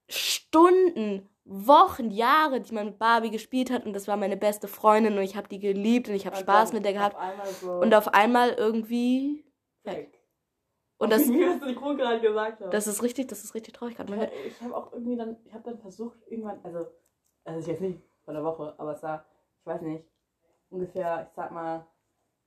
[0.09, 3.85] Stunden, Wochen, Jahre, die man mit Barbie gespielt hat.
[3.85, 6.71] Und das war meine beste Freundin und ich habe die geliebt und ich habe Spaß
[6.71, 7.17] dann mit der gehabt.
[7.17, 9.45] Auf so Und auf einmal irgendwie
[9.83, 10.19] weg.
[10.99, 11.31] Und das, ich
[12.61, 12.71] habe.
[12.71, 13.97] das ist richtig, das ist richtig traurig.
[13.97, 14.15] gerade.
[14.15, 16.87] Hört- ich habe auch irgendwie dann, ich habe dann versucht, irgendwann, also,
[17.45, 19.25] also ist jetzt nicht von der Woche, aber es war,
[19.59, 20.05] ich weiß nicht,
[20.71, 21.87] ungefähr, ich sag mal,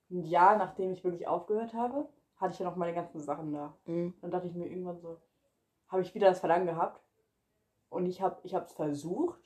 [0.10, 3.76] ein Jahr nachdem ich wirklich aufgehört habe, hatte ich ja noch meine ganzen Sachen da.
[3.88, 4.14] Mhm.
[4.22, 5.20] Dann dachte ich mir irgendwann so,
[5.89, 7.02] habe ich wieder das Verlangen gehabt
[7.96, 9.39] und ich habe ich es versucht,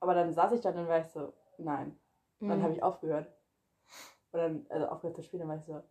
[0.00, 1.98] aber dann saß ich da und dann war ich so, nein.
[2.40, 2.62] Dann Mhm.
[2.62, 3.26] habe ich aufgehört.
[4.32, 5.82] Und dann, also aufgehört zu spielen, dann war ich so,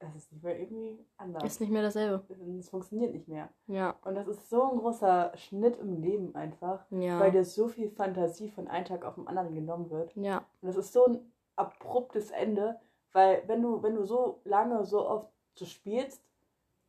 [0.00, 1.44] das ist nicht mehr irgendwie anders.
[1.44, 2.24] Ist nicht mehr dasselbe.
[2.58, 3.48] Es funktioniert nicht mehr.
[3.68, 7.20] Ja, Und das ist so ein großer Schnitt im Leben einfach, ja.
[7.20, 10.14] weil dir so viel Fantasie von einem Tag auf den anderen genommen wird.
[10.16, 12.80] ja, Und das ist so ein abruptes Ende,
[13.12, 16.20] weil wenn du, wenn du so lange, so oft so spielst,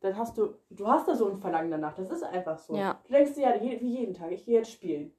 [0.04, 1.94] dann hast du, du hast da so ein Verlangen danach.
[1.94, 2.76] Das ist einfach so.
[2.76, 3.00] Ja.
[3.06, 5.14] Du denkst dir ja je- wie jeden Tag, ich gehe jetzt spielen.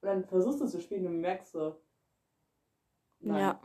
[0.00, 1.80] Und dann versuchst du zu spielen und merkst so,
[3.20, 3.60] nein, ja.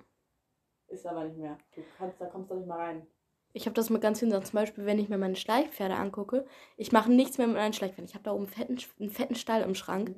[0.88, 1.58] ist aber nicht mehr.
[1.76, 3.08] Du kannst, da kommst du nicht mal rein.
[3.54, 4.46] Ich habe das mit ganz vielen Sachen.
[4.46, 6.46] Zum Beispiel, wenn ich mir meine Schleichpferde angucke.
[6.78, 8.08] Ich mache nichts mehr mit meinen Schleichpferden.
[8.08, 10.16] Ich habe da oben einen fetten, einen fetten Stall im Schrank,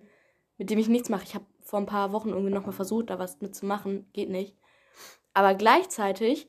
[0.59, 1.23] mit dem ich nichts mache.
[1.23, 4.07] Ich habe vor ein paar Wochen irgendwie nochmal versucht, da was mit zu machen.
[4.13, 4.55] Geht nicht.
[5.33, 6.47] Aber gleichzeitig,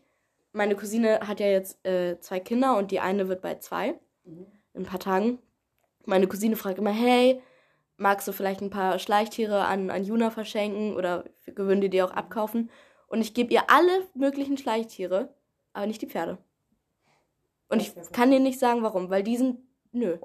[0.55, 3.98] meine Cousine hat ja jetzt äh, zwei Kinder und die eine wird bald zwei.
[4.24, 4.46] Mhm.
[4.72, 5.38] in ein paar Tagen.
[6.07, 7.42] Meine Cousine fragt immer, hey,
[7.96, 12.12] magst du vielleicht ein paar Schleichtiere an, an Juna verschenken oder würden die dir auch
[12.12, 12.70] abkaufen?
[13.07, 15.34] Und ich gebe ihr alle möglichen Schleichtiere,
[15.72, 16.38] aber nicht die Pferde.
[17.68, 19.61] Und ich kann dir nicht sagen, warum, weil die sind,
[19.92, 20.18] nö.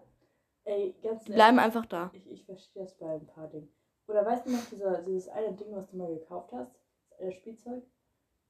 [0.63, 2.11] Ey, ganz Die bleiben einfach da.
[2.13, 3.69] Ich, ich verstehe das bei ein paar Dingen.
[4.07, 6.71] Oder weißt du noch, dieser, dieses eine Ding, was du mal gekauft hast?
[7.09, 7.83] Das eine Spielzeug?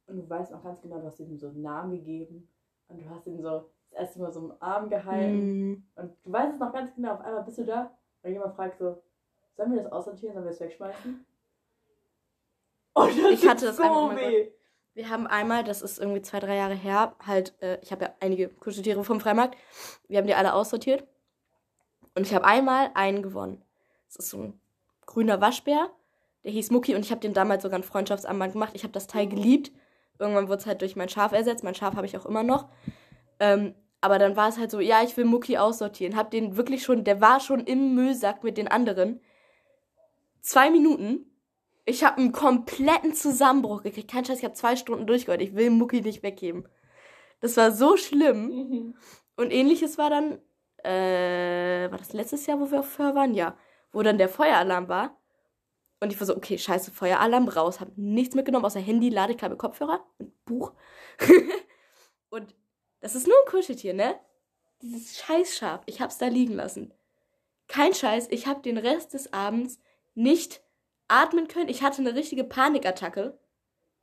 [0.10, 2.49] Und du weißt noch ganz genau, du hast ihm so einen Namen gegeben.
[2.88, 5.72] Und du hast ihn so das erste Mal so im Arm gehalten.
[5.72, 5.84] Mm.
[5.95, 7.14] Und du weißt es noch ganz genau.
[7.14, 7.91] Auf einmal bist du da
[8.24, 9.01] und jemand fragt so,
[9.55, 11.26] sollen wir das aussortieren, sollen wir es wegschmeißen?
[12.93, 14.51] Und das Ich hatte das so einfach- oh weh.
[14.93, 18.14] Wir haben einmal, das ist irgendwie zwei, drei Jahre her, halt, äh, ich habe ja
[18.20, 19.57] einige Kuscheltiere vom Freimarkt.
[20.07, 21.07] Wir haben die alle aussortiert.
[22.16, 23.62] Und ich habe einmal einen gewonnen.
[24.07, 24.60] Das ist so ein
[25.05, 25.89] grüner Waschbär.
[26.43, 28.72] Der hieß Mucki und ich habe den damals sogar einen Freundschaftsarmband gemacht.
[28.74, 29.72] Ich habe das Teil geliebt.
[30.20, 31.63] Irgendwann wurde es halt durch mein Schaf ersetzt.
[31.63, 32.67] Mein Schaf habe ich auch immer noch.
[33.39, 36.15] Ähm, aber dann war es halt so, ja, ich will Mucki aussortieren.
[36.15, 39.22] Hab den wirklich schon, der war schon im Müllsack mit den anderen.
[40.41, 41.26] Zwei Minuten.
[41.86, 44.11] Ich habe einen kompletten Zusammenbruch gekriegt.
[44.11, 45.41] Kein Scheiß, ich habe zwei Stunden durchgehört.
[45.41, 46.67] Ich will Mucki nicht weggeben.
[47.41, 48.47] Das war so schlimm.
[48.47, 48.95] Mhm.
[49.36, 50.39] Und ähnliches war dann,
[50.84, 53.34] äh, war das letztes Jahr, wo wir auf Föhr waren?
[53.34, 53.57] Ja.
[53.91, 55.18] Wo dann der Feueralarm war.
[56.00, 57.80] Und ich war so, okay, scheiße, Feueralarm raus.
[57.80, 60.74] Hab nichts mitgenommen, außer Handy, Ladekabel, Kopfhörer und Buch.
[62.30, 62.56] und
[63.02, 64.16] das ist nur ein Kuscheltier, ne?
[64.82, 65.82] Dieses Scheißschaf.
[65.86, 66.93] Ich hab's da liegen lassen.
[67.68, 69.80] Kein Scheiß, ich hab den Rest des Abends
[70.16, 70.62] nicht
[71.08, 71.70] atmen können.
[71.70, 73.38] Ich hatte eine richtige Panikattacke.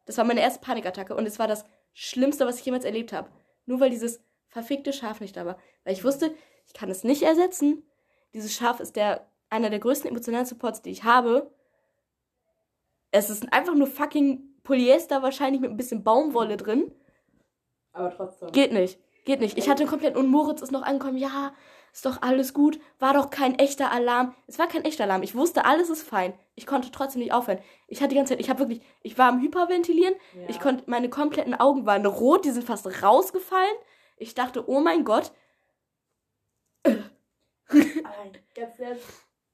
[0.05, 3.31] Das war meine erste Panikattacke und es war das Schlimmste, was ich jemals erlebt habe.
[3.65, 5.59] Nur weil dieses verfickte Schaf nicht da war.
[5.85, 6.35] Weil ich wusste,
[6.67, 7.83] ich kann es nicht ersetzen.
[8.35, 11.51] Dieses Schaf ist der, einer der größten emotionalen Supports, die ich habe.
[13.11, 16.93] Es ist einfach nur fucking Polyester, wahrscheinlich mit ein bisschen Baumwolle drin.
[17.93, 18.53] Aber trotzdem.
[18.53, 18.99] Geht nicht.
[19.25, 19.57] Geht nicht.
[19.59, 21.17] Ich hatte komplett und Moritz ist noch angekommen.
[21.17, 21.53] Ja,
[21.93, 22.79] ist doch alles gut.
[22.99, 24.35] War doch kein echter Alarm.
[24.47, 25.23] Es war kein echter Alarm.
[25.23, 26.35] Ich wusste, alles ist fein.
[26.55, 27.59] Ich konnte trotzdem nicht aufhören.
[27.89, 30.15] Ich hatte die ganze Zeit, ich habe wirklich, ich war am Hyperventilieren.
[30.35, 30.49] Ja.
[30.49, 33.75] Ich konnte, meine kompletten Augen waren rot, die sind fast rausgefallen.
[34.19, 35.33] Ich dachte, oh mein Gott.
[36.85, 39.03] Nein, ganz ehrlich,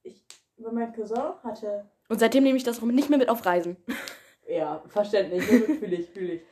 [0.02, 0.24] ich,
[0.56, 1.90] mein Cousin hatte.
[2.12, 3.78] Und seitdem nehme ich das nicht mehr mit auf Reisen.
[4.46, 6.42] Ja, verständlich, fühle ich, fühle ich.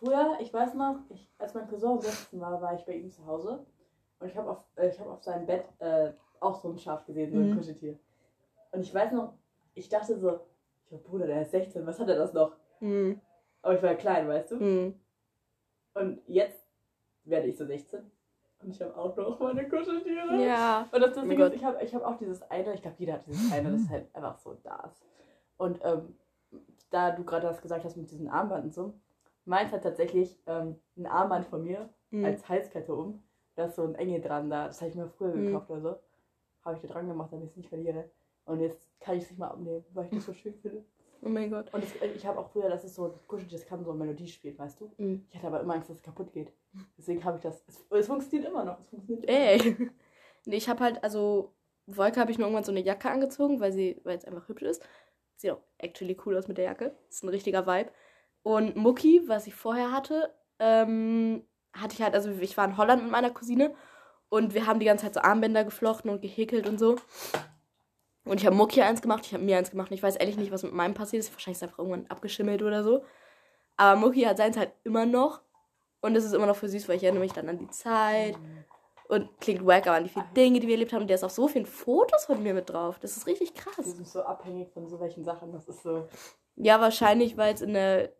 [0.00, 3.24] Früher, ich weiß noch, ich, als mein Cousin 16 war, war ich bei ihm zu
[3.24, 3.64] Hause.
[4.18, 7.06] Und ich habe auf, äh, ich hab auf seinem Bett äh, auch so ein Schaf
[7.06, 7.56] gesehen, so ein Mhm.
[7.56, 7.96] Kuscheltier.
[8.72, 9.34] Und ich weiß noch,
[9.74, 10.40] ich dachte so,
[10.86, 12.56] ich hab, Bruder, der ist 16, was hat er das noch?
[12.80, 13.20] Hm.
[13.62, 14.58] Aber ich war klein, weißt du?
[14.58, 15.00] Hm.
[15.94, 16.66] Und jetzt
[17.22, 18.00] werde ich so 16.
[18.62, 20.42] Und ich habe auch noch meine Kuscheltiere.
[20.44, 20.88] Ja.
[20.90, 21.52] Und das Oh Lustige Gott.
[21.52, 23.88] ist, ich habe ich hab auch dieses eine, ich glaube, jeder hat dieses eine, das
[23.88, 25.02] halt einfach so da ist.
[25.56, 26.16] Und ähm,
[26.90, 28.94] da du gerade das gesagt hast mit diesen Armband und so,
[29.44, 32.24] meins hat tatsächlich ähm, ein Armband von mir Hm.
[32.24, 33.22] als Halskette um.
[33.56, 34.68] Da ist so ein Engel dran da.
[34.68, 35.46] Das habe ich mir früher Mhm.
[35.46, 35.98] gekauft oder so.
[36.64, 38.08] Habe ich da dran gemacht, damit ich es nicht verliere.
[38.44, 40.84] Und jetzt kann ich es nicht mal abnehmen, weil ich das so schön finde.
[41.22, 41.72] Oh mein Gott.
[41.74, 43.98] Und das, ich habe auch früher, das ist so, das Kuscheltier, das kann so eine
[43.98, 44.92] Melodie spielen, weißt du?
[44.98, 45.26] Hm.
[45.28, 46.52] Ich hatte aber immer Angst, dass es kaputt geht.
[46.98, 47.62] Deswegen habe ich das.
[47.66, 48.80] Es, es funktioniert immer noch.
[48.80, 49.90] Es funktioniert Ey.
[50.48, 51.52] Nee, ich habe halt, also,
[51.86, 54.62] Wolke habe ich mir irgendwann so eine Jacke angezogen, weil sie, weil es einfach hübsch
[54.62, 54.80] ist.
[55.36, 56.96] Sieht auch actually cool aus mit der Jacke.
[57.08, 57.90] Ist ein richtiger Vibe.
[58.42, 63.02] Und Mucki, was ich vorher hatte, ähm, hatte ich halt, also ich war in Holland
[63.02, 63.74] mit meiner Cousine
[64.28, 66.96] und wir haben die ganze Zeit so Armbänder geflochten und gehäkelt und so.
[68.24, 69.92] Und ich habe Mucki eins gemacht, ich habe mir eins gemacht.
[69.92, 71.32] Ich weiß ehrlich nicht, was mit meinem passiert ist.
[71.32, 73.04] Wahrscheinlich ist es einfach irgendwann abgeschimmelt oder so.
[73.76, 75.42] Aber Mucki hat seins halt immer noch.
[76.00, 78.36] Und es ist immer noch für süß, weil ich erinnere mich dann an die Zeit.
[79.08, 81.02] Und klingt wack, aber an die vielen Dinge, die wir erlebt haben.
[81.02, 82.98] Und der ist auf so vielen Fotos von mir mit drauf.
[82.98, 83.86] Das ist richtig Wir krass.
[83.86, 85.52] sind so abhängig von so welchen Sachen.
[85.52, 86.08] Das ist so.
[86.56, 88.12] Ja, wahrscheinlich, weil es in der,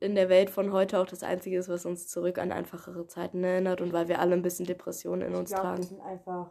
[0.00, 3.44] in der Welt von heute auch das Einzige ist, was uns zurück an einfachere Zeiten
[3.44, 3.80] erinnert.
[3.80, 5.82] Und weil wir alle ein bisschen Depressionen in ich uns glaube, wir tragen.
[5.84, 6.50] sind einfach.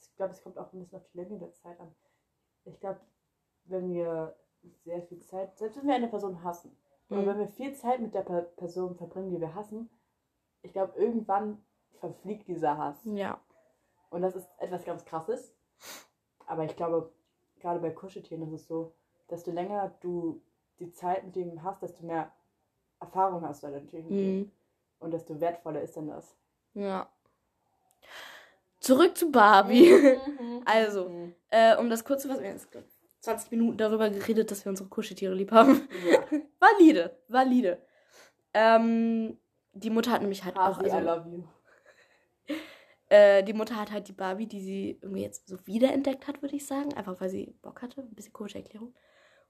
[0.00, 1.94] Ich glaube, es kommt auch ein bisschen auf die Länge der Zeit an.
[2.64, 3.00] Ich glaube,
[3.64, 4.34] wenn wir
[4.84, 6.76] sehr viel Zeit, selbst wenn wir eine Person hassen,
[7.08, 7.26] Mhm.
[7.26, 9.88] wenn wir viel Zeit mit der Per- Person verbringen, die wir hassen,
[10.62, 11.62] ich glaube, irgendwann
[11.98, 12.98] verfliegt dieser Hass.
[13.04, 13.40] Ja.
[14.10, 15.54] Und das ist etwas ganz Krasses.
[16.46, 17.12] Aber ich glaube,
[17.60, 18.92] gerade bei Kuscheltieren ist es so,
[19.30, 20.42] desto länger du
[20.80, 22.32] die Zeit mit dem hast, desto mehr
[22.98, 24.38] Erfahrung hast du dann natürlich mit dem.
[24.38, 24.52] Mhm.
[24.98, 26.34] Und desto wertvoller ist dann das.
[26.74, 27.08] Ja.
[28.80, 30.18] Zurück zu Barbie.
[30.66, 31.10] Also,
[31.48, 32.84] äh, um das kurz zu fassen, wir haben jetzt glaub,
[33.20, 35.88] 20 Minuten darüber geredet, dass wir unsere Kuscheltiere lieb haben.
[36.08, 36.20] Ja.
[36.60, 37.78] valide, valide.
[38.52, 39.38] Ähm,
[39.72, 41.44] die Mutter hat nämlich halt auch, Hasi, I also, love you.
[43.08, 46.56] äh, die Mutter hat halt die Barbie, die sie irgendwie jetzt so wiederentdeckt hat, würde
[46.56, 48.94] ich sagen, einfach weil sie Bock hatte, ein bisschen komische Erklärung.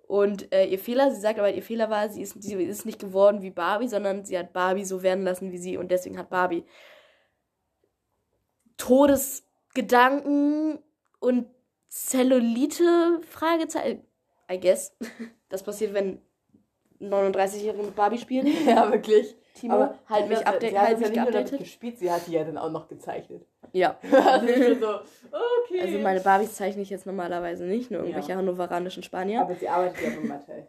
[0.06, 2.98] Und äh, ihr Fehler, sie sagt aber, ihr Fehler war, sie ist, sie ist nicht
[2.98, 6.30] geworden wie Barbie, sondern sie hat Barbie so werden lassen wie sie und deswegen hat
[6.30, 6.64] Barbie
[8.76, 10.80] Todesgedanken
[11.20, 11.46] und
[11.88, 14.04] Zellulite, Fragezeichen,
[14.50, 14.96] I guess.
[15.48, 16.22] Das passiert, wenn
[17.00, 18.46] 39-Jährige mit Barbie spielen.
[18.66, 19.36] Ja, wirklich.
[19.54, 21.58] Timo, Aber halt mich, update, sie hat halt es mich ja geupdatet.
[21.58, 23.44] gespielt, sie hat die ja dann auch noch gezeichnet.
[23.72, 23.98] Ja.
[24.02, 24.94] also so,
[25.30, 25.80] okay.
[25.80, 28.36] Also meine Barbies zeichne ich jetzt normalerweise nicht, nur irgendwelche Ja.
[28.38, 29.40] hannoveranischen Spanier.
[29.42, 30.66] Aber sie arbeitet ja bei Mattel.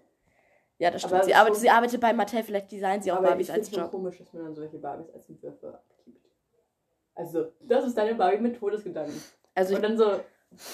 [0.79, 1.13] ja, das stimmt.
[1.15, 3.53] aber Sie es arbeitet, sie arbeitet bei Mattel, vielleicht designt sie auch Aber Barbies ich
[3.55, 3.91] als Job.
[3.91, 6.25] komisch, dass man dann solche Barbies als Entwürfe abgibt.
[7.15, 9.21] Also, das ist deine Barbie mit Todesgedanken.
[9.53, 10.19] Also Und dann so,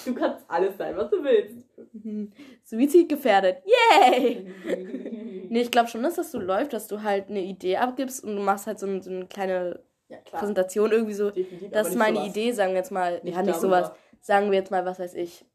[0.04, 1.64] du kannst alles sein, was du willst.
[2.04, 2.28] ich,
[2.64, 3.58] Suizid gefährdet.
[3.64, 4.52] Yay!
[5.50, 8.36] Nee, ich glaube schon, dass das so läuft, dass du halt eine Idee abgibst und
[8.36, 10.18] du machst halt so, ein, so eine kleine ja.
[10.30, 11.30] Präsentation irgendwie so.
[11.30, 12.28] Definitiv, Das ist meine sowas.
[12.28, 13.20] Idee, sagen wir jetzt mal.
[13.22, 13.84] Nicht ja, nicht darüber.
[13.84, 13.92] sowas.
[14.20, 15.46] Sagen wir jetzt mal, was weiß ich.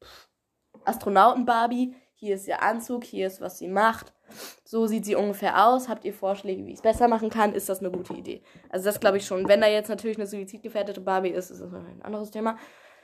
[0.85, 1.93] Astronauten-Barbie.
[2.15, 4.13] Hier ist ihr Anzug, hier ist, was sie macht.
[4.63, 5.89] So sieht sie ungefähr aus.
[5.89, 7.53] Habt ihr Vorschläge, wie ich es besser machen kann?
[7.53, 8.41] Ist das eine gute Idee?
[8.69, 9.47] Also das glaube ich schon.
[9.47, 12.57] Wenn da jetzt natürlich eine suizidgefährdete Barbie ist, ist das ein anderes Thema.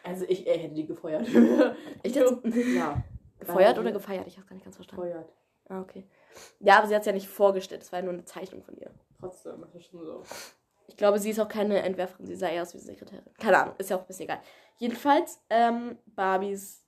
[0.04, 1.28] Also, ich äh, hätte die gefeuert.
[2.04, 2.34] Ich jetzt?
[2.76, 3.04] Ja.
[3.40, 4.28] Gefeuert oder gefeiert?
[4.28, 5.02] Ich habe gar nicht ganz verstanden.
[5.02, 5.32] Gefeuert.
[5.70, 6.06] Ah, okay.
[6.60, 7.82] Ja, aber sie hat es ja nicht vorgestellt.
[7.82, 8.92] Es war ja nur eine Zeichnung von ihr.
[9.20, 10.24] Trotzdem, das ist schon so.
[10.88, 12.26] Ich glaube, sie ist auch keine Entwerferin.
[12.26, 13.24] Sie sah eher aus wie Sekretärin.
[13.40, 14.42] Keine Ahnung, ist ja auch ein bisschen egal.
[14.78, 16.86] Jedenfalls, ähm, Barbies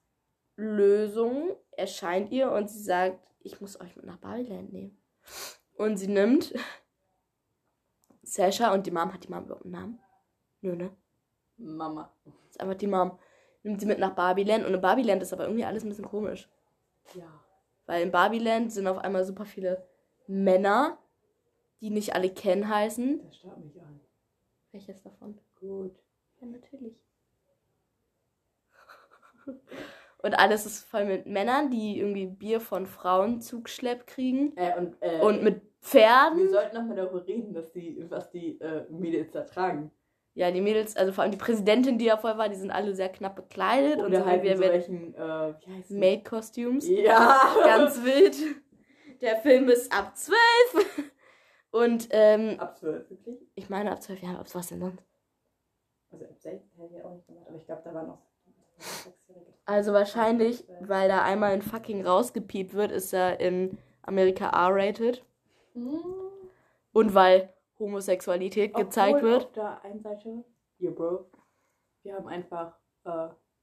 [0.55, 4.97] Lösung erscheint ihr und sie sagt, ich muss euch mit nach Barbieland nehmen.
[5.75, 6.53] Und sie nimmt
[8.23, 9.13] Sasha und die Mom.
[9.13, 9.99] Hat die Mom überhaupt einen Namen?
[10.61, 10.95] Nö, ne?
[11.57, 12.13] Mama.
[12.61, 13.17] Einfach die Mom.
[13.63, 16.49] Nimmt sie mit nach Barbieland und in Barbieland ist aber irgendwie alles ein bisschen komisch.
[17.13, 17.27] Ja.
[17.85, 19.85] Weil in Barbieland sind auf einmal super viele
[20.27, 20.97] Männer,
[21.81, 23.21] die nicht alle Ken heißen.
[23.23, 23.99] Das starrt mich an.
[24.71, 25.37] Welches davon?
[25.59, 25.95] Gut.
[26.39, 26.95] Ja, natürlich.
[30.23, 34.55] Und alles ist voll mit Männern, die irgendwie Bier von Frauen zugeschleppt kriegen.
[34.55, 36.49] Äh, und, äh, Und mit wir Pferden.
[36.49, 39.91] sollten noch mal darüber reden, dass die, was die äh, Mädels da tragen.
[40.33, 42.95] Ja, die Mädels, also vor allem die Präsidentin, die da voll war, die sind alle
[42.95, 43.99] sehr knapp bekleidet.
[43.99, 45.91] und Oder so halt in wir solchen, äh, wie heißt?
[45.91, 46.87] Maid-Costumes.
[46.87, 47.41] Ja!
[47.65, 48.35] Ganz wild.
[49.21, 51.11] Der Film ist ab 12.
[51.71, 53.39] Und ähm, Ab 12, wirklich?
[53.55, 55.03] ich meine ab 12 Jahren, ab was denn sonst?
[56.11, 58.17] Also ab 16 hätte ich auch nicht gemacht, aber ich glaube, da war noch.
[59.65, 65.23] Also wahrscheinlich, weil da einmal ein fucking rausgepiept wird, ist er in Amerika R-rated.
[65.73, 66.03] Mhm.
[66.93, 69.45] Und weil Homosexualität gezeigt Obwohl wird.
[69.45, 70.43] Auf der einen Seite,
[70.77, 71.25] yo, Bro,
[72.03, 73.09] wir haben einfach, äh,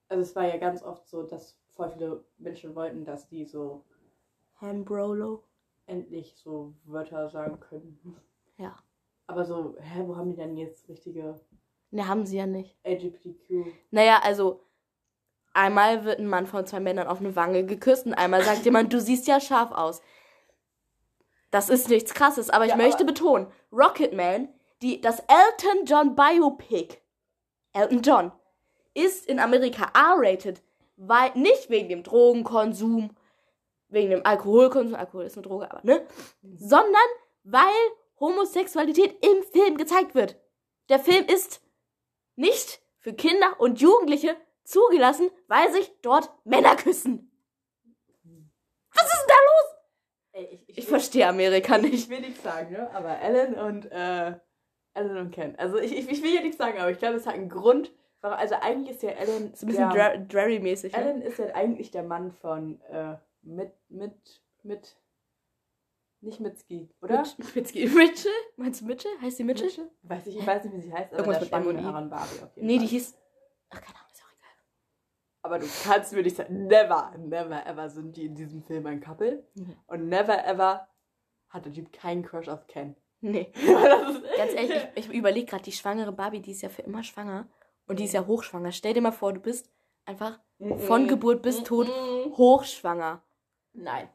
[0.09, 3.85] also es war ja ganz oft so, dass voll viele Menschen wollten, dass die so
[4.61, 5.45] Hambrolo.
[5.87, 8.17] endlich so Wörter sagen können.
[8.59, 8.77] Ja.
[9.27, 11.39] Aber so, hä, wo haben die denn jetzt richtige
[11.91, 12.77] Ne, haben sie ja nicht.
[12.85, 13.67] LGBTQ?
[13.91, 14.61] Naja, also
[15.55, 18.93] einmal wird ein Mann von zwei Männern auf eine Wange geküsst und einmal sagt jemand,
[18.93, 20.03] du siehst ja scharf aus.
[21.51, 24.49] Das ist nichts krasses, aber ich Ja, möchte aber- betonen, Rocketman,
[24.83, 26.99] die, das Elton John Biopic,
[27.73, 28.33] Elton John,
[28.95, 30.63] ist in Amerika R-rated,
[30.97, 33.17] weil nicht wegen dem Drogenkonsum,
[33.89, 36.07] wegen dem Alkoholkonsum, Alkohol ist eine Droge, aber ne,
[36.57, 36.95] sondern
[37.45, 37.73] weil
[38.21, 40.37] Homosexualität im Film gezeigt wird.
[40.89, 41.63] Der Film ist
[42.37, 47.31] nicht für Kinder und Jugendliche zugelassen, weil sich dort Männer küssen.
[48.93, 49.77] Was ist denn da los?
[50.39, 51.95] Ey, ich, Ich verstehe Amerika nicht.
[51.95, 52.91] Ich will nichts sagen, ne?
[52.95, 54.35] Aber Ellen und, äh,
[54.95, 55.57] Ellen und Ken.
[55.57, 57.93] Also ich, ich, ich will ja nichts sagen, aber ich glaube, es hat einen Grund.
[58.21, 59.53] Warum, also eigentlich ist ja Ellen.
[59.53, 60.93] Ist ein bisschen Dra- Drarry-mäßig.
[60.93, 60.99] Ne?
[60.99, 64.13] Ellen ist ja eigentlich der Mann von, äh, mit, mit,
[64.63, 64.97] mit.
[66.21, 67.23] Nicht Mitski, oder?
[67.23, 67.87] Mitch- Mitski.
[67.95, 68.33] Mitchell?
[68.57, 69.13] Meinst du Mitchell?
[69.23, 69.67] Heißt die Mitchell?
[69.69, 69.91] Mitchell?
[70.03, 71.53] Weiß ich, ich weiß nicht, wie sie heißt, aber Irgendwas mit.
[71.85, 72.87] Aaron Barbie auf jeden Nee, Fall.
[72.87, 73.17] die hieß.
[73.71, 74.08] Ach, keine Ahnung.
[75.49, 79.01] Aber du kannst mir nicht sagen, never, never ever sind die in diesem Film ein
[79.01, 79.49] Couple.
[79.55, 79.79] Nee.
[79.87, 80.87] Und never ever
[81.49, 82.97] hat der Typ keinen Crush auf Ken.
[83.23, 83.51] Nee.
[84.37, 87.49] Ganz ehrlich, ich, ich überlege gerade, die schwangere Barbie, die ist ja für immer schwanger.
[87.87, 88.73] Und die ist ja hochschwanger.
[88.73, 89.73] Stell dir mal vor, du bist
[90.05, 90.39] einfach
[90.87, 91.89] von Geburt bis Tod
[92.37, 93.23] hochschwanger.
[93.73, 94.11] Nein.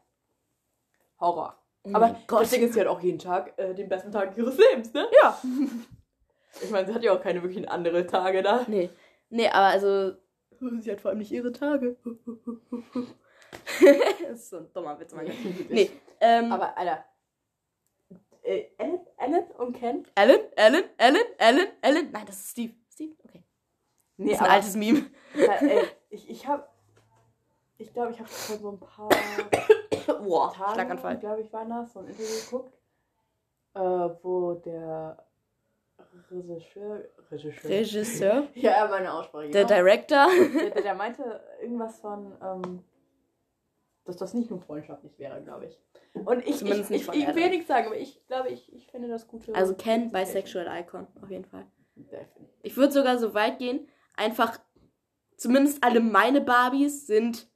[1.18, 1.60] Horror.
[1.82, 2.42] Oh Aber Gott.
[2.42, 5.08] das Ding ist, sie hat auch jeden Tag äh, den besten Tag ihres Lebens, ne?
[5.20, 5.36] Ja.
[6.62, 8.64] Ich meine, sie hat ja auch keine wirklichen andere Tage da.
[8.68, 8.88] Nee.
[9.30, 10.12] Nee, aber also.
[10.80, 11.96] Sie hat vor allem nicht ihre Tage.
[14.28, 15.26] das ist so ein dummer Witz, Mann.
[15.68, 15.90] Nee.
[16.20, 17.04] Ähm, Aber, Alter.
[18.42, 20.06] Äh, Ellen, Ellen und Ken?
[20.14, 22.10] Ellen, Ellen, Ellen, Ellen, Ellen.
[22.12, 22.74] Nein, das ist Steve.
[22.92, 23.14] Steve?
[23.24, 23.42] Okay.
[24.16, 25.10] Nee, Das ist ein altes Meme.
[25.34, 26.72] Ja, ey, ich, ich hab.
[27.76, 29.08] Ich glaube, ich habe vor so ein paar
[30.22, 31.18] Boah, Tagen, Schlaganfall.
[31.18, 32.78] glaube ich, war das, so ein Interview geguckt,
[33.74, 33.80] äh,
[34.22, 35.23] wo der
[36.30, 37.04] Regisseur.
[37.30, 37.70] Regisseur.
[37.70, 38.48] Regisseur.
[38.54, 39.50] ja, meine Aussprache.
[39.50, 39.74] Der genau.
[39.74, 40.26] Director.
[40.26, 42.84] der, der, der meinte irgendwas von, ähm,
[44.04, 45.80] dass das nicht nur freundschaftlich wäre, glaube ich.
[46.14, 47.50] Und ich, Zumindest ich, nicht ich, von ich will Ellen.
[47.50, 49.54] nichts sagen, aber ich glaube, ich, ich finde das gute.
[49.54, 51.66] Also Ken, bisexual Icon, auf jeden Fall.
[52.62, 54.58] Ich würde sogar so weit gehen, einfach,
[55.36, 57.48] zumindest alle meine Barbies sind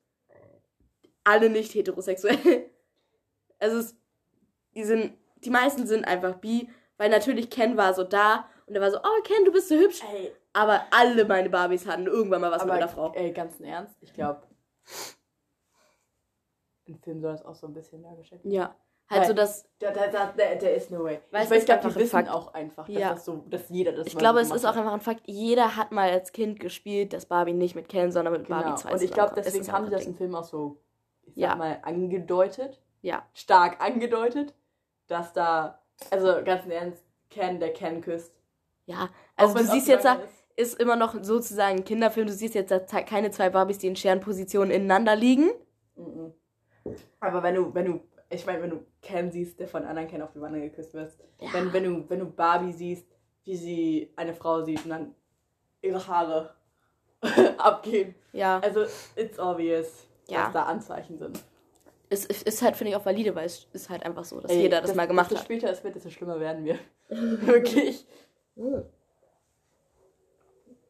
[1.24, 2.70] alle nicht heterosexuell.
[3.59, 3.97] Also es,
[4.74, 5.14] die sind,
[5.44, 6.68] die meisten sind einfach bi,
[6.98, 9.76] weil natürlich Ken war so da und er war so, oh Ken, du bist so
[9.76, 10.02] hübsch.
[10.12, 13.12] Ey, Aber alle meine Barbies hatten irgendwann mal was mit aber einer Frau.
[13.14, 14.42] ey, ganz im Ernst, ich glaube,
[16.86, 18.52] im Film soll das auch so ein bisschen dargestellt werden.
[18.54, 18.74] Ja.
[19.10, 21.20] Halt so, dass Da, da, da, da, there is no way.
[21.30, 22.28] Weil ich weiß ist ein die wissen Fakt.
[22.28, 23.14] auch einfach, dass, Ja.
[23.14, 25.92] das so, dass jeder das ich glaube, es ist auch einfach ein Fakt, jeder hat
[25.92, 28.60] mal als Kind gespielt, dass Barbie nicht mit Ken, sondern mit Genau.
[28.60, 30.78] Barbie 2 Und ich glaube, deswegen ist haben sie das im Film auch so,
[31.22, 31.56] ich sag Ja.
[31.56, 32.82] mal, angedeutet.
[33.00, 33.24] Ja.
[33.32, 34.54] Stark angedeutet,
[35.06, 35.80] dass da,
[36.10, 38.32] also ganz im Ernst, Ken, der Ken küsst.
[38.86, 40.14] Ja, also du siehst jetzt, da
[40.56, 40.72] ist.
[40.72, 43.96] ist immer noch sozusagen ein Kinderfilm, du siehst jetzt da keine zwei Barbies, die in
[43.96, 45.50] Scherenpositionen ineinander liegen.
[45.96, 46.32] Mhm.
[47.20, 48.00] Aber wenn du, wenn du,
[48.30, 51.12] ich meine, wenn du Ken siehst, der von anderen Ken auf die Wange geküsst wird,
[51.40, 51.52] Ja.
[51.52, 53.06] wenn, wenn, du, wenn du Barbie siehst,
[53.44, 55.14] wie sie eine Frau sieht und dann
[55.82, 56.54] ihre Haare
[57.58, 58.14] abgehen.
[58.32, 58.84] Ja, Also,
[59.16, 60.44] it's obvious, Ja.
[60.44, 61.42] dass da Anzeichen sind.
[62.10, 64.51] Es es ist halt, finde ich, auch valide, weil es ist halt einfach so, dass
[64.51, 65.44] Ey, jeder das, mal gemacht desto hat.
[65.44, 66.78] später es wird, desto schlimmer werden wir.
[67.09, 68.06] Wirklich.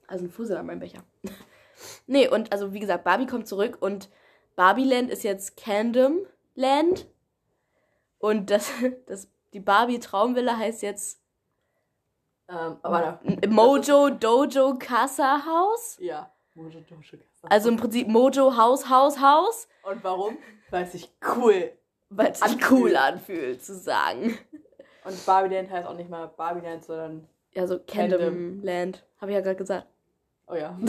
[0.07, 1.03] Also ein Fussel an meinem Becher.
[2.07, 4.09] nee, und also wie gesagt, Barbie kommt zurück und
[4.57, 7.07] Barbieland ist jetzt Candom Land.
[8.19, 8.71] Und das,
[9.07, 11.21] das, die Barbie Traumvilla heißt jetzt
[12.49, 15.97] Ähm, aber Mojo Dojo Casa Haus.
[16.01, 16.33] ja.
[16.55, 17.28] Mojo Dojo Casa.
[17.43, 19.69] Also im Prinzip Mojo Haus, Haus, Haus.
[19.83, 20.39] Und warum?
[20.71, 21.73] Weil es sich cool.
[22.11, 22.71] Weil es sich Anfühlt.
[22.71, 24.39] cool anfühlt, zu sagen.
[25.05, 27.29] Und Barbieland heißt auch nicht mal Barbieland, sondern.
[27.53, 29.07] Ja, so Candom Land.
[29.21, 29.87] Habe ich ja gerade gesagt.
[30.47, 30.79] Oh ja.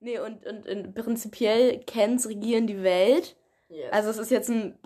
[0.00, 3.36] Nee, und, und, und prinzipiell Kens regieren die Welt.
[3.68, 3.92] Yes.
[3.92, 4.78] Also es ist jetzt ein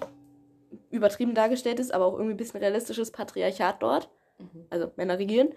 [0.90, 4.10] übertrieben dargestelltes, aber auch irgendwie ein bisschen realistisches Patriarchat dort.
[4.38, 4.66] Mhm.
[4.70, 5.54] Also Männer regieren.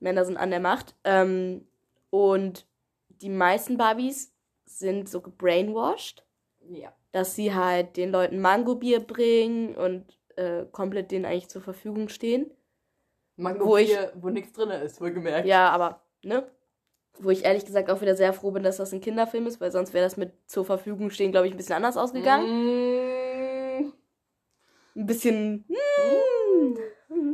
[0.00, 0.96] Männer sind an der Macht.
[1.04, 1.66] Ähm,
[2.10, 2.66] und
[3.08, 4.34] die meisten Barbies
[4.68, 6.24] sind so gebrainwashed,
[6.68, 6.92] ja.
[7.12, 10.04] dass sie halt den Leuten Mangobier bringen und
[10.36, 12.50] äh, komplett denen eigentlich zur Verfügung stehen.
[13.36, 13.78] Mango Wo
[14.20, 15.46] wo nichts drin ist, wohlgemerkt.
[15.46, 16.50] Ja, aber, ne?
[17.20, 19.72] Wo ich ehrlich gesagt auch wieder sehr froh bin, dass das ein Kinderfilm ist, weil
[19.72, 22.46] sonst wäre das mit zur Verfügung stehen, glaube ich, ein bisschen anders ausgegangen.
[23.84, 23.92] Mm,
[24.96, 25.64] Ein bisschen.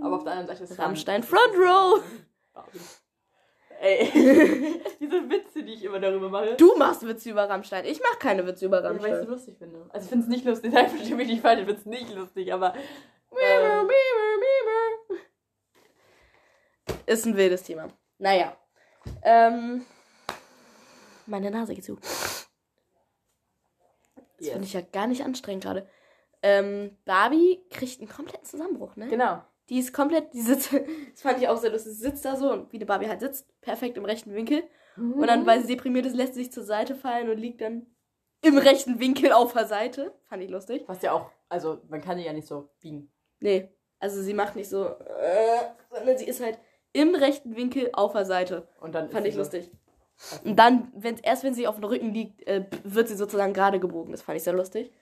[0.03, 2.03] aber auf der anderen Seite ist Rammstein Front Row.
[3.85, 4.11] Ey,
[5.01, 6.55] diese Witze, die ich immer darüber mache.
[6.57, 7.85] Du machst Witze über Rammstein.
[7.85, 9.27] Ich mache keine Witze über Ja, weil ich es Rammstein.
[9.27, 9.87] so lustig finde.
[9.91, 12.15] Also ich finde es nicht lustig, nein, verstehe mich nicht falsch, ich finde es nicht
[12.15, 12.75] lustig, aber
[13.33, 13.89] ähm,
[17.07, 17.89] Ist ein wildes Thema.
[18.19, 18.57] Naja.
[19.23, 19.85] Ähm,
[21.27, 21.97] meine Nase geht zu.
[21.97, 22.49] Das
[24.39, 24.51] Yes.
[24.53, 25.89] finde ich ja gar nicht anstrengend gerade.
[26.43, 29.09] Ähm, Barbie kriegt einen kompletten Zusammenbruch, ne?
[29.09, 29.43] genau.
[29.71, 30.73] Die ist komplett, die sitzt,
[31.13, 33.21] das fand ich auch sehr lustig, sie sitzt da so und wie die Barbie halt
[33.21, 34.63] sitzt, perfekt im rechten Winkel.
[34.97, 37.87] Und dann, weil sie deprimiert ist, lässt sie sich zur Seite fallen und liegt dann
[38.43, 40.15] im rechten Winkel auf der Seite.
[40.29, 40.85] Fand ich lustig.
[40.87, 43.11] Was ja auch, also man kann die ja nicht so biegen.
[43.41, 43.69] Nee,
[43.99, 45.61] also sie macht nicht so, äh,
[45.91, 46.59] sondern sie ist halt
[46.93, 48.69] im rechten Winkel auf der Seite.
[48.81, 49.69] Und dann Fand ich lustig.
[50.17, 53.53] So, Und dann, wenn, erst wenn sie auf dem Rücken liegt, äh, wird sie sozusagen
[53.53, 54.13] gerade gebogen.
[54.13, 54.93] Das fand ich sehr lustig.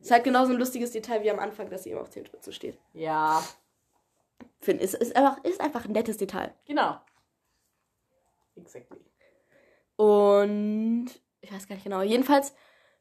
[0.00, 2.52] Ist halt genauso ein lustiges Detail wie am Anfang, dass sie eben auf zehn Spitzen
[2.52, 2.78] steht.
[2.92, 3.40] ja,
[4.60, 6.54] Finde ist, ist, einfach, ist einfach ein nettes Detail.
[6.66, 7.00] genau.
[8.56, 8.98] Exactly.
[9.96, 11.08] Und
[11.40, 12.02] ich weiß gar nicht genau.
[12.02, 12.54] Jedenfalls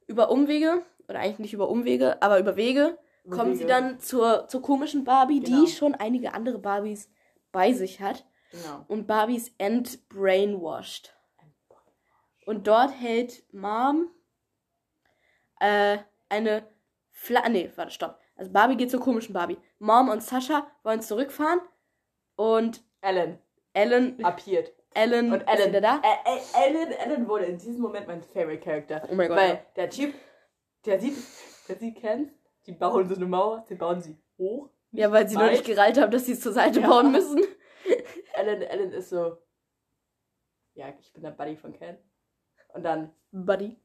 [0.05, 4.47] über Umwege, oder eigentlich nicht über Umwege, aber über Wege, Über kommen sie dann zur,
[4.47, 5.61] zur komischen Barbie, Genau.
[5.65, 7.09] die schon einige andere Barbies
[7.51, 8.25] bei sich hat.
[8.51, 8.85] Genau.
[8.87, 11.13] Und Barbies entbrainwashed.
[12.45, 14.09] Und dort hält Mom
[15.59, 15.97] äh,
[16.29, 16.67] eine
[17.11, 18.19] Fla Nee, warte, stopp.
[18.37, 19.57] Also Barbie geht zur komischen Barbie.
[19.79, 21.59] Mom und Sascha wollen zurückfahren
[22.35, 23.39] und Ellen,
[23.73, 24.73] Ellen, appiert.
[24.93, 25.97] Ellen, Und Ellen, da.
[26.01, 29.07] Ä- Ellen, Ellen wurde in diesem Moment mein Favorite Character.
[29.11, 29.37] Oh mein Gott.
[29.37, 29.59] Weil ja.
[29.75, 30.13] der Typ,
[30.85, 31.15] der sieht,
[31.67, 32.31] der sieht Ken,
[32.65, 34.69] die bauen so eine Mauer, die bauen sie hoch.
[34.91, 35.51] Ja, weil sie noch weit.
[35.51, 36.87] nicht gereilt haben, dass sie es zur Seite Ja.
[36.87, 37.39] bauen müssen.
[38.33, 39.37] Ellen, Ellen ist so,
[40.73, 41.97] ja, ich bin der Buddy von Ken.
[42.73, 43.77] Und dann, Buddy.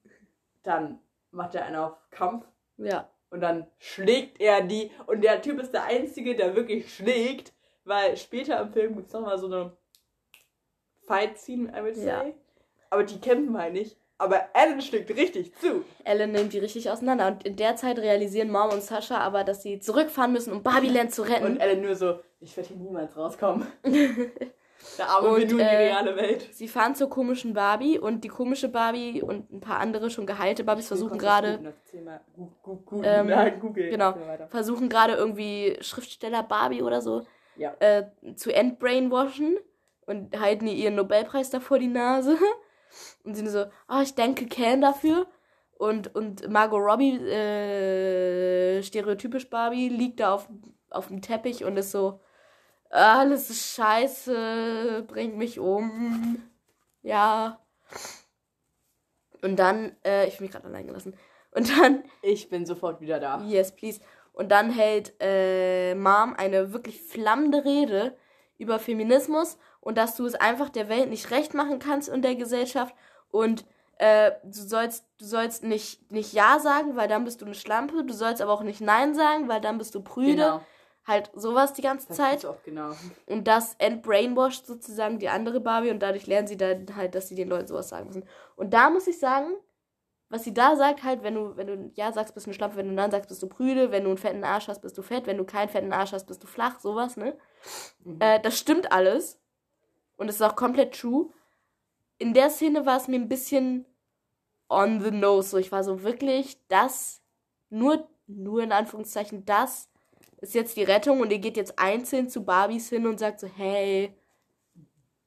[0.63, 0.99] dann
[1.31, 2.47] macht er einen auf Kampf
[2.77, 3.11] Ja.
[3.33, 4.91] Und dann schlägt er die.
[5.07, 7.53] Und der Typ ist der Einzige, der wirklich schlägt,
[7.85, 9.77] weil später im Film gibt es nochmal so eine
[11.07, 12.07] Fight-Scene, I would say.
[12.07, 12.25] Ja.
[12.91, 13.97] Aber die kämpfen halt nicht.
[14.19, 15.83] Aber Ellen schlägt richtig zu.
[16.05, 17.27] Ellen nimmt die richtig auseinander.
[17.27, 21.13] Und in der Zeit realisieren Mom und Sascha aber, dass sie zurückfahren müssen, um Barbieland
[21.13, 21.47] zu retten.
[21.47, 23.67] Und Ellen nur so, ich werde hier niemals rauskommen.
[24.99, 26.49] Der arme Und, in die äh, reale Welt.
[26.53, 30.65] Sie fahren zur komischen Barbie und die komische Barbie und ein paar andere schon geheilte
[30.65, 31.61] Barbies versuchen gerade
[33.03, 33.89] Ähm, Google.
[33.91, 34.15] genau.
[34.49, 37.23] Versuchen gerade irgendwie Schriftsteller Barbie oder so
[37.57, 37.75] Ja.
[37.81, 38.05] äh,
[38.37, 39.57] zu entbrainwashen
[40.07, 42.37] und halten ihr ihren Nobelpreis da vor die Nase
[43.25, 45.27] und sind so, ah, ich denke Ken dafür
[45.79, 50.49] und und Margot Robbie äh, stereotypisch Barbie liegt da auf
[50.91, 52.21] auf dem Teppich und ist so,
[52.93, 56.43] alles ist scheiße, bringt mich um.
[57.03, 57.59] Ja.
[59.43, 61.15] Und dann, äh, ich bin mich gerade allein gelassen.
[61.51, 63.41] Und dann, Ich bin sofort wieder da.
[63.43, 64.01] yes, please.
[64.33, 68.17] Und dann hält äh, Mom eine wirklich flammende Rede
[68.57, 72.37] über Feminismus und dass du es einfach der Welt nicht recht machen kannst und der
[72.37, 72.95] Gesellschaft
[73.31, 73.67] und
[73.99, 78.05] äh, du sollst du sollst nicht nicht ja sagen, weil dann bist du eine Schlampe.
[78.05, 80.33] Du sollst aber auch nicht nein sagen, weil dann bist du prüde.
[80.35, 80.61] Genau.
[81.05, 82.47] Halt sowas die ganze Das Zeit.
[82.47, 82.93] auch genau.
[83.27, 87.35] Und das entbrainwashed sozusagen die andere Barbie und dadurch lernen sie dann halt, dass sie
[87.35, 88.25] den Leuten sowas sagen müssen.
[88.55, 89.49] Und da muss ich sagen,
[90.29, 92.89] was sie da sagt, halt, wenn du, wenn du Ja sagst, bist du Schlampe, wenn
[92.89, 95.27] du Nein sagst, bist du prüde, wenn du einen fetten Arsch hast, bist du fett,
[95.27, 97.37] wenn du keinen fetten Arsch hast, bist du flach, sowas, ne?
[98.05, 98.17] Mhm.
[98.21, 99.39] Äh, das stimmt alles.
[100.17, 101.31] Und es ist auch komplett true.
[102.17, 103.85] In der Szene war es mir ein bisschen
[104.71, 105.51] on the nose.
[105.51, 107.21] So, ich war so wirklich, das,
[107.69, 109.91] nur, nur in Anführungszeichen, das
[110.43, 113.47] ist jetzt die Rettung und ihr geht jetzt einzeln zu Barbies hin und sagt so,
[113.47, 114.15] hey,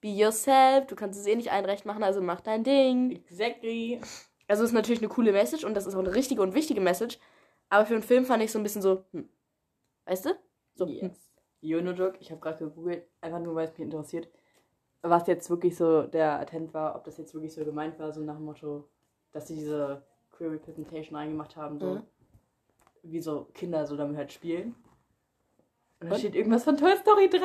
[0.01, 3.11] be yourself, du kannst es eh nicht allen recht machen, also mach dein Ding.
[3.11, 4.01] Exactly.
[4.47, 7.17] Also ist natürlich eine coole Message und das ist auch eine richtige und wichtige Message,
[7.69, 9.29] aber für einen Film fand ich so ein bisschen so, hm.
[10.05, 10.29] Weißt du?
[10.75, 10.93] So, hm.
[10.93, 11.31] Yes.
[11.61, 14.27] You no joke, ich habe gerade gegoogelt, einfach nur weil es mich interessiert,
[15.01, 18.21] was jetzt wirklich so der Attent war, ob das jetzt wirklich so gemeint war, so
[18.21, 18.87] nach dem Motto,
[19.31, 22.03] dass sie diese Queer Representation reingemacht haben, so Mhm.
[23.03, 24.75] wie so Kinder so damit halt spielen.
[25.99, 27.39] Und da steht irgendwas von Toy Story 3.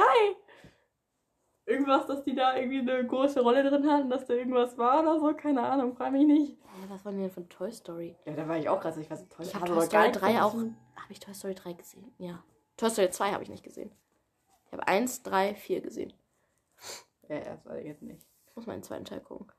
[1.66, 5.20] Irgendwas, dass die da irgendwie eine große Rolle drin hatten, dass da irgendwas war oder
[5.20, 6.58] so, keine Ahnung, frag mich nicht.
[6.62, 8.16] Hä, was war denn denn von Toy Story?
[8.24, 10.08] Ja, da war ich auch gerade so, ich weiß nicht, Toy Ich aber Toy Story
[10.08, 10.54] nichts 3 auch.
[10.54, 12.12] Habe ich Toy Story 3 gesehen?
[12.18, 12.42] Ja.
[12.76, 13.92] Toy Story 2 habe ich nicht gesehen.
[14.66, 16.12] Ich habe 1, 3, 4 gesehen.
[17.28, 18.26] Ja, ja, das war jetzt nicht.
[18.48, 19.52] Ich muss mal den zweiten Teil gucken.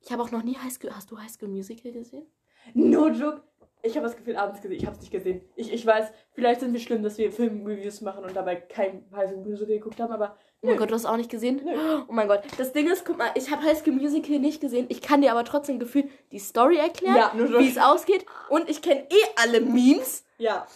[0.00, 0.94] Ich habe auch noch nie High School.
[0.94, 2.26] Hast du High School Musical gesehen?
[2.74, 3.42] No joke.
[3.82, 4.76] Ich habe das Gefühl, abends gesehen.
[4.78, 5.40] Ich habe es nicht gesehen.
[5.54, 9.30] Ich, ich weiß, vielleicht sind wir schlimm, dass wir Filmreviews machen und dabei kein High
[9.30, 11.60] School Musical geguckt haben, aber Oh mein Gott, du hast auch nicht gesehen?
[11.64, 12.02] Nö.
[12.08, 12.42] Oh mein Gott.
[12.58, 14.86] Das Ding ist, guck mal, ich habe High School Musical nicht gesehen.
[14.88, 18.26] Ich kann dir aber trotzdem gefühlt die Story erklären, Ja, wie es ausgeht.
[18.48, 20.24] Und ich kenne eh alle Memes.
[20.38, 20.66] ja.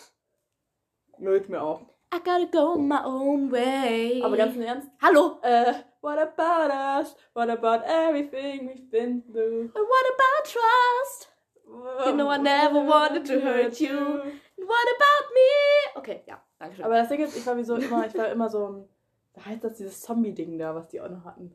[1.19, 1.81] Mögt mir auch.
[2.15, 4.23] I gotta go my own way.
[4.23, 5.39] Aber ganz im Ernst, Hallo.
[5.43, 7.17] äh, what about us?
[7.35, 9.71] What about everything we've been through?
[9.73, 11.32] What about trust?
[11.67, 13.89] You know I never wanted to hurt you.
[13.91, 15.97] What about me?
[15.97, 16.85] Okay, ja, danke schön.
[16.85, 18.89] Aber das Ding ist, ich war wie so immer, ich war immer so ein,
[19.35, 21.55] da heißt das dieses Zombie-Ding da, was die auch noch hatten.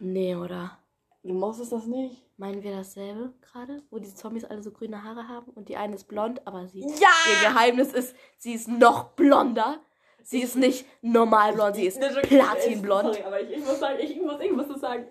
[0.00, 0.78] nee, oder?
[1.22, 2.22] Du mochtest das nicht?
[2.36, 3.82] Meinen wir dasselbe gerade?
[3.90, 6.80] Wo die Zombies alle so grüne Haare haben und die eine ist blond, aber sie.
[6.80, 7.08] Ja!
[7.32, 9.80] Ihr Geheimnis ist, sie ist noch blonder.
[10.22, 13.14] Sie ist nicht normal blond, sie ist platinblond.
[13.14, 15.06] Sorry, aber ich, ich muss sagen, ich, ich muss, ich muss das sagen.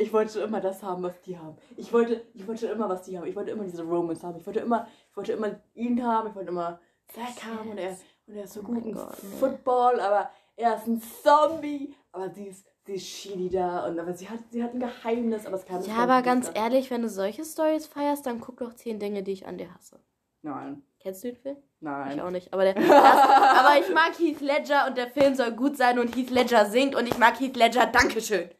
[0.00, 1.58] Ich wollte schon immer das haben, was die haben.
[1.76, 3.26] Ich wollte, ich wollte schon immer, was die haben.
[3.26, 4.38] Ich wollte immer diese Romance haben.
[4.38, 6.28] Ich wollte immer, ich wollte immer ihn haben.
[6.28, 7.96] Ich wollte immer Zack haben und er,
[8.26, 8.96] und er ist so Oh gut im.
[9.38, 11.94] Football, aber er ist ein Zombie.
[12.12, 15.44] Aber sie ist, sie ist shitty da und aber sie hat, sie hat ein Geheimnis,
[15.44, 18.72] aber es kann Ja, aber ganz ehrlich, wenn du solche Stories feierst, dann guck doch
[18.72, 20.00] 10 Dinge, die ich an dir hasse.
[20.42, 21.56] Nein, Kennst du den Film?
[21.56, 22.20] Ich nein.
[22.20, 22.52] auch nicht.
[22.54, 26.14] Aber, der, das, aber ich mag Heath Ledger und der Film soll gut sein und
[26.16, 27.86] Heath Ledger singt und ich mag Heath Ledger.
[27.86, 28.50] Dankeschön.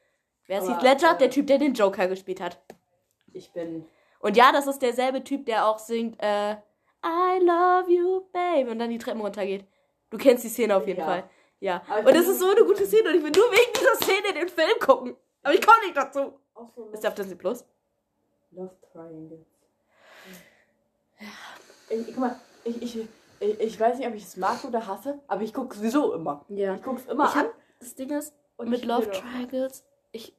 [0.51, 1.13] Wer ist Heath Ledger?
[1.15, 2.59] äh, Der Typ, der den Joker gespielt hat.
[3.33, 3.87] Ich bin,
[4.19, 6.55] Und ja, das ist derselbe Typ, der auch singt, äh,
[7.07, 9.65] I love you, babe, und dann die Treppen runtergeht.
[10.11, 11.07] Du kennst die Szene auf jeden Ja.
[11.07, 11.31] Fall.
[11.61, 11.83] Ja.
[12.05, 14.49] Und es ist so eine gute Szene und ich will nur wegen dieser Szene den
[14.49, 15.17] Film gucken.
[15.43, 16.33] Aber ich komme nicht dazu.
[16.75, 17.65] so Ist der auf Disney Plus?
[18.51, 19.47] Love Triangle.
[21.91, 22.97] Ich, guck mal, ich, ich,
[23.41, 26.45] ich, ich weiß nicht, ob ich es mag oder hasse, aber ich gucke sowieso immer.
[26.49, 26.75] Ja.
[26.75, 27.47] Ich gucke es immer Ich an.
[27.47, 30.35] hab, das Ding ist, Und mit Love Triangles, ich,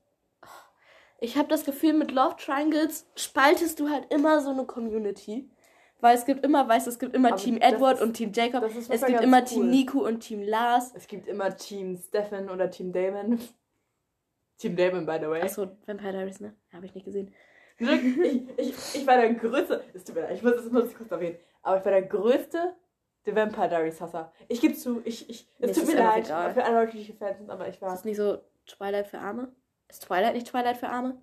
[1.22, 5.50] ich habe das Gefühl, mit Love Triangles spaltest du halt immer so eine Community.
[6.00, 8.32] Weil es gibt immer, weißt du, es gibt immer Aber Team Edward ist- und Team
[8.34, 8.64] Jacob.
[8.66, 9.46] ist Es gibt immer cool.
[9.46, 10.92] Team Nico und Team Lars.
[10.96, 13.40] Es gibt immer Team Stefan oder Team Damon.
[14.58, 15.42] Team Damon, by the way.
[15.44, 16.56] Achso, Vampire Diaries, ne?
[16.74, 17.32] Habe ich nicht gesehen.
[17.78, 17.88] Ich,
[18.58, 19.84] ich, ich war der größte.
[19.94, 21.38] Es tut mir leid, ich muss es muss kurz erwähnen.
[21.62, 22.76] Aber ich war der größte
[23.26, 24.34] The Vampire Diaries Hasser.
[24.48, 26.54] Ich gebe zu, ich, ich, es ist tut mir leid egal.
[26.56, 27.92] für alle Leute, die Fans aber ich Ist war.
[27.92, 29.56] das nicht so Twilight für Arme?
[29.92, 31.22] Ist Twilight nicht Twilight für Arme?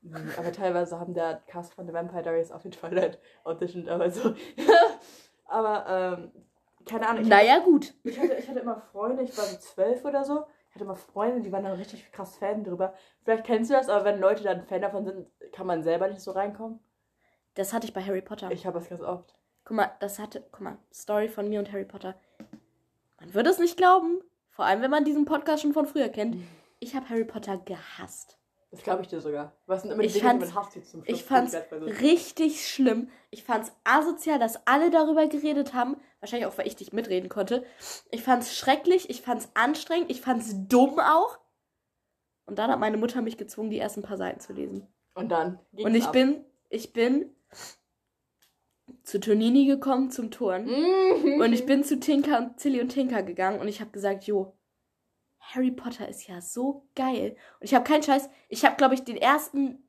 [0.00, 4.10] Nee, Aber teilweise haben der Cast von The Vampire Diaries auch die Twilight auditioned, aber
[4.10, 4.34] so.
[5.44, 6.32] aber, ähm,
[6.86, 7.28] keine Ahnung.
[7.28, 7.92] Naja, gut.
[8.04, 10.46] Ich hatte, ich hatte immer Freunde, ich war so zwölf oder so.
[10.70, 12.94] Ich hatte immer Freunde, die waren dann richtig krass Fan drüber.
[13.22, 16.22] Vielleicht kennst du das, aber wenn Leute dann Fan davon sind, kann man selber nicht
[16.22, 16.80] so reinkommen.
[17.54, 18.50] Das hatte ich bei Harry Potter.
[18.50, 19.34] Ich habe das ganz oft.
[19.64, 22.14] Guck mal, das hatte, guck mal, Story von mir und Harry Potter.
[23.20, 26.38] Man würde es nicht glauben, vor allem wenn man diesen Podcast schon von früher kennt.
[26.82, 28.38] Ich habe Harry Potter gehasst.
[28.72, 29.52] Das glaube ich dir sogar.
[29.66, 31.18] Was sind immer die Ich Dinge, die fand's- man hasst jetzt zum Schluss?
[31.18, 31.54] Ich fand's
[32.00, 33.10] richtig schlimm.
[33.30, 35.96] Ich fand's asozial, dass alle darüber geredet haben.
[36.20, 37.64] Wahrscheinlich auch, weil ich nicht mitreden konnte.
[38.10, 41.38] Ich fand's schrecklich, ich fand's anstrengend, ich fand's dumm auch.
[42.46, 44.86] Und dann hat meine Mutter mich gezwungen, die ersten paar Seiten zu lesen.
[45.14, 46.12] Und dann Und ich ab.
[46.12, 47.30] bin, ich bin
[49.04, 50.64] zu Tonini gekommen zum Turn.
[50.64, 51.40] Mhm.
[51.40, 54.56] Und ich bin zu Tinker und Tilly und Tinker gegangen und ich habe gesagt, jo,
[55.42, 57.36] Harry Potter ist ja so geil.
[57.60, 59.82] Und ich habe keinen Scheiß, ich habe, glaube ich, den ersten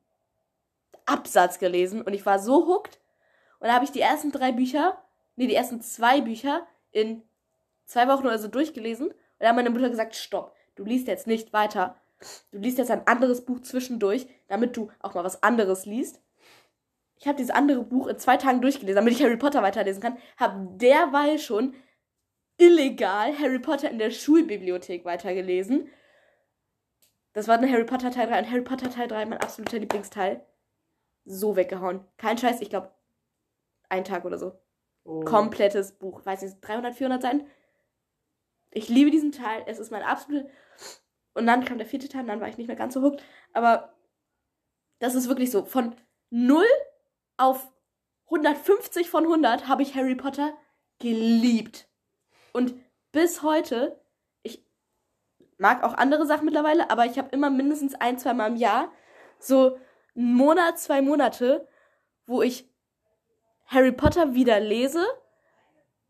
[1.06, 3.00] Absatz gelesen und ich war so hooked.
[3.60, 5.02] Und da habe ich die ersten drei Bücher,
[5.36, 7.22] nee, die ersten zwei Bücher in
[7.84, 9.08] zwei Wochen oder so durchgelesen.
[9.08, 11.96] Und da hat meine Mutter gesagt, stopp, du liest jetzt nicht weiter.
[12.50, 16.20] Du liest jetzt ein anderes Buch zwischendurch, damit du auch mal was anderes liest.
[17.16, 20.18] Ich habe dieses andere Buch in zwei Tagen durchgelesen, damit ich Harry Potter weiterlesen kann.
[20.36, 21.74] Habe derweil schon
[22.56, 25.90] illegal Harry Potter in der Schulbibliothek weitergelesen.
[27.32, 30.46] Das war dann Harry Potter Teil 3 und Harry Potter Teil 3, mein absoluter Lieblingsteil.
[31.24, 32.04] So weggehauen.
[32.16, 32.92] Kein Scheiß, ich glaube,
[33.88, 34.58] ein Tag oder so.
[35.04, 35.24] Oh.
[35.24, 36.24] Komplettes Buch.
[36.24, 37.46] Weiß nicht, 300, 400 Seiten.
[38.70, 39.62] Ich liebe diesen Teil.
[39.66, 40.48] Es ist mein absoluter.
[41.34, 43.22] Und dann kam der vierte Teil und dann war ich nicht mehr ganz so hooked.
[43.52, 43.94] Aber
[45.00, 45.64] das ist wirklich so.
[45.64, 45.96] Von
[46.30, 46.64] 0
[47.36, 47.68] auf
[48.26, 50.56] 150 von 100 habe ich Harry Potter
[50.98, 51.88] geliebt.
[52.54, 52.74] Und
[53.10, 54.00] bis heute,
[54.44, 54.64] ich
[55.58, 58.92] mag auch andere Sachen mittlerweile, aber ich habe immer mindestens ein, zwei Mal im Jahr
[59.40, 59.76] so
[60.16, 61.66] einen Monat, zwei Monate,
[62.26, 62.70] wo ich
[63.66, 65.04] Harry Potter wieder lese,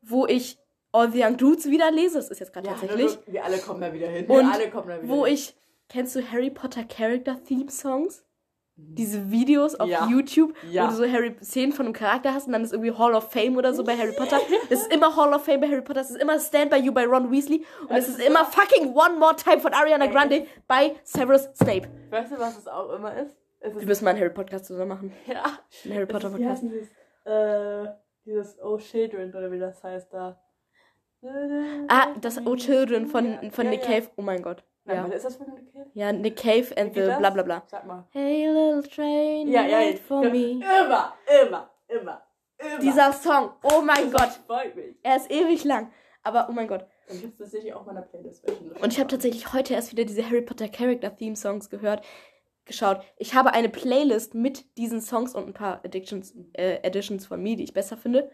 [0.02, 0.58] wo ich
[0.92, 3.80] All the Young Dudes wieder lese, das ist jetzt gerade Ja, tatsächlich, Wir alle kommen
[3.80, 4.26] da wieder hin.
[4.26, 5.34] Und wir alle kommen da wieder wo hin.
[5.34, 5.56] ich,
[5.88, 8.22] kennst du Harry Potter Character Theme Songs?
[8.76, 10.08] Diese Videos auf Ja.
[10.08, 10.84] YouTube, Ja.
[10.86, 13.30] wo du so Harry Szenen von einem Charakter hast und dann ist irgendwie Hall of
[13.30, 14.40] Fame oder so bei Harry Potter.
[14.68, 16.92] Es ist immer Hall of Fame bei Harry Potter, es ist immer Stand by You
[16.92, 20.06] bei Ron Weasley und Das es ist ist immer fucking One More Time von Ariana.
[20.06, 21.88] Grande bei Severus Snape.
[22.10, 23.36] Weißt du, was es auch immer ist?
[23.60, 25.12] Es Wir ist müssen mal einen Harry Podcast zusammen machen.
[25.26, 25.44] ja.
[25.84, 26.62] Einen Harry Potter es ist, Podcast.
[26.64, 26.88] dieses,
[27.24, 27.86] äh,
[28.26, 30.40] dieses Oh Children oder wie das heißt da.
[31.88, 33.86] Ah, das Oh Children von, von ja, Nick ja.
[34.00, 34.10] Cave.
[34.16, 34.62] Oh mein Gott.
[34.84, 35.04] Nein, Ja.
[35.08, 35.86] was ist das für eine Kid?
[35.94, 37.62] Ja, Nick Cave and the bla bla bla.
[37.66, 38.06] Sag mal.
[38.10, 40.30] Hey little train, Ja, ja, wait for ja.
[40.30, 40.50] me.
[40.52, 42.22] Immer, immer, immer,
[42.58, 42.80] immer.
[42.80, 44.96] Dieser Song, oh mein Das Gott, freut mich.
[45.02, 45.90] er ist ewig lang.
[46.22, 46.86] Aber oh mein Gott.
[47.08, 48.44] Und ich hab's tatsächlich auch in meiner Playlist.
[48.80, 52.02] Und ich habe tatsächlich heute erst wieder diese Harry Potter Character Theme Songs gehört,
[52.64, 53.02] geschaut.
[53.18, 57.56] Ich habe eine Playlist mit diesen Songs und ein paar Addictions, äh, Editions von mir,
[57.56, 58.30] die ich besser finde.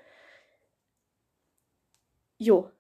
[2.39, 2.70] Jo.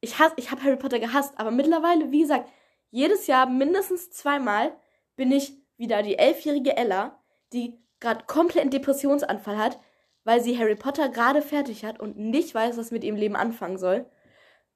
[0.00, 2.48] Ich, hasse, ich habe Harry Potter gehasst, aber mittlerweile, wie gesagt,
[2.90, 4.72] jedes Jahr mindestens zweimal
[5.16, 7.18] bin ich wieder die elfjährige Ella,
[7.52, 9.78] die gerade komplett einen Depressionsanfall hat,
[10.24, 13.78] weil sie Harry Potter gerade fertig hat und nicht weiß, was mit ihrem Leben anfangen
[13.78, 14.06] soll.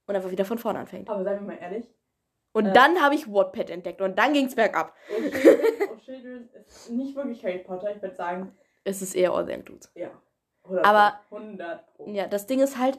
[0.07, 1.09] Und einfach wieder von vorne anfängt.
[1.09, 1.89] Aber seien wir mal ehrlich.
[2.53, 2.73] Und Äh.
[2.73, 4.95] dann habe ich Wattpad entdeckt und dann ging's bergab.
[5.11, 7.95] Oh Children, oh Children ist nicht wirklich Harry Potter.
[7.95, 9.91] Ich würde sagen, Es ist eher All the Young Dudes.
[9.95, 10.11] ja.
[10.65, 12.09] 100 Aber- 100 Pro.
[12.11, 12.99] Ja, das Ding ist halt,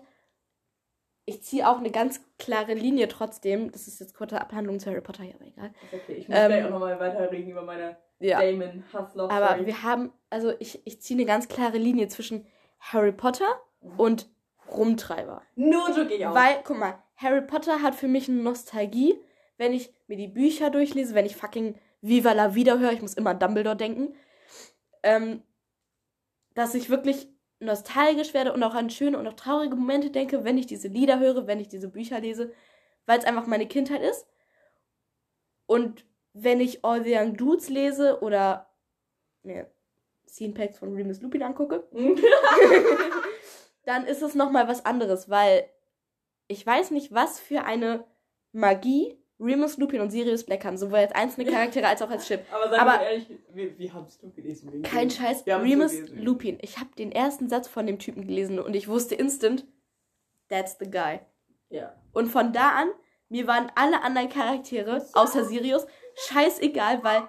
[1.25, 3.71] ich ziehe auch eine ganz klare Linie trotzdem.
[3.71, 5.73] Das ist jetzt kurze Abhandlung zu Harry Potter, ja, aber egal.
[5.91, 6.13] Okay.
[6.13, 8.41] Ich muss Ähm, gleich auch nochmal weiterreden über meine Ja.
[8.41, 9.31] Damon Hassloff.
[9.31, 12.45] Aber wir haben, also ich, ich ziehe eine ganz klare Linie zwischen
[12.79, 13.61] Harry Potter
[13.97, 14.29] und
[14.69, 15.41] Rumtreiber.
[15.55, 16.33] Nur drücke ich auch.
[16.33, 19.15] Weil, guck mal, Harry Potter hat für mich eine Nostalgie,
[19.57, 23.13] wenn ich mir die Bücher durchlese, wenn ich fucking Viva la Vida höre, ich muss
[23.13, 24.13] immer an Dumbledore denken,
[25.03, 25.41] ähm,
[26.53, 27.27] dass ich wirklich
[27.63, 31.19] nostalgisch werde und auch an schöne und auch traurige Momente denke, wenn ich diese Lieder
[31.19, 32.53] höre, wenn ich diese Bücher lese,
[33.05, 34.27] weil es einfach meine Kindheit ist.
[35.65, 38.69] Und wenn ich All the Young Dudes lese oder
[39.43, 39.71] mir
[40.27, 41.87] Scene Packs von Remus Lupin angucke,
[43.85, 45.69] dann ist es nochmal was anderes, weil
[46.47, 48.05] ich weiß nicht, was für eine
[48.51, 52.41] Magie Remus Lupin und Sirius Black haben, sowohl als einzelne Charaktere als auch als Chip.
[52.51, 54.71] aber sag aber- mal ehrlich, wie, wie hast du gelesen?
[54.71, 55.09] Wegen Kein?
[55.09, 55.93] Scheiß, Wir haben Remus.
[56.11, 56.57] Lupin.
[56.61, 59.65] Ich habe den ersten Satz von dem Typen gelesen und ich wusste instant,
[60.49, 61.19] that's the guy.
[61.69, 61.93] Ja.
[62.13, 62.89] Und von da an,
[63.29, 67.27] mir waren alle anderen Charaktere, außer Sirius, scheißegal, weil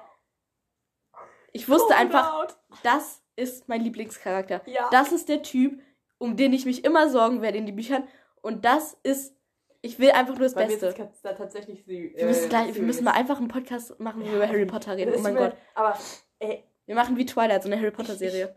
[1.52, 2.56] ich wusste Oh, einfach, laut.
[2.82, 4.60] das ist mein Lieblingscharakter.
[4.66, 4.88] Ja.
[4.90, 5.80] Das ist der Typ,
[6.18, 8.06] um den ich mich immer sorgen werde in den Büchern.
[8.42, 9.33] Und das ist,
[9.84, 11.10] ich will einfach nur das Bei mir ist Beste.
[11.22, 14.24] da tatsächlich die, Wir müssen, äh, gleich, wir müssen mal einfach einen Podcast machen, wo
[14.24, 15.12] wir Ja, über Harry Potter reden.
[15.16, 15.56] Oh mein Gott.
[15.74, 15.98] Aber,
[16.38, 18.54] ey, Wir machen wie Twilight, so eine Harry Potter Serie.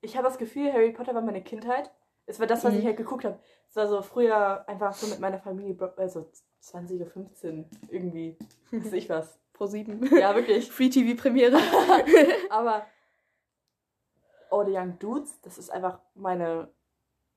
[0.00, 1.90] ich habe das Gefühl, Harry Potter war meine Kindheit.
[2.26, 2.78] Es war das, was Mhm.
[2.80, 3.38] ich halt geguckt habe.
[3.68, 6.30] Es war so früher einfach so mit meiner Familie, also
[6.62, 8.36] 20.15 Uhr irgendwie.
[8.70, 9.38] Weiß ich was.
[9.52, 10.08] Pro 7.
[10.16, 10.70] Ja, wirklich.
[10.70, 11.58] Free TV Premiere.
[12.50, 12.86] Aber
[14.50, 16.68] Oh, The Young Dudes, das ist einfach meine,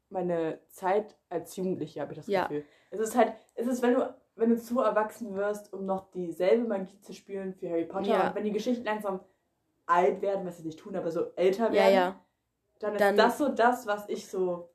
[0.09, 2.43] meine Zeit als Jugendliche, habe ich das Ja.
[2.47, 2.65] Gefühl.
[2.95, 6.67] Es ist halt, es ist, wenn du, wenn du zu erwachsen wirst, um noch dieselbe
[6.67, 8.27] Magie zu spielen für Harry Potter Ja.
[8.29, 9.19] und wenn die Geschichten langsam
[9.85, 12.25] alt werden, was sie nicht tun, aber so älter Ja, werden, ja.
[12.79, 14.71] dann ist Dann- das so das, was ich so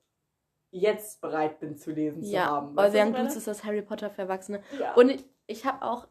[0.70, 2.76] jetzt bereit bin zu lesen zu Ja, haben.
[2.76, 4.62] Weißt ich Dudes ist das Harry Potter für Erwachsene.
[4.78, 4.94] ja.
[4.94, 6.06] Und ich, ich habe auch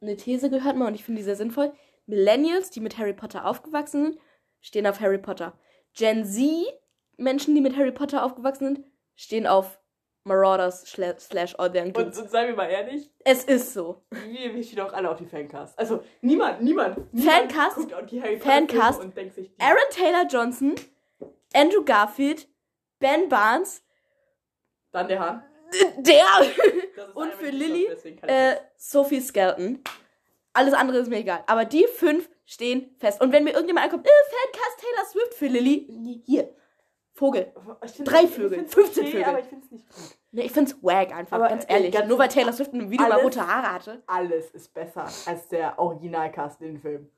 [0.00, 1.72] eine These gehört mal und ich finde die sehr sinnvoll.
[2.06, 4.18] Millennials, die mit Harry Potter aufgewachsen sind,
[4.60, 5.58] stehen auf Harry Potter.
[5.94, 6.44] Gen Z,
[7.16, 8.86] Menschen, die mit Harry Potter aufgewachsen sind,
[9.16, 9.80] stehen auf
[10.24, 14.02] Marauders slash Young und, und seien wir mal ehrlich, Es ist so.
[14.10, 15.78] wir, wir stehen auch alle auf die Fancast.
[15.78, 17.76] Also niemand, niemand, niemand Fancast?
[17.76, 19.00] guckt auf die Harry Fancast?
[19.00, 20.74] Und denkt sich, die- Aaron Taylor Johnson,
[21.52, 22.48] Andrew Garfield,
[23.00, 23.82] Ben Barnes,
[24.92, 25.42] dann der Hahn.
[25.98, 26.24] der
[27.14, 27.86] Und für Lilly,
[28.22, 29.82] äh, Sophie Skelton.
[30.54, 31.42] Alles andere ist mir egal.
[31.48, 33.20] Aber die fünf stehen fest.
[33.20, 36.54] Und wenn mir irgendjemand ankommt, äh, Fancast Taylor Swift für Lilly, hier,
[37.14, 37.52] Vogel.
[38.04, 39.24] Drei Vögel, find's 15 okay, Vögel.
[39.28, 40.18] Aber ich finde es nicht gut.
[40.32, 41.92] Ne, ich find's wack einfach, Aber, ganz ehrlich.
[41.92, 44.02] ganz- Nur weil Taylor Swift in einem Video mal alles- rote Haare hatte.
[44.06, 47.10] Alles ist besser als der Originalcast in den Film.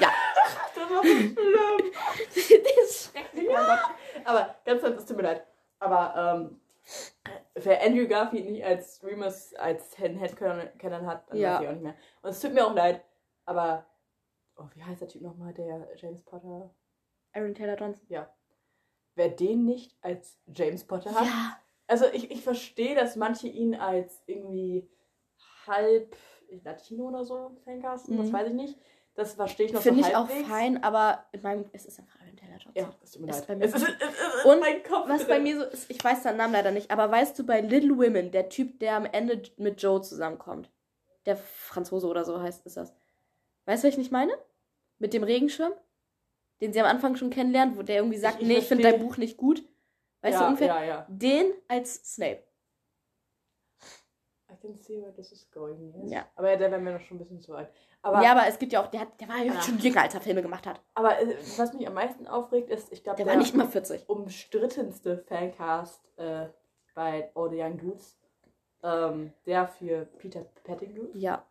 [0.00, 0.08] Ja.
[0.76, 1.36] Das war so schlimm.
[2.34, 3.48] das ist schrecklich.
[3.48, 3.78] Ja.
[4.24, 5.46] Aber ganz kurz, es tut mir leid.
[5.78, 6.60] Aber ähm,
[7.54, 11.54] wer Andrew Garfield nicht als Remus als Head Headcanon hat, dann Ja.
[11.54, 11.94] weiß ich auch nicht mehr.
[12.22, 13.04] Und es tut mir auch leid.
[13.46, 13.86] Aber,
[14.56, 16.74] oh, wie heißt der Typ nochmal, der James Potter?
[17.32, 18.06] Aaron Taylor Johnson.
[19.16, 21.24] Wer den nicht als James Potter hat?
[21.26, 21.58] Ja.
[21.86, 24.88] Also ich, ich verstehe, dass manche ihn als irgendwie
[25.66, 26.16] halb
[26.62, 28.32] Latino oder so fancasten, das Mhm.
[28.32, 28.78] weiß ich nicht.
[29.16, 32.18] Das verstehe ich noch Finde so ich auch fein, aber in meinem, es ist einfach
[32.20, 32.72] Aaron Taylor Johnson.
[32.74, 33.46] Ja, es tut mir leid.
[33.46, 35.28] bei mir es ist, es ist Und mein Kopf Was drin.
[35.28, 37.96] bei mir so ist, ich weiß seinen Namen leider nicht, aber weißt du, bei Little
[37.96, 40.68] Women, der Typ, der am Ende mit Joe zusammenkommt,
[41.26, 42.92] der Franzose oder so heißt, ist das.
[43.66, 44.32] Weißt du, was ich nicht meine?
[44.98, 45.72] Mit dem Regenschirm?
[46.64, 48.98] Den sie am Anfang schon kennenlernen, wo der irgendwie sagt, Ich- nee, ich finde dein
[49.00, 49.62] Buch nicht gut.
[50.22, 50.66] Weißt ja, du ungefähr?
[50.68, 51.06] Ja, ja.
[51.10, 52.42] Den als Snape.
[54.50, 55.92] I can see where this is going.
[56.02, 56.10] Yes.
[56.12, 56.28] Ja.
[56.36, 57.68] Aber ja, der wäre mir noch schon ein bisschen zu alt.
[58.00, 59.60] Aber, ja, aber es gibt ja auch, der, hat, der war ja Ja.
[59.60, 60.80] schon jünger, als er Filme gemacht hat.
[60.94, 63.66] aber äh, was mich am meisten aufregt, ist, ich glaube, Der der, war nicht mal
[63.68, 64.08] 40.
[64.08, 66.48] umstrittenste Fancast äh,
[66.94, 68.16] bei All the Young Dudes,
[68.82, 71.08] ähm, der für Peter Pettigrew.
[71.14, 71.44] Ja.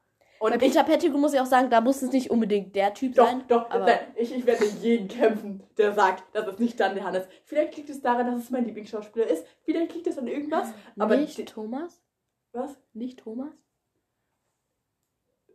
[0.43, 3.15] Und Bei Peter Pettigrew muss ich auch sagen, da muss es nicht unbedingt der Typ
[3.15, 3.45] Doch, sein.
[3.47, 7.05] doch, aber- nein, ich, ich werde jeden kämpfen, der sagt, dass es nicht dann der
[7.05, 7.25] Hannes.
[7.45, 9.47] Vielleicht liegt es daran, dass es mein Lieblingsschauspieler ist.
[9.61, 10.73] Vielleicht liegt es an irgendwas.
[10.99, 12.03] Aber nicht Thomas?
[12.51, 12.77] Was?
[12.91, 13.53] Nicht Thomas?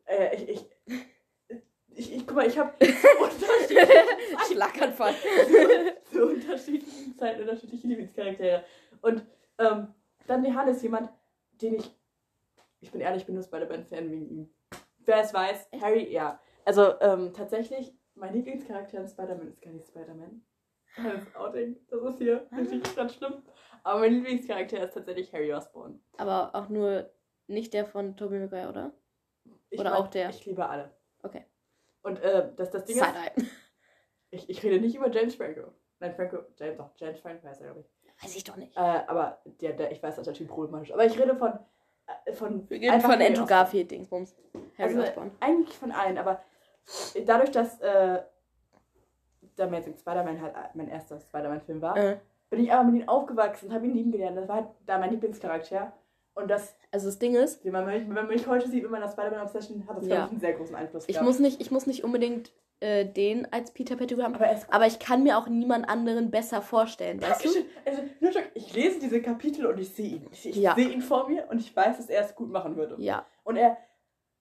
[0.06, 0.48] Äh, ich,
[0.86, 0.94] ich,
[1.90, 2.86] ich, ich, guck mal, ich habe zu
[3.20, 5.14] unterschiedlichen, Schlaganfall.
[6.10, 8.64] zu unterschiedlichen Zeiten unterschiedliche Lieblingscharaktere.
[9.02, 9.22] Und
[9.58, 9.88] ähm,
[10.26, 11.10] dann Hannes jemand,
[11.60, 11.94] den ich,
[12.80, 14.50] ich bin ehrlich, ich bin nur Spider-Man-Fan wegen ihm.
[15.08, 15.68] Wer es weiß?
[15.80, 16.38] Harry, ja.
[16.66, 20.42] Also ähm, tatsächlich, mein Lieblingscharakter in Spider-Man ist gar nicht Spider-Man.
[20.96, 22.56] Das Outing, das ist hier Ah.
[22.56, 23.42] richtig ganz schlimm.
[23.84, 25.98] Aber mein Lieblingscharakter ist tatsächlich Harry Osborn.
[26.18, 27.08] Aber auch nur
[27.46, 28.92] nicht der von Tobey Maguire, oder?
[29.70, 30.28] Ich Oder mag- auch der.
[30.28, 30.90] Ich liebe alle.
[31.22, 31.46] Okay.
[32.02, 33.46] Und äh, das, das Ding ist, Side-Eye.
[34.30, 35.72] ich, ich rede nicht über James Franco.
[36.00, 38.22] Nein, Franco, James, doch, James Franco heißt er, glaube ich.
[38.22, 38.76] Weiß ich doch nicht.
[38.76, 40.94] Äh, aber der, der, ich weiß, dass der Typ problematisch ist.
[40.94, 41.58] Aber ich rede von.
[42.24, 44.34] Äh, von Wir gehen von Dingsbums.
[44.78, 45.30] Harry Also, Osborn.
[45.40, 46.40] Eigentlich von allen, aber
[47.26, 48.22] dadurch, dass äh,
[49.56, 52.18] der Amazing Spider-Man halt mein erster Spider-Man-Film war, Äh,
[52.50, 54.36] bin ich aber mit ihm aufgewachsen, habe ihn lieben gelernt.
[54.38, 55.92] Das war halt da mein Lieblingscharakter.
[56.34, 58.92] Und das, also das Ding ist, wenn man mich, wenn man mich heute sieht mit
[58.92, 60.14] meiner Spider-Man-Obsession, hat das, Ja.
[60.14, 61.26] glaube ich, einen sehr großen Einfluss ich gehabt.
[61.26, 64.86] muss nicht, ich muss nicht unbedingt äh, den als Peter Pettigrew haben, aber er aber
[64.86, 67.48] ich kann mir auch niemand anderen besser vorstellen, weißt du?
[67.84, 70.26] Also, nur ich lese diese Kapitel und ich sehe ihn.
[70.32, 70.74] Ich, ich Ja.
[70.74, 72.94] sehe ihn vor mir und ich weiß, dass er es gut machen würde.
[72.98, 73.26] Ja.
[73.44, 73.76] Und er,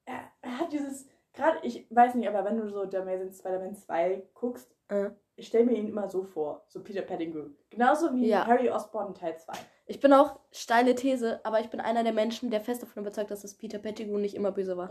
[0.06, 3.76] er, er hat dieses, gerade, ich weiß nicht, aber wenn du so The Amazing Spider-Man
[3.76, 5.10] 2 guckst, Äh.
[5.36, 7.50] ich stelle mir ihn immer so vor, so Peter Pettigrew.
[7.70, 8.46] Genauso wie Ja.
[8.46, 9.54] Harry Osborn Teil 2.
[9.90, 13.32] Ich bin auch steile These, aber ich bin einer der Menschen, der fest davon überzeugt,
[13.32, 14.90] dass das Peter Pettigrew nicht immer böse war.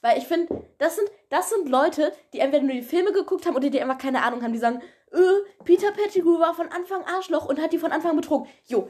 [0.00, 3.54] Weil ich finde, das sind, das sind Leute, die entweder nur die Filme geguckt haben
[3.56, 4.52] oder die einfach keine Ahnung haben.
[4.52, 4.80] Die sagen,
[5.12, 8.48] äh, Peter Pettigrew war von Anfang Arschloch und hat die von Anfang betrogen.
[8.66, 8.88] Jo,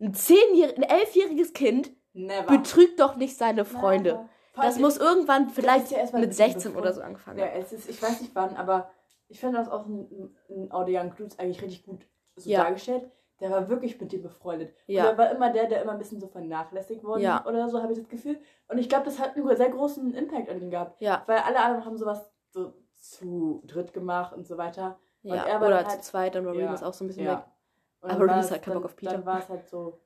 [0.00, 2.46] ein zehnjähriges, ein elfjähriges Kind Never.
[2.56, 4.12] betrügt doch nicht seine Freunde.
[4.12, 4.28] Never.
[4.56, 7.72] Das muss irgendwann vielleicht ja mit ein bisschen 16 bevor- oder so angefangen Ja, es
[7.72, 8.88] ist, ich weiß nicht wann, aber
[9.28, 12.06] ich fand das auch ein, ein Audio Young Dudes eigentlich richtig gut
[12.36, 12.62] so Ja.
[12.62, 13.10] dargestellt.
[13.40, 14.72] Der war wirklich mit dir befreundet.
[14.86, 15.02] Ja.
[15.04, 17.44] Und er war immer der, der immer ein bisschen so vernachlässigt worden Ja.
[17.46, 18.38] oder so, habe ich das Gefühl.
[18.68, 21.00] Und ich glaube, das hat einen sehr großen Impact an ihn gehabt.
[21.00, 24.98] Ja, Weil alle anderen haben sowas so zu dritt gemacht und so weiter.
[25.22, 25.34] ja.
[25.44, 26.66] er war Oder zu halt- zweit, dann war Ja.
[26.66, 27.32] Remus auch so ein bisschen weg.
[27.32, 27.52] Ja.
[28.00, 29.12] Und Aber Remus hat keinen Bock auf Peter.
[29.12, 30.00] Dann war es halt so,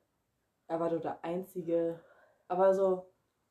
[0.67, 1.99] er war so der einzige,
[2.47, 3.05] aber so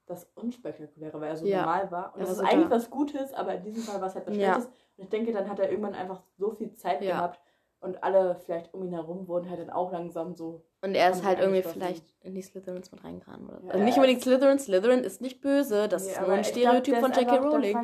[0.07, 2.15] das Unspektakuläre, weil er so normal war.
[2.15, 4.35] Und Er das ist eigentlich was Gutes, aber in diesem Fall war es halt was.
[4.35, 4.65] Schlechtes.
[4.67, 4.73] Und
[5.05, 7.39] ich denke, dann hat er irgendwann einfach so viel Zeit gehabt
[7.81, 10.65] und alle vielleicht um ihn herum wurden halt dann auch langsam so.
[10.83, 13.61] Und er ist halt irgendwie vielleicht in die Slytherins mit reingerannt oder.
[13.65, 14.59] Ja, Also nicht unbedingt Slytherin.
[14.59, 15.89] Slytherin ist nicht böse.
[15.89, 17.37] Das Nee, ist nur ein glaub, Stereotyp der von J.K.
[17.37, 17.79] Rowling.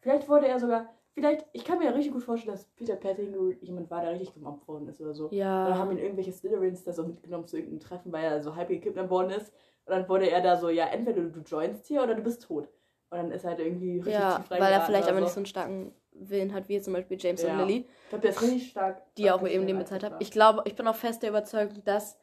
[0.00, 3.90] Vielleicht wurde er sogar, vielleicht, ich kann mir richtig gut vorstellen, dass Peter Pettigrew jemand
[3.90, 5.28] war, der richtig gemobbt worden ist oder so.
[5.32, 5.66] Ja.
[5.66, 8.68] Oder haben ihn irgendwelche Slytherins da so mitgenommen zu irgendeinem Treffen, weil er so halb
[8.68, 9.52] gekidnappt worden ist.
[9.86, 12.68] Und dann wurde er da so, ja, entweder du joinst hier oder du bist tot.
[13.10, 15.24] Und dann ist er halt irgendwie richtig Ja, tief weil er vielleicht aber so.
[15.24, 17.52] nicht so einen starken Willen hat, wie zum Beispiel James Ja.
[17.52, 19.02] und Lily, Ich glaube, der ist richtig stark.
[19.16, 20.16] die auch eben Leben bezahlt haben.
[20.18, 22.18] Ich glaube, ich bin auch fest der Überzeugung, dass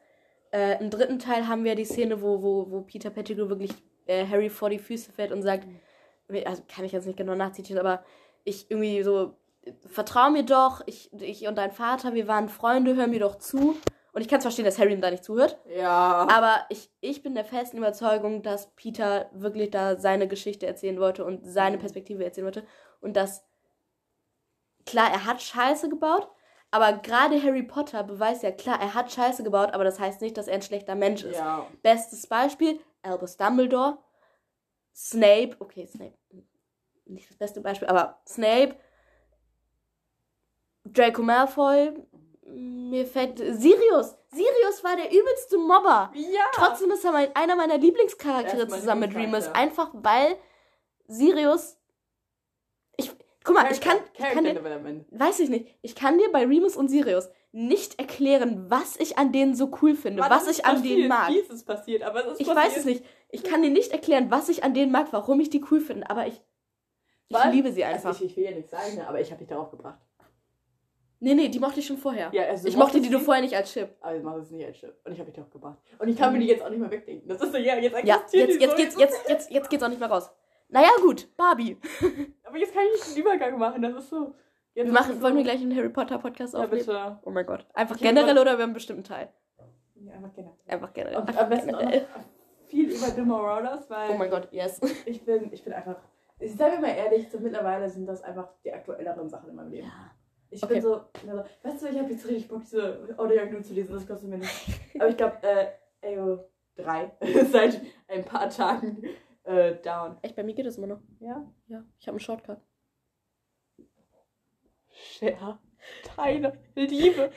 [0.52, 3.72] äh, im dritten Teil haben wir die Szene, wo, wo, wo Peter Pettigrew wirklich
[4.06, 5.66] äh, Harry vor die Füße fällt und sagt,
[6.44, 8.04] also kann ich jetzt nicht genau nachzitieren, aber
[8.44, 9.34] ich irgendwie so,
[9.86, 13.76] vertrau mir doch, ich, ich und dein Vater, wir waren Freunde, hör mir doch zu.
[14.12, 15.58] Und ich kann es verstehen, dass Harry ihm da nicht zuhört.
[15.76, 16.26] Ja.
[16.30, 21.22] Aber ich, ich bin der festen Überzeugung, dass Peter wirklich da seine Geschichte erzählen wollte
[21.22, 22.64] und seine Perspektive erzählen wollte.
[23.02, 23.44] Und dass,
[24.86, 26.28] klar, er hat Scheiße gebaut,
[26.70, 30.36] aber gerade Harry Potter beweist ja, klar, er hat Scheiße gebaut, aber das heißt nicht,
[30.36, 31.36] dass er ein schlechter Mensch ist.
[31.36, 31.66] Ja.
[31.82, 33.98] Bestes Beispiel, Albus Dumbledore,
[34.94, 36.14] Snape, okay, Snape,
[37.04, 38.76] nicht das beste Beispiel, aber Snape,
[40.84, 41.92] Draco Malfoy,
[42.46, 46.12] mir fällt, Sirius, Sirius war der übelste Mobber.
[46.14, 46.44] Ja.
[46.52, 49.48] Trotzdem ist er mein, einer meiner Lieblingscharaktere Er zusammen mit Remus.
[49.48, 50.36] Einfach weil
[51.08, 51.78] Sirius.
[52.96, 53.10] Ich.
[53.46, 53.96] Guck mal, ich kann.
[54.12, 55.68] Ich kann dir, weiß ich nicht.
[55.82, 59.94] Ich kann dir bei Remus und Sirius nicht erklären, was ich an denen so cool
[59.94, 60.98] finde, Wann was ich an passiert?
[60.98, 61.30] denen mag.
[61.34, 62.02] Ist passiert?
[62.02, 62.66] Aber es ist Ich passiert.
[62.66, 63.04] weiß es nicht.
[63.30, 66.10] Ich kann dir nicht erklären, was ich an denen mag, warum ich die cool finde,
[66.10, 66.42] aber ich.
[67.28, 68.10] Ich Weil- liebe sie einfach.
[68.10, 69.98] Also ich, ich will ja nichts sagen, ne, aber ich habe dich darauf gebracht.
[71.20, 72.30] nee, nee, die mochte ich schon vorher.
[72.32, 73.96] Ja, also ich mochte die sie, vorher nicht als Chip.
[74.00, 74.94] Aber jetzt machst du es nicht als Chip.
[75.04, 75.78] Und ich habe dich darauf gebracht.
[75.98, 77.26] Und ich kann mir die jetzt auch nicht mehr wegdenken.
[77.28, 79.88] Das ist so, ja, jetzt Ja, existiert jetzt, jetzt, geht's, jetzt, jetzt, jetzt geht's auch
[79.88, 80.30] nicht mehr raus.
[80.68, 81.76] Naja, gut, Barbie.
[82.44, 83.82] Aber jetzt kann ich nicht den Übergang machen.
[83.82, 84.34] Das ist so.
[84.74, 86.78] Jetzt Wir machen, es wollen so, wir gleich einen Harry Potter Podcast Ja, aufnehmen?
[86.84, 87.18] bitte.
[87.24, 87.66] Oh mein Gott.
[87.72, 89.32] Einfach Ich generell oder über einen bestimmten Teil?
[89.94, 90.56] Ja, einfach generell.
[90.66, 91.16] Einfach generell.
[91.16, 92.06] Und Einfach am besten generell.
[92.66, 94.80] viel über The Marauders, weil Oh mein Gott, yes.
[95.06, 95.96] ich bin, ich bin einfach.
[96.38, 99.70] Ich sage mir mal ehrlich, so mittlerweile sind das einfach die aktuelleren Sachen in meinem
[99.70, 99.86] Leben.
[99.86, 100.10] Ja.
[100.50, 100.74] Ich Okay.
[100.74, 104.06] bin so, also, weißt du, ich habe jetzt richtig Bock, diese Audioaktion zu lesen, das
[104.06, 104.80] kostet mir nicht.
[104.98, 106.44] Aber ich glaube, äh, AO
[106.76, 109.02] 3 ist seit ein paar Tagen
[109.46, 110.18] äh, down.
[110.22, 111.00] Echt, bei mir geht das immer noch.
[111.20, 111.50] Ja?
[111.68, 112.60] Ja, ich habe einen Shortcut.
[114.90, 115.58] Share
[116.16, 117.30] deine Liebe.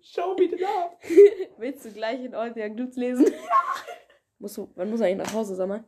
[0.00, 0.96] Show me the love.
[1.58, 3.26] Willst du gleich in All the Dudes lesen?
[3.26, 3.62] Ja.
[4.38, 5.84] Musst du, wann muss er eigentlich nach Hause, sag mal?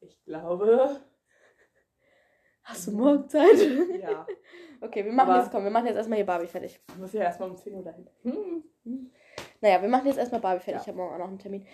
[0.00, 1.00] Ich glaube.
[2.62, 3.58] Hast du morgen Zeit?
[4.00, 4.26] Ja.
[4.80, 6.80] Okay, wir machen Aber- jetzt, komm, wir machen jetzt erstmal hier Barbie fertig.
[6.88, 8.08] Ich muss ja erstmal um 10 Uhr dahin.
[8.22, 9.10] Hm.
[9.60, 10.74] Naja, wir machen jetzt erstmal Barbie fertig.
[10.74, 10.82] Ja.
[10.82, 11.66] Ich habe morgen auch noch einen Termin.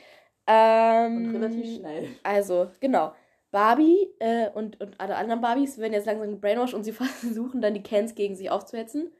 [0.46, 2.08] Ähm, Und relativ schnell.
[2.22, 3.12] Also, genau.
[3.50, 7.74] Barbie äh, und, und alle anderen Barbies werden jetzt langsam gebrainwashed und sie versuchen dann
[7.74, 9.12] die Kens gegen sich aufzuhetzen.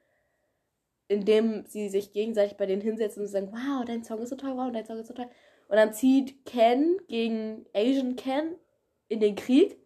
[1.07, 4.57] Indem sie sich gegenseitig bei denen hinsetzen und sagen, wow, dein Song ist so toll,
[4.57, 5.28] wow, dein Song ist so toll.
[5.69, 8.57] Und dann zieht Ken gegen Asian Ken
[9.09, 9.78] in den Krieg.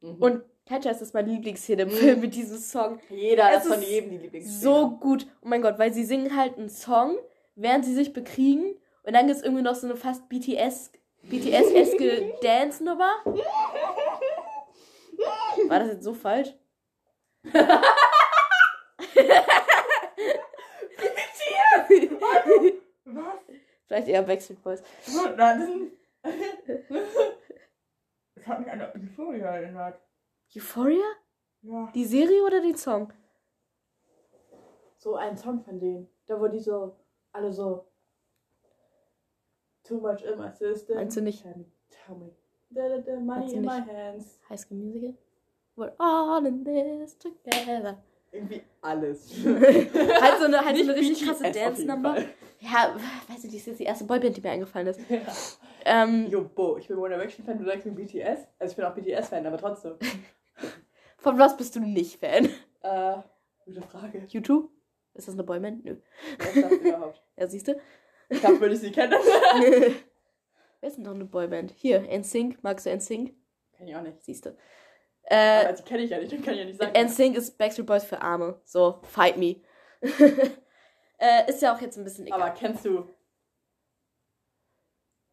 [0.00, 0.16] Mhm.
[0.16, 1.90] Und Katja ist das meine Lieblingsszene im.
[1.90, 3.00] Film mit diesem Song.
[3.08, 4.60] jeder es ist von jedem die Lieblingsszene.
[4.60, 5.26] So gut.
[5.42, 7.16] Oh mein Gott, weil sie singen halt einen Song,
[7.54, 8.74] während sie sich bekriegen.
[9.02, 10.92] Und dann gibt es irgendwie noch so eine fast BTS,
[11.22, 13.10] BTS-eske Dance-Nummer.
[15.68, 16.54] War das jetzt so falsch?
[17.42, 17.84] Was?
[23.86, 24.82] Vielleicht eher Backstreet Boys.
[25.36, 25.92] Nein,
[28.34, 30.00] das hat mich an Euphoria erinnert.
[30.56, 31.04] Euphoria?
[31.62, 31.90] Ja.
[31.94, 33.12] Die Serie oder den Song?
[34.96, 36.08] So ein Song von denen.
[36.26, 36.96] Da wo die so,
[37.32, 37.86] alle so.
[39.84, 40.96] Too much in my system.
[40.96, 41.42] Meinst du nicht?
[41.42, 41.66] Can
[42.06, 42.30] Tell me.
[42.70, 43.90] Da, da, da, money in my nicht?
[43.90, 44.38] hands.
[44.48, 45.14] High School Musical?
[45.76, 47.98] We're all in this together.
[48.30, 49.30] Irgendwie alles.
[49.44, 52.00] halt so eine, halt so eine richtig BTS krasse.
[52.00, 52.28] Fall.
[52.60, 52.94] Ja,
[53.28, 55.00] weiß nicht, das ist jetzt die erste Boyband, die mir eingefallen ist.
[55.10, 55.20] Ja.
[55.84, 58.46] Ähm, Jo, Bo, ich bin One Direction Fan, du sagst mir BTS.
[58.58, 59.96] Also ich bin auch BTS Fan, aber trotzdem.
[61.18, 62.48] von was bist du nicht Fan?
[62.82, 63.16] Äh,
[63.64, 64.24] gute Frage.
[64.28, 64.70] YouTube?
[65.14, 65.84] Ist das eine Boyband?
[65.84, 65.96] Nö.
[66.38, 67.22] Wer ist das überhaupt?
[67.36, 67.80] Ja, siehst du?
[68.28, 69.12] Ich glaube, würde ich sie kennen.
[70.80, 71.70] Wer ist denn noch eine Boyband?
[71.72, 72.62] Hier, NSYNC.
[72.62, 73.34] Magst du NSYNC?
[73.76, 74.22] Kenn ich auch nicht.
[74.22, 74.56] Siehst du.
[75.24, 76.92] Äh, Aber die kenne ich ja nicht, dann kann ich ja nicht sagen.
[77.06, 78.60] NSYNC ist Backstreet Boys für Arme.
[78.64, 79.60] So, fight me.
[81.18, 82.42] äh, ist ja auch jetzt ein bisschen egal.
[82.42, 83.08] Aber kennst du.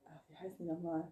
[0.06, 1.12] Ach, wie heißen die nochmal?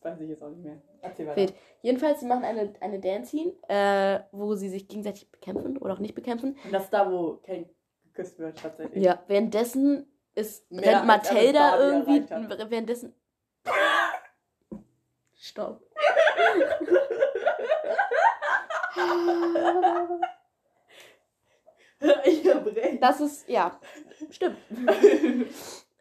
[0.00, 0.80] Weiß ich jetzt auch nicht mehr.
[1.18, 1.54] Wild.
[1.82, 6.14] Jedenfalls, sie machen eine, eine Dance-Scene, äh, wo sie sich gegenseitig bekämpfen oder auch nicht
[6.14, 6.56] bekämpfen.
[6.64, 7.68] Und das ist da, wo Ken
[8.04, 9.02] geküsst wird, tatsächlich.
[9.04, 12.28] Ja, währenddessen ist Mehr rennt Matilda irgendwie.
[12.70, 13.14] Währenddessen.
[15.34, 15.82] Stopp.
[22.24, 23.02] ich hab recht.
[23.02, 23.78] Das ist, ja,
[24.30, 24.58] stimmt.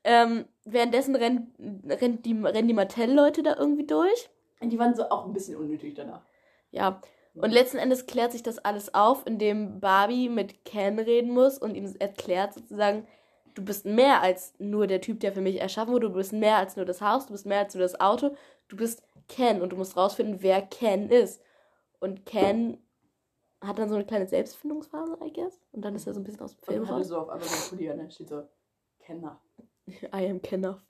[0.08, 1.52] Ähm, währenddessen rennen,
[1.90, 4.30] rennen die, rennen die Mattel-Leute da irgendwie durch.
[4.60, 6.24] Und die waren so auch ein bisschen unnötig danach.
[6.72, 7.02] Ja.
[7.34, 11.76] Und letzten Endes klärt sich das alles auf, indem Barbie mit Ken reden muss und
[11.76, 13.06] ihm erklärt sozusagen,
[13.56, 16.58] du bist mehr als nur der Typ, der für mich erschaffen wurde, du bist mehr
[16.58, 18.36] als nur das Haus, du bist mehr als nur das Auto,
[18.70, 21.42] du bist Ken und du musst rausfinden, wer Ken ist.
[22.00, 22.78] Und Ken
[23.62, 25.60] hat dann so eine kleine Selbstfindungsphase, I guess.
[25.72, 27.08] Und dann ist er so ein bisschen aus dem Und Film er raus.
[27.08, 28.48] so auf einmal so ein Pulli dann steht so,
[29.00, 29.42] Kenner.
[29.88, 30.82] I am Kenner.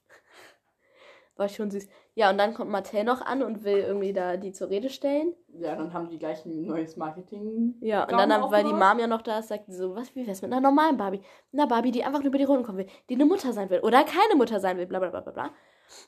[1.36, 1.86] War schon süß.
[2.14, 5.34] Ja, und dann kommt Mattel noch an und will irgendwie da die zur Rede stellen.
[5.48, 7.74] Ja, dann haben die gleich ein neues Marketing.
[7.80, 8.72] Ja, und dann, weil die.
[8.72, 11.20] Mom ja noch da ist, sagt sie so, was, wie wär's mit einer normalen Barbie?
[11.52, 13.80] Einer Barbie, die einfach nur über die Runden kommen will, die eine Mutter sein will
[13.80, 15.50] oder keine Mutter sein will, bla bla bla bla bla.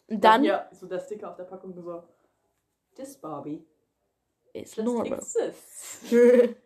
[0.08, 2.02] Und dann Ja, so der Sticker auf der Packung so,
[2.96, 3.66] this Barbie
[4.54, 5.20] ist just normal.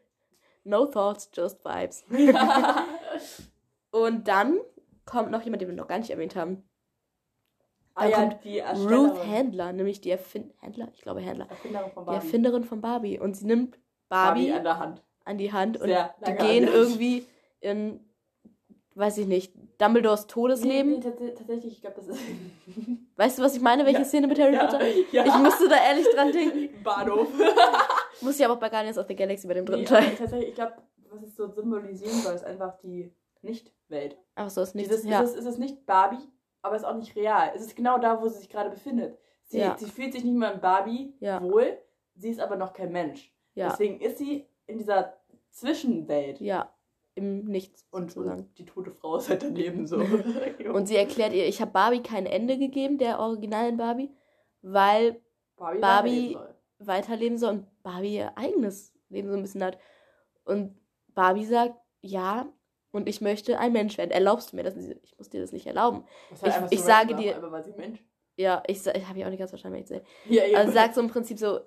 [0.65, 2.05] no thoughts, just vibes.
[3.91, 4.61] Und dann
[5.05, 6.63] kommt noch jemand, den wir noch gar nicht erwähnt haben.
[7.95, 11.91] Ah Dann ja, kommt die Ruth Handler, nämlich die Erfind Handler, ich glaube Handler, Erfinderin
[11.93, 12.25] von die Barbie.
[12.27, 13.19] Erfinderin von Barbie.
[13.21, 13.79] Und sie nimmt
[14.09, 15.03] Barbie Barbie, an der Hand.
[15.25, 17.27] an die Hand und Sehr die lange gehen irgendwie
[17.61, 18.01] in,
[18.95, 20.91] weiß ich nicht, Dumbledores Todesleben.
[20.93, 22.21] Nee, nee, tats- tatsächlich, ich glaube, das ist.
[23.17, 23.85] Weißt du, was ich meine?
[23.85, 24.05] Welche Ja.
[24.05, 24.81] Szene mit Harry ja, Potter?
[25.13, 25.25] ja.
[25.27, 26.83] Ich musste da ehrlich dran denken.
[26.85, 27.29] Bahnhof.
[28.21, 30.15] Muss ja aber auch bei Guardians of the Galaxy bei dem dritten Nee, Teil.
[30.17, 30.75] tatsächlich, ich glaube,
[31.11, 33.13] was es so symbolisieren soll, ist einfach die
[33.43, 34.17] Nicht-Welt.
[34.37, 34.91] Einfach so ist nichts.
[34.95, 35.21] Dieses, Ja.
[35.23, 36.19] ist, es, ist es nicht Barbie,
[36.63, 37.53] aber es ist auch nicht real.
[37.55, 39.19] Es ist genau da, wo sie sich gerade befindet.
[39.45, 39.77] Sie, Ja.
[39.77, 41.43] sie fühlt sich nicht mehr in Barbie Ja.
[41.43, 41.79] wohl,
[42.15, 43.33] sie ist aber noch kein Mensch.
[43.55, 43.69] ja.
[43.69, 45.15] Deswegen ist sie in dieser
[45.51, 46.41] Zwischenwelt.
[46.41, 46.73] Ja.
[47.15, 47.87] Im Nichts.
[47.91, 49.97] Und, und die tote Frau ist halt daneben so.
[50.73, 54.11] Und sie erklärt ihr, ich habe Barbie kein Ende gegeben, der originalen Barbie,
[54.63, 55.21] weil
[55.57, 56.47] Barbie, Barbie- weiterleben
[56.79, 56.87] soll.
[56.87, 59.79] weiterleben soll und Barbie ihr eigenes Leben so ein bisschen hat.
[60.47, 60.75] Und
[61.09, 62.47] Barbie sagt, ja,
[62.93, 64.11] und ich möchte ein Mensch werden.
[64.11, 64.77] Erlaubst du mir das?
[64.77, 66.05] Ich muss dir das nicht erlauben.
[66.31, 68.05] Das halt ich- einfach ich sage dir- Aber war sie Mensch?
[68.37, 70.05] Ja, ich, ich habe ich auch nicht ganz verstanden, wenn ich sage.
[70.29, 70.43] Ja.
[70.59, 71.61] Also sagt so im Prinzip so,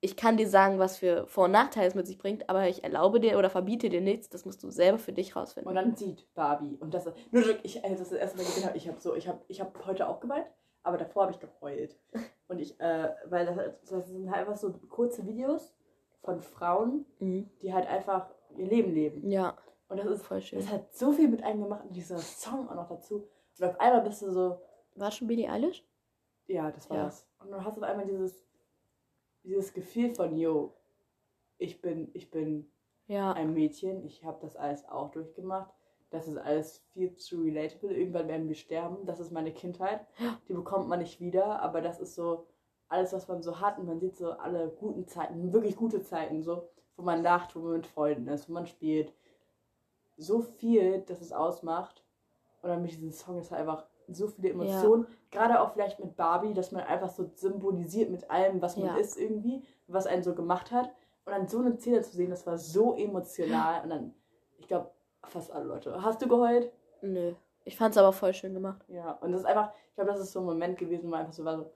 [0.00, 2.84] ich kann dir sagen, was für Vor- und Nachteile es mit sich bringt, aber ich
[2.84, 5.68] erlaube dir oder verbiete dir nichts, das musst du selber für dich rausfinden.
[5.68, 6.76] Und dann sieht Barbie.
[6.78, 9.26] Und das nur ich, als ich das erste Mal gesehen habe, ich habe so, ich
[9.26, 10.46] habe ich hab heute auch geweint,
[10.84, 11.98] aber davor habe ich geheult.
[12.48, 13.56] Und ich, äh, weil das,
[13.90, 15.74] das sind halt einfach so kurze Videos
[16.22, 17.50] von Frauen, Mhm.
[17.62, 19.28] die halt einfach ihr Leben leben.
[19.30, 19.56] Ja,
[19.88, 20.58] Und das ist, voll schön.
[20.58, 23.26] das hat so viel mit einem gemacht und dieser Song auch noch dazu.
[23.58, 24.60] Und auf einmal bist du so,
[24.96, 25.84] War schon Billie Eilish?
[26.46, 26.96] ja, das Ja.
[26.96, 27.26] war's.
[27.40, 28.44] Und dann hast du auf einmal dieses,
[29.44, 30.74] dieses Gefühl von, yo,
[31.58, 32.70] ich bin, ich bin
[33.06, 33.32] Ja.
[33.32, 35.72] ein Mädchen, ich habe das alles auch durchgemacht.
[36.10, 37.94] Das ist alles viel zu relatable.
[37.94, 39.04] Irgendwann werden wir sterben.
[39.04, 40.06] Das ist meine Kindheit.
[40.48, 42.46] Die bekommt man nicht wieder, aber das ist so
[42.88, 43.78] alles, was man so hat.
[43.78, 47.60] Und man sieht so alle guten Zeiten, wirklich gute Zeiten, so, wo man lacht, wo
[47.60, 49.12] man mit Freunden ist, wo man spielt.
[50.18, 52.02] So viel, dass es ausmacht.
[52.60, 55.06] Und dann mit diesem Song ist halt einfach so viele Emotionen.
[55.30, 58.96] Gerade auch vielleicht mit Barbie, dass man einfach so symbolisiert mit allem, was man Ja.
[58.96, 60.90] ist irgendwie, was einen so gemacht hat.
[61.24, 63.82] Und dann so eine Szene zu sehen, das war so emotional.
[63.84, 64.14] Und dann,
[64.58, 64.90] ich glaube,
[65.24, 66.02] fast alle Leute.
[66.02, 66.72] Hast du geheult?
[67.02, 67.34] Nö.
[67.64, 68.82] Ich fand's aber voll schön gemacht.
[68.88, 69.12] Ja.
[69.20, 71.44] Und das ist einfach, ich glaube, das ist so ein Moment gewesen, wo einfach so
[71.44, 71.70] war so,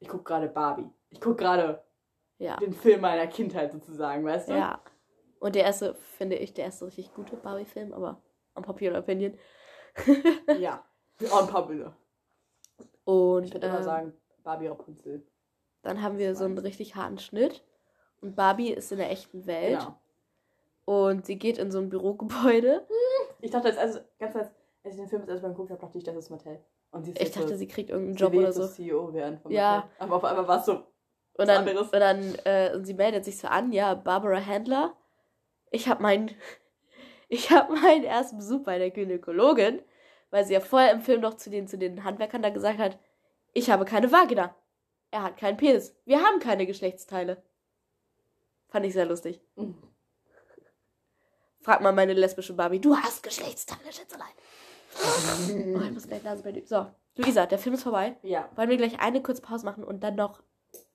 [0.00, 0.90] ich gucke gerade Barbie.
[1.08, 1.82] Ich gucke gerade
[2.38, 2.56] Ja.
[2.58, 4.52] den Film meiner Kindheit sozusagen, weißt du?
[4.52, 4.80] Ja.
[5.40, 8.22] Und der erste, finde ich, der erste richtig gute Barbie-Film, aber
[8.54, 9.36] unpopular opinion.
[10.60, 10.84] Ja.
[11.32, 11.92] On Pablo.
[13.04, 14.12] Und Ich würde immer ähm, sagen,
[14.44, 15.26] Barbie Rapunzel.
[15.82, 17.64] dann haben wir so einen richtig harten Schnitt.
[18.22, 19.82] Und Barbie ist in der echten Welt.
[19.82, 19.98] Ja.
[20.84, 22.86] Und sie geht in so ein Bürogebäude.
[23.42, 24.48] Ich dachte jetzt, also ganz als,
[24.84, 26.62] als ich den Film das erste Mal geguckt habe, dachte ich, das ist Mattel.
[26.90, 28.66] Und sie ist Ich jetzt dachte, so, sie kriegt irgendeinen Job oder jetzt so.
[28.66, 29.76] CEO werden von Ja.
[29.76, 29.90] Mattel.
[29.98, 30.72] Aber auf einmal war es so,
[31.38, 31.88] Und dann, anderes.
[31.90, 34.94] und dann äh, und sie meldet sich so an, ja, Barbara Handler,
[35.70, 36.34] ich habe meinen
[37.30, 39.80] ich habe meinen ersten Besuch bei der Gynäkologin,
[40.30, 42.98] weil sie ja vorher im Film noch zu den, zu den Handwerkern da gesagt hat,
[43.52, 44.54] ich habe keine Vagina.
[45.12, 45.94] Er hat keinen Penis.
[46.04, 47.40] Wir haben keine Geschlechtsteile.
[48.68, 49.40] Fand ich sehr lustig.
[49.54, 49.76] Mhm.
[51.60, 54.28] Frag mal meine lesbische Barbie, du hast Geschlechtsteile, Schätzelein.
[55.76, 56.66] oh, ich muss gleich Nase bei dir.
[56.66, 56.86] So,
[57.16, 58.16] Luisa, der Film ist vorbei.
[58.22, 58.48] Ja.
[58.56, 60.42] Wollen wir gleich eine kurze Pause machen und dann noch,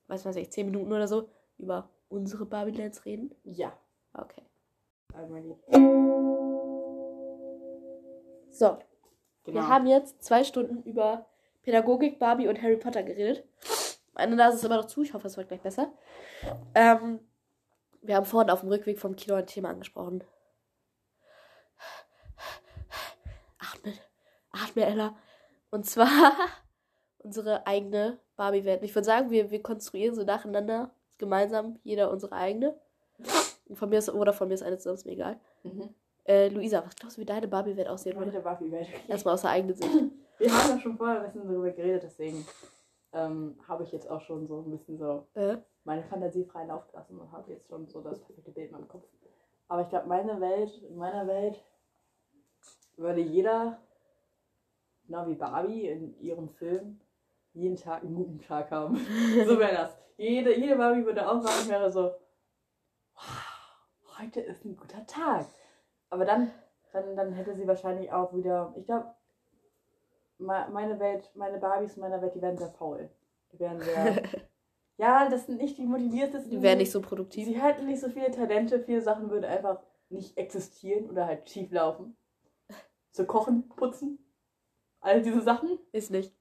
[0.07, 3.34] weiß ich, 10 Minuten oder so über unsere Barbie-Lands reden?
[3.43, 3.77] Ja.
[4.14, 4.43] Okay.
[5.17, 5.55] I'm ready.
[8.51, 8.77] So,
[9.43, 9.59] Genau.
[9.61, 11.25] wir haben jetzt zwei Stunden über
[11.63, 13.43] Pädagogik, Barbie und Harry Potter geredet.
[14.13, 15.91] Meine Nase ist immer noch zu, ich hoffe, es wird gleich besser.
[16.73, 17.19] Ähm,
[18.01, 20.23] wir haben vorhin auf dem Rückweg vom Kino ein Thema angesprochen.
[23.59, 23.93] Atme,
[24.51, 25.15] atme, Ella.
[25.69, 26.07] Und zwar
[27.19, 28.83] unsere eigene Barbie-Welt.
[28.83, 32.79] Ich würde sagen, wir, wir konstruieren so nacheinander gemeinsam jeder unsere eigene.
[33.73, 35.39] Von mir ist, oder von mir ist eine sonst mir egal.
[35.63, 35.89] Mhm.
[36.25, 38.31] Äh, Luisa, was glaubst du, wie deine Barbie-Welt aussehen würde?
[38.31, 38.87] Meine Barbie-Welt.
[39.07, 39.91] Erstmal aus der eigenen Sicht.
[40.37, 42.45] Wir haben ja schon vorher ein bisschen darüber geredet, deswegen
[43.13, 45.57] ähm, habe ich jetzt auch schon so ein bisschen so Äh?
[45.85, 48.87] meine Fantasie freien Lauf gelassen und habe jetzt schon so das perfekte Bild in meinem
[48.87, 49.05] Kopf.
[49.67, 51.63] Aber ich glaube, meine Welt, in meiner Welt
[52.97, 53.79] würde jeder,
[55.07, 56.99] genau wie Barbie in ihrem Film,
[57.53, 58.95] jeden Tag einen guten Tag haben.
[59.45, 59.97] so wäre das.
[60.17, 62.11] Jede, jede Barbie würde aufwachen und wäre so,
[64.19, 65.45] heute ist ein guter Tag.
[66.09, 66.51] Aber dann,
[66.93, 69.13] dann, dann hätte sie wahrscheinlich auch wieder, ich glaube,
[70.37, 73.09] meine Welt, meine Barbies in meiner Welt, die werden sehr faul.
[73.51, 74.23] Die werden sehr,
[74.97, 76.51] ja, das sind nicht die motiviertesten.
[76.51, 77.45] Die wären nicht so produktiv.
[77.45, 81.71] Sie hätten nicht so viele Talente, viele Sachen würden einfach nicht existieren oder halt schief
[81.71, 82.15] laufen.
[83.11, 84.19] So kochen, putzen,
[84.99, 85.79] all diese Sachen.
[85.93, 86.35] Ist nicht.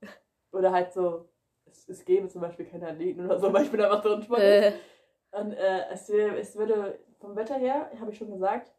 [0.52, 1.28] Oder halt so,
[1.66, 4.42] es, es gäbe zum Beispiel keine Athleten oder so, weil ich bin einfach so entspannt.
[4.42, 4.72] Äh,
[5.32, 8.72] Und äh, es, es würde vom Wetter her, habe ich schon gesagt,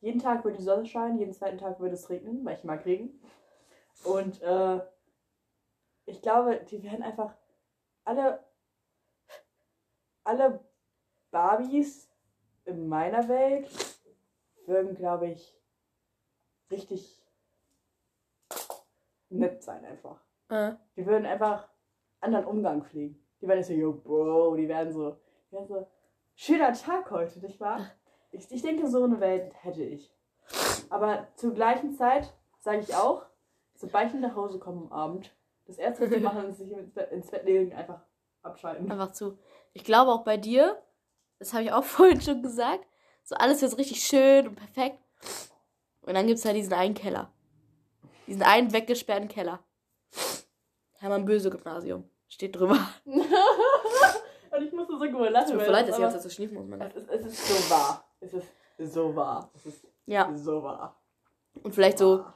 [0.00, 2.84] jeden Tag würde die Sonne scheinen, jeden zweiten Tag würde es regnen, weil ich mag
[2.84, 3.20] Regen.
[4.04, 4.80] Und äh,
[6.06, 7.34] ich glaube, die werden einfach
[8.04, 8.44] alle,
[10.24, 10.64] alle
[11.30, 12.08] Barbies
[12.64, 13.68] in meiner Welt
[14.66, 15.58] würden, glaube ich,
[16.70, 17.22] richtig
[19.30, 20.20] nett sein einfach.
[20.48, 21.68] äh, Die würden einfach
[22.20, 23.22] anderen Umgang pflegen.
[23.40, 25.16] Die werden nicht so, yo, Bro, die werden so,
[25.50, 25.86] die werden so,
[26.38, 27.90] schöner Tag heute, nicht wahr?
[28.30, 30.10] Ich, ich denke, so eine Welt hätte ich.
[30.88, 33.26] Aber zur gleichen Zeit sage ich auch,
[33.74, 35.34] sobald ich nach Hause komme am Abend,
[35.66, 38.00] das erste, was die machen, ist sich ins Bett, ins Bett legen, einfach
[38.42, 38.90] abschalten.
[38.90, 39.36] einfach zu.
[39.72, 40.80] Ich glaube auch bei dir,
[41.38, 42.86] das habe ich auch vorhin schon gesagt,
[43.24, 44.98] so alles ist richtig schön und perfekt.
[46.02, 47.32] Und dann gibt es halt diesen einen Keller.
[48.26, 49.62] Diesen einen weggesperrten Keller.
[50.92, 52.08] Hermann Böse Gymnasium.
[52.28, 52.78] Steht drüber.
[54.98, 55.52] So gut lachen.
[55.52, 56.80] Tut mir leid, dass ich jetzt so schniefen muss.
[56.80, 58.04] Es, ist, es ist so wahr.
[58.20, 58.48] Es ist
[58.78, 59.50] so wahr.
[59.54, 61.00] Es ist Ja, so wahr.
[61.62, 62.34] und vielleicht so Wahr.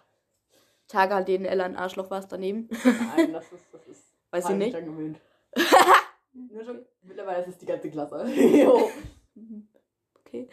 [0.89, 2.69] Tage, an denen Ella ein Arschloch war, daneben.
[3.17, 4.75] Nein, das ist, das ist Weiß ich nicht.
[4.75, 5.21] Dann gewöhnt.
[6.33, 8.25] Nur schon, mittlerweile ist es die ganze Klasse.
[8.27, 8.91] jo.
[10.21, 10.49] Okay.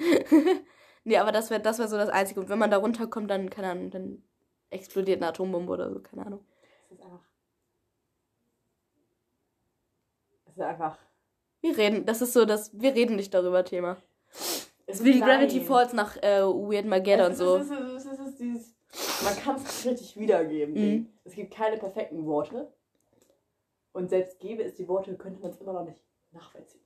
[1.03, 2.39] nee, aber das wäre das wär so das Einzige.
[2.41, 4.23] Und wenn man da runterkommt, dann, keine Ahnung, dann
[4.69, 6.45] explodiert eine Atombombe oder so, keine Ahnung.
[6.89, 7.21] Es ist einfach.
[10.45, 10.97] Es ist einfach.
[11.61, 13.97] Wir reden, das ist so das, wir reden nicht darüber Thema.
[14.87, 15.19] Ist wie die.
[15.19, 17.57] Gravity Falls nach äh, Weird Mageddon so.
[17.57, 18.75] Es, ist, es, ist, es ist dieses.
[19.23, 20.73] Man kann es nicht richtig wiedergeben.
[20.73, 21.07] Mhm.
[21.23, 22.73] Es gibt keine perfekten Worte.
[23.91, 26.81] Und selbst gäbe es die Worte, könnte man es immer noch nicht nachvollziehen.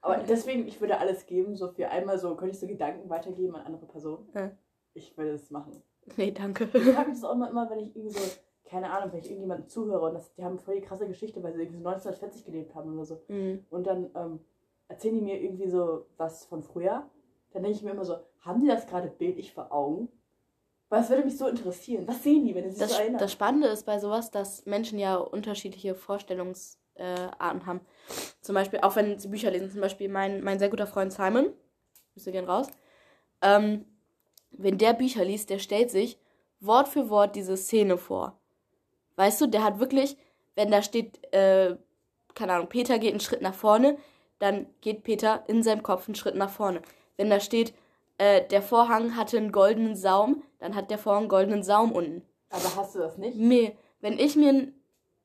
[0.00, 3.56] Aber deswegen, ich würde alles geben, so für einmal so, könnte ich so Gedanken weitergeben
[3.56, 4.28] an andere Personen.
[4.34, 4.50] Ja.
[4.94, 5.82] Ich würde es machen.
[6.16, 6.64] Nee, danke.
[6.64, 8.20] Ich frage mich das auch immer, immer, wenn ich irgendwie so,
[8.68, 11.52] keine Ahnung, wenn ich irgendjemandem zuhöre und das, die haben voll die krasse Geschichte, weil
[11.54, 13.22] sie irgendwie so 1940 gelebt haben oder so.
[13.28, 13.64] Mhm.
[13.70, 14.40] Und dann ähm,
[14.88, 17.08] erzählen die mir irgendwie so was von früher.
[17.52, 20.08] Dann denke ich mir immer so, haben die das gerade bildlich vor Augen?
[20.90, 22.06] Weil es würde mich so interessieren.
[22.08, 23.18] Was sehen die, wenn sie sich Das, so erinnern?
[23.20, 27.80] das Spannende ist bei sowas, dass Menschen ja unterschiedliche Vorstellungsarten äh, haben.
[28.40, 31.52] Zum Beispiel, auch wenn sie Bücher lesen, zum Beispiel mein, mein sehr guter Freund Simon,
[32.14, 32.68] müsste gern raus,
[33.42, 33.84] ähm,
[34.50, 36.18] wenn der Bücher liest, der stellt sich
[36.60, 38.40] Wort für Wort diese Szene vor.
[39.18, 40.16] Weißt du, der hat wirklich,
[40.54, 41.76] wenn da steht, äh,
[42.34, 43.98] keine Ahnung, Peter geht einen Schritt nach vorne,
[44.38, 46.82] dann geht Peter in seinem Kopf einen Schritt nach vorne.
[47.16, 47.74] Wenn da steht,
[48.18, 52.22] äh, der Vorhang hatte einen goldenen Saum, dann hat der Vorhang einen goldenen Saum unten.
[52.50, 53.36] Aber hast du das nicht?
[53.36, 54.74] Nee, wenn ich mir ein,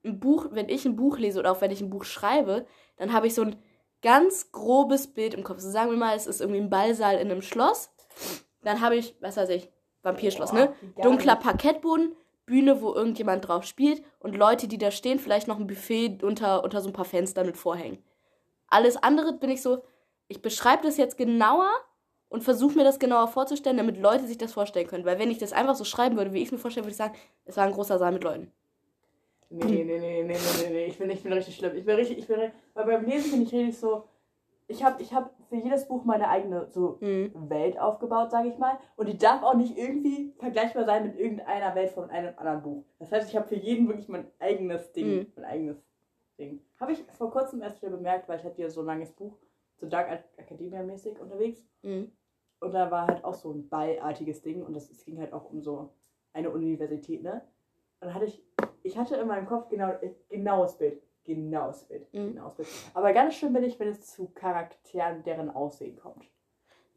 [0.04, 2.66] ein Buch, wenn ich ein Buch lese oder auch wenn ich ein Buch schreibe,
[2.98, 3.58] dann habe ich so ein
[4.02, 5.60] ganz grobes Bild im Kopf.
[5.60, 7.92] So sagen wir mal, es ist irgendwie ein Ballsaal in einem Schloss.
[8.64, 9.70] Dann habe ich, was weiß ich,
[10.02, 10.74] Vampirschloss, Boah, ne?
[10.82, 11.04] wie geil.
[11.04, 12.16] Dunkler Parkettboden,
[12.46, 16.64] Bühne, wo irgendjemand drauf spielt und Leute, die da stehen, vielleicht noch ein Buffet unter,
[16.64, 18.04] unter so ein paar Fenstern mit Vorhängen.
[18.68, 19.84] Alles andere bin ich so,
[20.28, 21.70] ich beschreibe das jetzt genauer
[22.30, 25.06] und versuche mir das genauer vorzustellen, damit Leute sich das vorstellen können.
[25.06, 26.98] Weil wenn ich das einfach so schreiben würde, wie ich es mir vorstelle, würde ich
[26.98, 27.16] sagen,
[27.46, 28.52] es war ein großer Saal mit Leuten.
[29.52, 30.86] Nee, nee, nee, nee, nee, nee, nee.
[30.88, 31.76] Ich bin, ich bin richtig schlimm.
[31.76, 34.06] Ich bin richtig, ich bin, weil beim Lesen bin ich richtig so,
[34.68, 37.50] ich habe ich hab für jedes Buch meine eigene so Mhm.
[37.50, 38.78] Welt aufgebaut, sage ich mal.
[38.96, 42.86] Und die darf auch nicht irgendwie vergleichbar sein mit irgendeiner Welt von einem anderen Buch.
[43.00, 45.08] Das heißt, ich habe für jeden wirklich mein eigenes Ding.
[45.08, 45.34] Mhm.
[45.36, 45.78] Mein eigenes
[46.40, 46.62] Ding.
[46.80, 49.38] Habe ich vor kurzem erst wieder bemerkt, weil ich hatte ja so ein langes Buch,
[49.78, 51.68] so Dark Academia-mäßig unterwegs.
[51.82, 52.12] Mhm.
[52.60, 55.52] Und da war halt auch so ein ballartiges Ding und das, es ging halt auch
[55.52, 55.90] um so
[56.32, 57.42] eine Universität, ne?
[58.00, 58.42] Und dann hatte ich,
[58.84, 61.02] ich hatte in meinem Kopf genau, äh, genaues Bild.
[61.24, 62.14] Genaues Bild.
[62.14, 62.34] Mhm.
[62.34, 62.68] Genaues Bild.
[62.94, 66.26] Aber ganz schön bin ich, wenn es zu Charakteren, deren Aussehen kommt.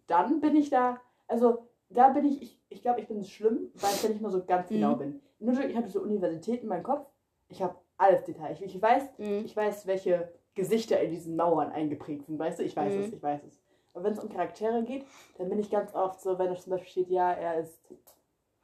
[0.07, 3.95] Dann bin ich da, also da bin ich, ich, ich glaube, ich bin schlimm, weil
[3.95, 4.75] ich da nicht mal so ganz Mhm.
[4.75, 5.23] genau bin.
[5.39, 7.09] Nur ich habe so Universität in meinem Kopf,
[7.49, 8.53] ich habe alles Detail.
[8.53, 9.43] Ich, ich weiß, Mhm.
[9.45, 12.65] ich weiß, welche Gesichter in diesen Mauern eingeprägt sind, weißt du?
[12.65, 13.01] Ich weiß Mhm.
[13.03, 13.61] es, ich weiß es.
[13.93, 15.07] Aber wenn es um Charaktere geht,
[15.39, 17.81] dann bin ich ganz oft so, wenn es zum Beispiel steht, ja, er ist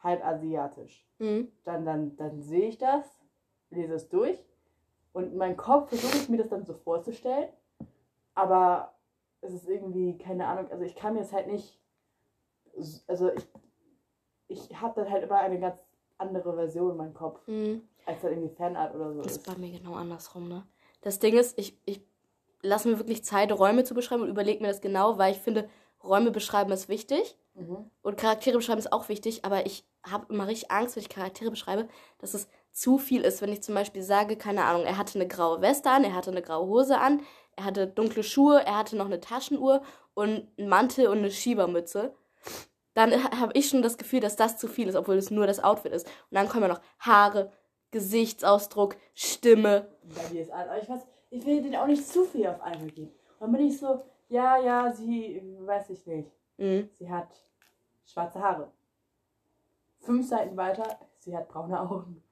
[0.00, 1.06] halb asiatisch.
[1.18, 1.52] Mhm.
[1.64, 3.06] Dann, dann, dann sehe ich das,
[3.70, 4.44] lese es durch
[5.12, 7.48] und in meinem Kopf versuche ich mir das dann so vorzustellen.
[8.34, 8.94] Aber
[9.40, 11.78] es ist irgendwie, keine Ahnung, also ich kann mir es halt nicht,
[13.06, 13.46] also ich,
[14.48, 15.76] ich habe dann halt immer eine ganz
[16.18, 17.82] andere Version in meinem Kopf, Mhm.
[18.06, 19.46] als dann irgendwie Fanart oder so Das ist ist.
[19.46, 20.66] bei mir genau andersrum, ne?
[21.02, 22.00] Das Ding ist, ich, ich
[22.62, 25.68] lasse mir wirklich Zeit, Räume zu beschreiben und überlege mir das genau, weil ich finde,
[26.02, 27.90] Räume beschreiben ist wichtig Mhm.
[28.02, 31.50] und Charaktere beschreiben ist auch wichtig, aber ich habe immer richtig Angst, wenn ich Charaktere
[31.50, 33.42] beschreibe, dass es zu viel ist.
[33.42, 36.30] Wenn ich zum Beispiel sage, keine Ahnung, er hatte eine graue Weste an, er hatte
[36.30, 37.22] eine graue Hose an,
[37.56, 39.82] er hatte dunkle Schuhe, er hatte noch eine Taschenuhr
[40.14, 42.14] und einen Mantel und eine Schiebermütze,
[42.94, 45.62] dann habe ich schon das Gefühl, dass das zu viel ist, obwohl es nur das
[45.62, 46.06] Outfit ist.
[46.06, 47.50] Und dann kommen ja noch Haare,
[47.90, 49.88] Gesichtsausdruck, Stimme.
[50.14, 50.70] Bei dir ist alles.
[50.70, 53.12] Aber ich weiß, ich will denen auch nicht zu viel auf einmal geben.
[53.38, 56.30] Und dann bin ich so, ja, ja, sie, weiß ich nicht.
[56.58, 56.88] Mhm.
[56.92, 57.28] Sie hat
[58.04, 58.70] schwarze Haare.
[60.00, 62.22] Fünf Seiten weiter, sie hat braune Augen.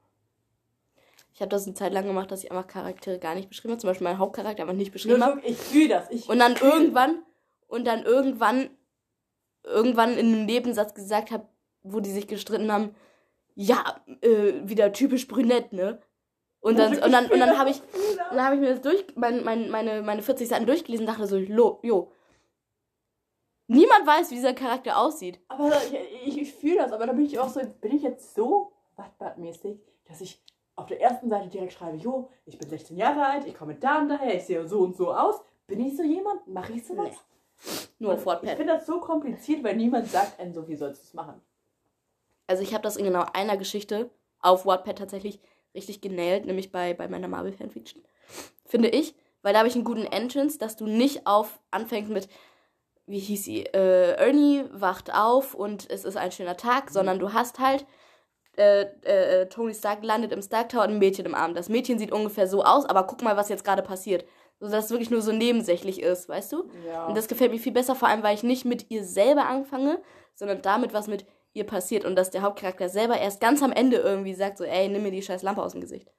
[1.41, 3.81] Ich habe das eine Zeit lang gemacht, dass ich einfach Charaktere gar nicht beschrieben habe.
[3.81, 5.41] Zum Beispiel meinen Hauptcharakter einfach nicht beschrieben habe.
[5.41, 6.11] Ich fühle das.
[6.11, 7.23] Ich Und dann irgendwann,
[7.67, 8.69] und dann irgendwann,
[9.65, 11.49] irgendwann in einem Nebensatz gesagt habe,
[11.83, 12.95] wo die sich gestritten haben,
[13.55, 16.03] ja, äh, wieder typisch brünett, ne?
[16.61, 17.81] Und dann, und dann, und dann habe ich,
[18.31, 21.27] dann habe ich mir das durch, mein, mein, meine, meine 40 Seiten durchgelesen und dachte
[21.27, 22.13] so, lo, jo.
[23.67, 25.41] Niemand weiß, wie dieser Charakter aussieht.
[25.49, 28.35] Aber ich, ich, ich fühle das, aber da bin ich auch so, bin ich jetzt
[28.35, 30.45] so wattbad-mäßig, dass ich
[30.77, 33.99] auf der ersten Seite direkt schreibe, jo, ich bin 16 Jahre alt, ich komme da
[34.01, 35.37] und daher, ich sehe so und so aus.
[35.67, 36.47] Bin ich so jemand?
[36.49, 37.11] Mache ich sowas?
[37.99, 38.57] Nur auf Ich Wattpad.
[38.57, 41.41] finde das so kompliziert, weil niemand sagt einem so, wie sollst du es machen.
[42.47, 44.11] Also ich habe das in genau einer Geschichte
[44.41, 45.39] auf Wattpad tatsächlich
[45.75, 48.03] richtig genailt, nämlich bei, bei meiner Marvel Fanfiction.
[48.65, 52.29] Finde ich, weil da habe ich einen guten Entrance, dass du nicht auf anfängst mit,
[53.07, 57.33] wie hieß sie, äh, Ernie wacht auf und es ist ein schöner Tag, sondern du
[57.33, 57.87] hast halt
[58.61, 61.55] äh, äh, Tony Stark landet im Stark Tower und ein Mädchen im Arm.
[61.55, 64.25] Das Mädchen sieht ungefähr so aus, aber guck mal, was jetzt gerade passiert.
[64.61, 66.69] So dass es wirklich nur so nebensächlich ist, weißt du?
[66.87, 67.07] Ja.
[67.07, 70.03] Und das gefällt mir viel besser, vor allem, weil ich nicht mit ihr selber anfange,
[70.35, 71.25] sondern damit, was mit
[71.55, 72.05] ihr passiert.
[72.05, 75.11] Und dass der Hauptcharakter selber erst ganz am Ende irgendwie sagt, so, ey, nimm mir
[75.13, 76.13] die scheiß Lampe aus dem Gesicht.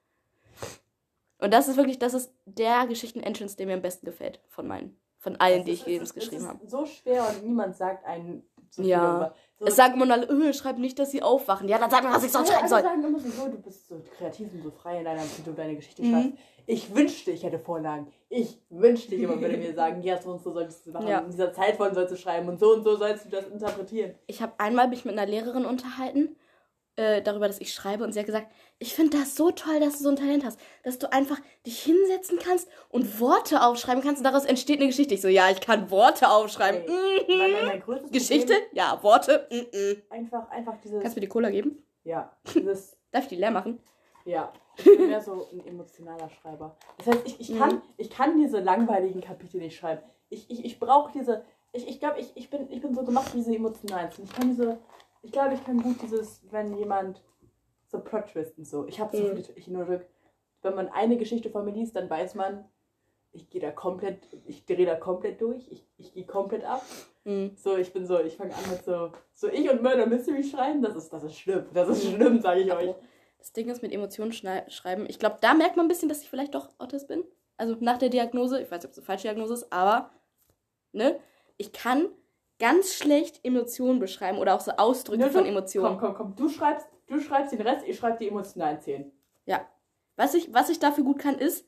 [1.38, 4.96] Und das ist wirklich, das ist der Geschichten-Entrance, der mir am besten gefällt von meinen,
[5.18, 6.66] von allen, Es die ist- ich eben geschrieben es habe.
[6.66, 9.00] so schwer und niemand sagt einen so viel Ja.
[9.06, 9.34] darüber.
[9.62, 11.68] So, Es sagen immer alle, öh, schreib nicht, dass sie aufwachen.
[11.68, 12.82] Ja, dann sag mir, was ich sonst schreiben soll.
[12.82, 15.76] sagen immer so, du bist so kreativ und so frei in deiner, wie du deine
[15.76, 16.10] Geschichte Mhm.
[16.10, 16.32] schreibst.
[16.66, 18.08] Ich wünschte, ich hätte Vorlagen.
[18.28, 21.06] Ich wünschte, jemand würde mir sagen, ja, so und so solltest du machen.
[21.06, 21.18] Ja.
[21.20, 24.14] In dieser Zeitform sollst du schreiben und so und so sollst du das interpretieren.
[24.26, 26.34] Ich habe einmal mich mit einer Lehrerin unterhalten,
[26.96, 28.02] äh, darüber, dass ich schreibe.
[28.04, 28.48] Und sie hat gesagt,
[28.82, 30.58] ich finde das so toll, dass du so ein Talent hast.
[30.82, 35.14] Dass du einfach dich hinsetzen kannst und Worte aufschreiben kannst und daraus entsteht eine Geschichte.
[35.14, 36.82] Ich so, ja, ich kann Worte aufschreiben.
[36.86, 37.82] Ey, mein, mein, Mhm.
[37.82, 38.52] größtes Geschichte?
[38.54, 39.46] Problem, Ja, Worte.
[39.50, 40.02] Mhm.
[40.10, 41.82] einfach, einfach dieses, Kannst du mir die Cola geben?
[42.04, 43.78] ja, dieses, Darf ich die leer machen?
[44.24, 46.76] ja, ich bin mehr so ein emotionaler Schreiber.
[46.98, 47.58] Das heißt, ich, ich, Mhm.
[47.58, 50.02] kann, ich kann diese langweiligen Kapitel nicht schreiben.
[50.30, 53.32] Ich, ich, ich brauche diese, ich, ich glaube, ich, ich, bin, ich bin so gemacht
[53.34, 54.08] diese emotionalen.
[54.22, 54.78] Ich kann diese,
[55.22, 57.20] ich glaube, ich kann gut dieses, wenn jemand
[57.92, 58.86] so Plot-Twist und so.
[58.88, 59.36] Ich habe so Mhm.
[59.36, 60.06] viele, ich nur Glück.
[60.62, 62.64] Wenn man eine Geschichte von mir liest, dann weiß man,
[63.32, 66.82] ich gehe da komplett, ich drehe da komplett durch, ich, ich gehe komplett ab.
[67.24, 67.52] Mhm.
[67.56, 70.82] So, ich bin so, ich fange an mit so, so ich und Murder Mystery schreiben,
[70.82, 72.94] das ist, das ist schlimm, das ist schlimm, sage ich euch.
[73.38, 75.06] Das Ding ist mit Emotionen schreiben.
[75.08, 77.24] Ich glaube, da merkt man ein bisschen, dass ich vielleicht doch Autist bin.
[77.56, 78.60] Also nach der Diagnose.
[78.62, 80.10] Ich weiß nicht, ob es eine falsche Diagnose ist, aber
[80.92, 81.18] ne?
[81.56, 82.06] Ich kann
[82.60, 85.98] ganz schlecht Emotionen beschreiben oder auch so Ausdrücke Ja, von Emotionen.
[85.98, 89.12] Komm, komm, komm, du schreibst, du schreibst den Rest, ich schreibe die emotionalen Szenen.
[89.46, 89.66] Ja.
[90.16, 91.66] Was ich, was ich dafür gut kann, ist,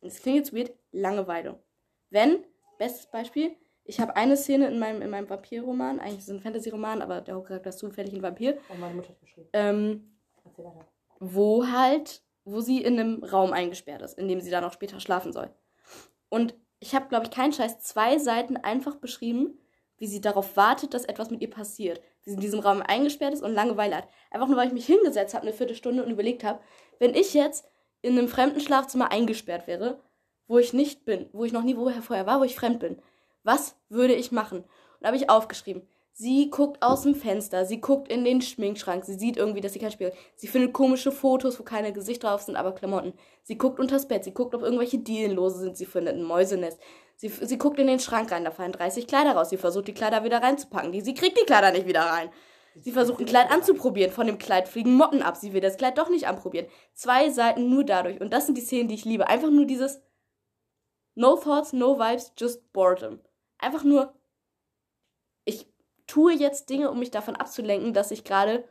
[0.00, 1.62] es klingt jetzt weird, Langeweile.
[2.10, 2.44] Wenn,
[2.78, 3.54] bestes Beispiel,
[3.84, 7.20] ich habe eine Szene in meinem, in meinem Vampirroman, eigentlich ist es ein Fantasy-Roman, aber
[7.20, 9.48] der Hauptcharakter ist zufällig ein Vampir, Oh, meine Mutter hat geschrieben.
[9.52, 10.86] ähm, Erzähl weiter.
[11.20, 14.98] wo halt, wo sie in einem Raum eingesperrt ist, in dem sie dann auch später
[15.00, 15.50] schlafen soll.
[16.28, 19.58] Und ich habe, glaube ich, keinen Scheiß, zwei Seiten einfach beschrieben,
[19.98, 22.00] wie sie darauf wartet, dass etwas mit ihr passiert.
[22.22, 24.08] Sie in diesem Raum eingesperrt ist und Langeweile hat.
[24.30, 26.60] Einfach nur, weil ich mich hingesetzt habe, eine Viertelstunde und überlegt habe,
[26.98, 27.64] wenn ich jetzt
[28.02, 30.00] in einem fremden Schlafzimmer eingesperrt wäre,
[30.46, 33.00] wo ich nicht bin, wo ich noch nie woher vorher war, wo ich fremd bin,
[33.42, 34.58] was würde ich machen?
[34.60, 34.66] Und
[35.00, 35.86] da habe ich aufgeschrieben.
[36.12, 39.78] Sie guckt aus dem Fenster, sie guckt in den Schminkschrank, sie sieht irgendwie, dass sie
[39.78, 43.14] kein Spiel Sie findet komische Fotos, wo keine Gesichter drauf sind, aber Klamotten.
[43.42, 46.78] Sie guckt unters Bett, sie guckt, ob irgendwelche Dielen lose sind, sie findet ein Mäusenest.
[47.20, 49.50] Sie, sie guckt in den Schrank rein, da fallen 30 Kleider raus.
[49.50, 50.90] Sie versucht, die Kleider wieder reinzupacken.
[50.90, 52.30] Die, sie kriegt die Kleider nicht wieder rein.
[52.76, 54.10] Sie versucht, ein Kleid anzuprobieren.
[54.10, 55.36] Von dem Kleid fliegen Motten ab.
[55.36, 56.66] Sie will das Kleid doch nicht anprobieren.
[56.94, 58.22] Zwei Seiten nur dadurch.
[58.22, 59.28] Und das sind die Szenen, die ich liebe.
[59.28, 60.00] Einfach nur dieses
[61.14, 63.20] No Thoughts, No Vibes, just Boredom.
[63.58, 64.14] Einfach nur,
[65.44, 65.70] ich
[66.06, 68.64] tue jetzt Dinge, um mich davon abzulenken, dass ich gerade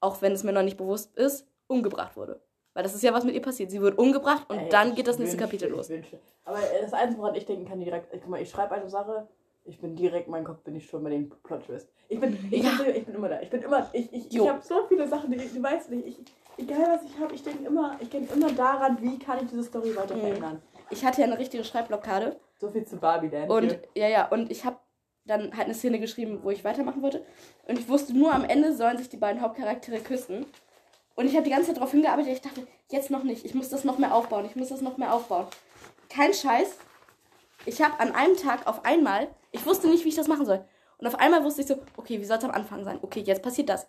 [0.00, 2.40] auch wenn es mir noch nicht bewusst ist, umgebracht wurde.
[2.78, 3.72] Weil das ist ja was mit ihr passiert.
[3.72, 5.90] Sie wird umgebracht und Ey, dann geht das nächste wünschte, Kapitel los.
[5.90, 6.20] wünschte.
[6.44, 9.26] Aber das Einzige, woran ich denken kann, direkt, guck mal, ich schreibe eine Sache,
[9.64, 11.90] ich bin direkt, mein Kopf bin ich schon bei dem Plot-Twist.
[12.08, 12.70] Ich bin, ich, Ja.
[12.80, 13.40] bin, ich bin immer da.
[13.40, 16.18] Ich bin immer, ich, ich, ich habe so viele Sachen, die, du weißt nicht, ich,
[16.56, 19.64] egal was ich habe, ich denke immer, ich denke immer daran, wie kann ich diese
[19.64, 20.20] Story weiter Mhm.
[20.20, 20.62] verändern.
[20.90, 23.50] Ich hatte ja eine richtige Schreibblockade So viel zu Barbie Land.
[23.50, 23.80] und hier.
[23.96, 24.76] ja, ja, und ich habe
[25.24, 27.26] dann halt eine Szene geschrieben, wo ich weitermachen wollte.
[27.66, 30.46] Und ich wusste nur, am Ende sollen sich die beiden Hauptcharaktere küssen.
[31.18, 32.32] Und ich habe die ganze Zeit darauf hingearbeitet.
[32.32, 33.44] Ich dachte, jetzt noch nicht.
[33.44, 34.44] Ich muss das noch mehr aufbauen.
[34.44, 35.46] Ich muss das noch mehr aufbauen.
[36.08, 36.76] Kein Scheiß.
[37.66, 40.64] Ich habe an einem Tag auf einmal, ich wusste nicht, wie ich das machen soll.
[40.98, 43.00] Und auf einmal wusste ich so, okay, wie soll es am Anfang sein?
[43.02, 43.88] Okay, jetzt passiert das.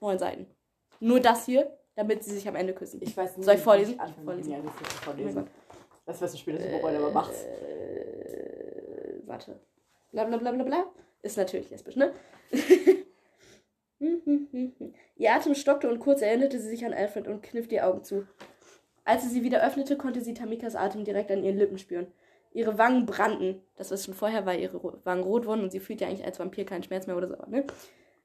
[0.00, 0.46] Neun Seiten.
[1.00, 3.02] Nur das hier, damit sie sich am Ende küssen.
[3.02, 4.00] Ich weiß nicht, Soll ich vorlesen?
[4.00, 4.50] anfangen Vorlesen.
[4.52, 5.34] Ja, das Oh vorlesen.
[5.42, 5.52] Gott.
[6.06, 7.42] Das wirst du später so bereuen, aber mach's.
[7.42, 9.60] Äh, warte.
[10.12, 10.84] Bla bla bla bla bla.
[11.20, 12.14] Ist natürlich lesbisch, ne?
[15.16, 18.26] Ihr Atem stockte und kurz erinnerte sie sich an Alfred und kniff die Augen zu.
[19.04, 22.06] Als sie sie wieder öffnete, konnte sie Tamikas Atem direkt an ihren Lippen spüren.
[22.52, 23.62] Ihre Wangen brannten.
[23.76, 26.64] Das was schon vorher war, ihre Wangen rot wurden und sie fühlte eigentlich als Vampir
[26.64, 27.64] keinen Schmerz mehr oder so, ne?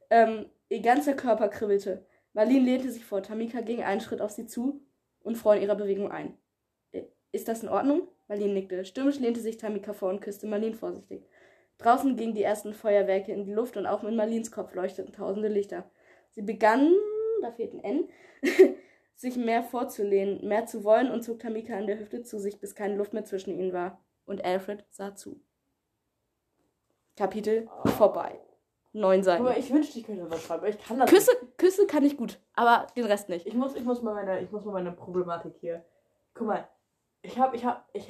[0.09, 2.05] Ähm, ihr ganzer Körper kribbelte.
[2.33, 3.23] Marlene lehnte sich vor.
[3.23, 4.81] Tamika ging einen Schritt auf sie zu
[5.21, 6.37] und fror in ihrer Bewegung ein.
[6.91, 8.07] Äh, Ist das in Ordnung?
[8.27, 8.85] Marlene nickte.
[8.85, 11.23] Stürmisch lehnte sich Tamika vor und küsste Marlene vorsichtig.
[11.77, 15.49] Draußen gingen die ersten Feuerwerke in die Luft und auch in Marlins Kopf leuchteten tausende
[15.49, 15.89] Lichter.
[16.31, 16.93] Sie begannen,
[17.41, 18.09] da fehlt ein N,
[19.15, 22.75] sich mehr vorzulehnen, mehr zu wollen und zog Tamika an der Hüfte zu sich, bis
[22.75, 23.99] keine Luft mehr zwischen ihnen war.
[24.25, 25.41] Und Alfred sah zu.
[27.15, 28.39] Kapitel vorbei.
[28.93, 29.43] Neun Guck Seiten.
[29.43, 32.15] mal, ich wünschte, ich könnte was schreiben, aber ich kann das Küsse, Küsse kann ich
[32.15, 33.47] gut, aber den Rest nicht.
[33.47, 35.83] Ich muss, ich muss mal meine, ich muss mal meine Problematik hier.
[36.35, 36.67] Guck mal,
[37.23, 38.07] ich hab, ich hab, ich,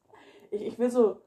[0.50, 1.20] ich, ich will so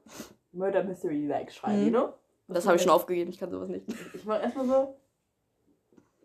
[0.56, 1.84] Murder Mystery like schreiben, Mhm.
[1.86, 2.12] you know?
[2.48, 3.84] Das habe ich schon aufgegeben, ich kann sowas nicht.
[4.14, 4.96] Ich mach erstmal so.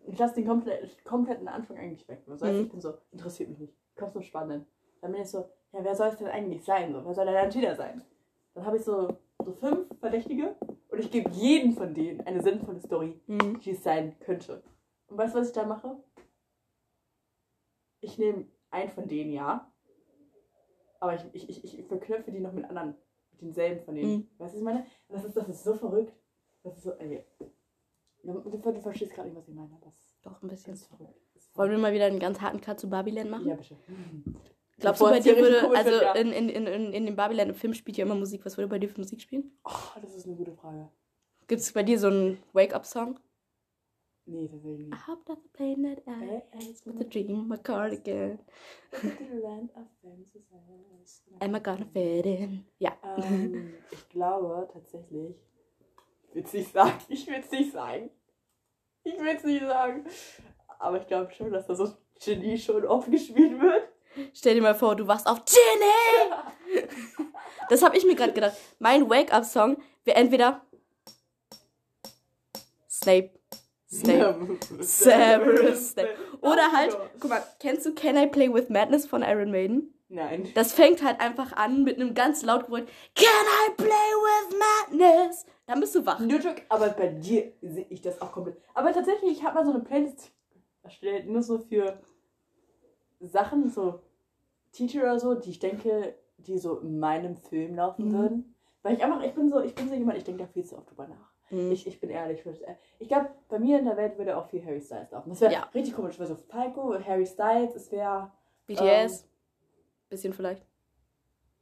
[0.06, 2.22] Ich lasse den komplett, kompletten Anfang eigentlich weg.
[2.26, 2.64] Das heißt, Mhm.
[2.64, 3.74] ich bin so, interessiert mich nicht.
[3.96, 4.66] Kommt so spannend.
[5.00, 5.38] Dann bin ich so,
[5.72, 6.92] ja, wer soll es denn eigentlich sein?
[6.92, 8.02] So, wer soll der Angela sein?
[8.54, 10.54] Dann habe ich so, so fünf Verdächtige
[10.90, 13.60] und ich gebe jedem von denen eine sinnvolle Story, Mhm.
[13.60, 14.62] die es sein könnte.
[15.08, 15.96] Und weißt du, was ich da mache?
[18.00, 19.70] Ich nehme einen von denen, ja.
[21.00, 22.94] Aber ich, ich, ich, ich verknüpfe die noch mit anderen.
[23.42, 24.10] Denselben von denen.
[24.10, 24.28] Mhm.
[24.38, 24.86] Weißt du, was ich meine?
[25.08, 26.14] Das ist, das ist so verrückt.
[26.62, 27.24] Das ist so, ey.
[28.22, 29.76] Du, verstehst gerade nicht, was ich meine.
[29.82, 30.74] Das, Doch, ein das bisschen.
[30.74, 31.14] ist verrückt.
[31.54, 33.48] Wollen wir mal wieder einen ganz harten Cut zu Babyland machen?
[33.48, 33.76] Ja, bitte.
[34.78, 36.12] Glaubst du, bei dir würde, also wird, ja.
[36.14, 38.44] in, in, in, in, in dem Babyland im Film spielt ja immer Musik.
[38.44, 39.52] Was würde bei dir für Musik spielen?
[39.64, 40.88] Oh, das ist eine gute Frage.
[41.46, 43.18] Gibt es bei dir so einen Wake-up-Song?
[44.32, 45.06] Nee, tatsächlich I nicht.
[45.08, 48.38] hope that the plane that I Äh, with a dream, my cardigan.
[49.42, 50.42] Land of Fences.
[51.40, 52.64] Am I gonna fit in?
[52.78, 52.92] Ja.
[53.18, 55.36] Ähm, ich glaube tatsächlich.
[56.28, 56.92] Ich will es nicht sagen.
[57.08, 58.10] Ich will es nicht sagen.
[59.04, 60.04] Ich will es nicht sagen.
[60.78, 61.92] Aber ich glaube schon, dass da so
[62.24, 63.88] Genie schon oft gespielt wird.
[64.32, 66.82] Stell dir mal vor, du wachst auf Ginny!
[67.68, 68.54] Das habe ich mir gerade gedacht.
[68.80, 70.60] Mein Wake-up-Song wäre entweder
[72.90, 73.30] Snape,
[73.92, 76.14] Snape Severus Snape.
[76.40, 79.94] oder halt, guck mal, kennst du Can I Play with Madness von Iron Maiden?
[80.08, 80.50] Nein.
[80.54, 82.84] Das fängt halt einfach an mit einem ganz laut Geräusch.
[83.14, 83.26] Can
[83.68, 84.56] I play with
[84.90, 85.46] madness?
[85.66, 86.20] Dann bist du wach.
[86.20, 88.58] Joke, aber bei dir sehe ich das auch komplett.
[88.74, 90.30] Aber tatsächlich, ich habe mal so eine Playlist
[90.82, 91.98] erstellt, nur so für
[93.20, 94.00] Sachen, so
[94.72, 98.12] Titel oder so, die ich denke, die so in meinem Film laufen Mhm.
[98.12, 98.54] würden.
[98.82, 100.76] Weil ich einfach, ich bin so, ich bin so jemand, ich denke da viel zu
[100.76, 101.31] oft drüber nach.
[101.52, 101.70] Mhm.
[101.70, 102.44] Ich, ich bin ehrlich.
[102.46, 102.60] Ich,
[102.98, 105.28] ich glaube, bei mir in der Welt würde auch viel Harry Styles laufen.
[105.30, 105.62] Das wäre Ja.
[105.74, 106.18] richtig komisch.
[106.18, 108.32] Wäre so Falco, Harry Styles, es wäre
[108.66, 109.28] BTS.
[110.08, 110.66] Bisschen vielleicht.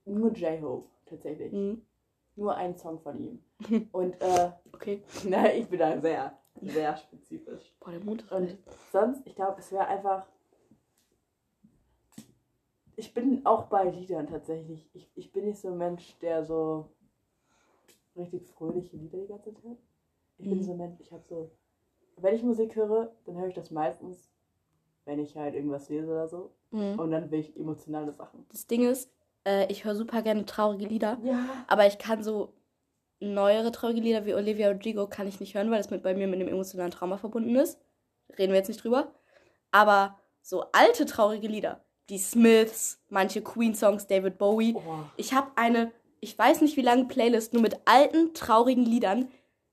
[0.04, 1.52] nur J-Hope, tatsächlich.
[1.52, 1.82] Mhm.
[2.36, 3.44] Nur ein Song von ihm.
[3.92, 5.02] Und, äh, Okay.
[5.28, 7.74] na, ich bin da sehr, sehr spezifisch.
[7.80, 8.58] Boah, der Mond ist Und voll.
[8.92, 10.26] sonst, ich glaube, es wäre einfach.
[12.96, 14.88] Ich bin auch bei Liedern tatsächlich.
[14.94, 16.88] Ich, ich bin nicht so ein Mensch, der so
[18.20, 19.78] richtig fröhliche Lieder die ganze Zeit.
[20.38, 20.62] Ich bin Mhm.
[20.62, 21.50] so ein Mensch, ich habe so.
[22.16, 24.30] Wenn ich Musik höre, dann höre ich das meistens,
[25.04, 26.50] wenn ich halt irgendwas lese oder so.
[26.70, 26.98] Mhm.
[26.98, 28.44] Und dann will ich emotionale Sachen.
[28.50, 29.10] Das Ding ist,
[29.46, 31.44] äh, ich höre super gerne traurige Lieder, Ja.
[31.66, 32.52] aber ich kann so
[33.20, 36.26] neuere traurige Lieder wie Olivia Rodrigo kann ich nicht hören, weil das mit bei mir
[36.26, 37.78] mit einem emotionalen Trauma verbunden ist.
[38.38, 39.12] Reden wir jetzt nicht drüber.
[39.72, 44.74] Aber so alte traurige Lieder, die Smiths, manche Queen-Songs, David Bowie.
[44.74, 44.80] Oh.
[45.16, 49.30] Ich habe eine, ich weiß nicht wie lange Playlist, nur mit alten, traurigen Liedern,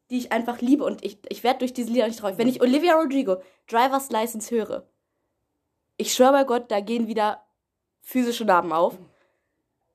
[0.09, 0.83] die ich einfach liebe.
[0.83, 2.37] Und ich, ich werde durch diese Lieder nicht traurig.
[2.37, 3.37] Wenn ich Olivia Rodrigo,
[3.69, 4.87] Driver's License höre,
[5.97, 7.43] ich schwöre bei Gott, da gehen wieder
[8.01, 8.97] physische Narben auf.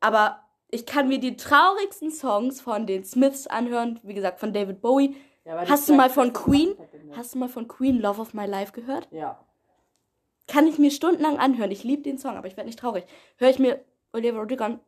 [0.00, 4.00] Aber ich kann mir die traurigsten Songs von den Smiths anhören.
[4.02, 5.16] Wie gesagt, von David Bowie.
[5.44, 6.74] Ja, Hast du mal von Queen?
[7.16, 9.08] Hast du mal von Queen Love of My Life gehört?
[9.10, 9.44] Ja.
[10.46, 11.70] Kann ich mir stundenlang anhören.
[11.70, 13.04] Ich liebe den Song, aber ich werde nicht traurig.
[13.36, 14.80] Höre ich mir Olivia Rodrigo an,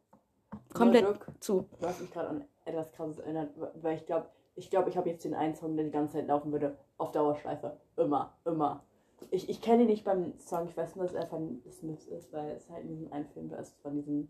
[0.72, 1.66] komplett Look, zu.
[1.80, 3.50] Du hast mich gerade an etwas krasses erinnert,
[3.82, 4.26] weil ich glaube,
[4.56, 7.10] ich glaube, ich habe jetzt den einen Song, der die ganze Zeit laufen würde, auf
[7.12, 7.76] Dauerschleife.
[7.96, 8.84] Immer, immer.
[9.30, 12.32] Ich, ich kenne ihn nicht beim Song, ich weiß nur, dass er von Smiths ist,
[12.32, 14.28] weil es halt in diesem einen Film ist, von diesem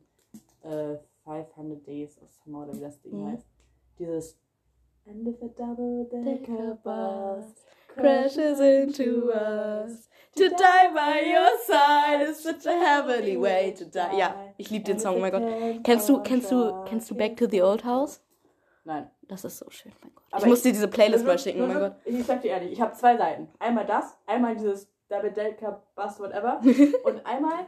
[0.62, 3.32] äh, 500 Days of Summer oder wie das Ding Mhm.
[3.32, 3.46] heißt.
[3.98, 4.38] Dieses
[5.06, 10.08] And if a double decker bus crashes into us.
[10.36, 14.18] To die by your side is such a heavenly way to die.
[14.18, 15.84] Ja, ich liebe den Song, oh mein Gott.
[15.84, 18.20] Kennst du, kennst du, kennst du Back to the Old House?
[18.84, 19.10] Nein.
[19.28, 20.24] Das ist so schön, mein Gott.
[20.30, 21.96] Aber ich muss dir diese Playlist mal schicken, oh mein Gott.
[22.04, 23.48] Ich sag dir ehrlich, ich habe zwei Seiten.
[23.58, 26.60] Einmal das, einmal dieses Double Decker Bus, whatever.
[27.04, 27.66] und einmal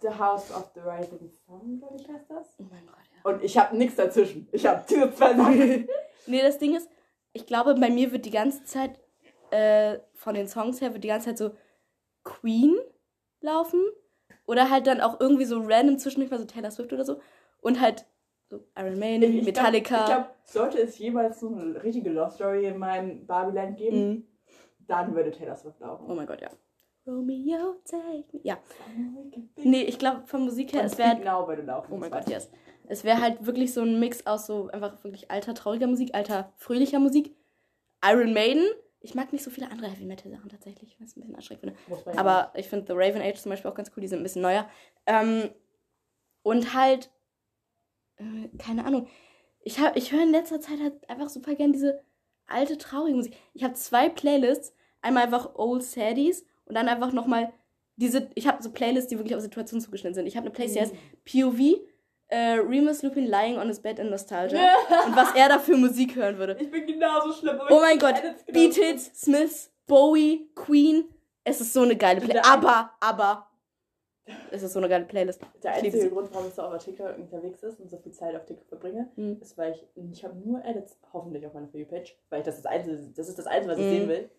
[0.00, 2.56] The House of the Rising Sun, glaube ich, heißt das.
[2.58, 3.30] Oh mein Gott, ja.
[3.30, 4.48] Und ich habe nichts dazwischen.
[4.52, 5.88] Ich habe diese zwei Sachen.
[6.26, 6.90] Nee, das Ding ist,
[7.32, 9.00] ich glaube, bei mir wird die ganze Zeit,
[9.50, 11.50] äh, von den Songs her, wird die ganze Zeit so
[12.24, 12.76] Queen
[13.40, 13.80] laufen.
[14.46, 17.20] Oder halt dann auch irgendwie so random zwischendurch mal so Taylor Swift oder so.
[17.60, 18.06] Und halt
[18.48, 19.96] so Iron Maiden, Metallica.
[19.96, 24.08] Glaub, ich glaube, sollte es jemals so eine richtige Love Story in meinem Barbieland geben,
[24.08, 24.26] Mhm.
[24.86, 26.16] dann würde Taylor Swift Oh laufen.
[26.16, 26.48] mein Gott, ja.
[27.06, 28.40] Romeo, take me.
[28.42, 28.58] Ja.
[29.56, 31.92] Nee, ich glaube, von Musik her, es wäre Now würde laufen.
[31.92, 32.50] Oh mein Gott, yes.
[32.86, 36.52] Es wäre halt wirklich so ein Mix aus so einfach wirklich alter, trauriger Musik, alter,
[36.56, 37.34] fröhlicher Musik.
[38.04, 38.64] Iron Maiden.
[39.00, 41.60] Ich mag nicht so viele andere Heavy Metal Sachen tatsächlich, weil ich ein bisschen anstrengend
[41.60, 41.78] finde.
[42.18, 44.42] Aber ich finde The Raven Age zum Beispiel auch ganz cool, die sind ein bisschen
[44.42, 44.68] neuer.
[45.06, 45.50] Ähm,
[46.42, 47.10] und halt,
[48.16, 49.08] äh, keine Ahnung.
[49.60, 52.02] Ich, hab- ich höre in letzter Zeit halt einfach super gern diese
[52.46, 53.36] alte, traurige Musik.
[53.54, 54.74] Ich habe zwei Playlists.
[55.00, 57.52] Einmal einfach Old Sadies und dann einfach nochmal
[57.96, 60.26] diese, ich habe so Playlists, die wirklich auf Situationen zugeschnitten sind.
[60.26, 60.94] Ich habe eine Playlist, die heißt
[61.24, 61.80] POV,
[62.28, 64.58] äh, Remus Lupin Lying on his bed in Nostalgia.
[65.06, 66.56] und was er da für Musik hören würde.
[66.60, 67.60] Ich bin genauso schlimm.
[67.60, 68.96] aber Oh mein Gott, Edits genauso Beat schlimm.
[68.96, 71.04] It, Smith, Bowie, Queen.
[71.44, 72.50] Es ist so eine geile Playlist.
[72.50, 73.46] Aber, aber.
[74.50, 75.40] Es ist so eine geile Playlist.
[75.62, 76.10] Der einzige.
[76.10, 79.10] Grund, warum ich so auf TikTok unterwegs ist und so viel Zeit auf TikTok verbringe,
[79.16, 79.38] Mhm.
[79.40, 82.56] ist, weil ich, ich habe nur Edits, hoffentlich auf meiner For You-Page, weil ich das,
[82.56, 83.90] das, Einzige, das ist das Einzige, was ich Mhm.
[83.90, 84.30] sehen will.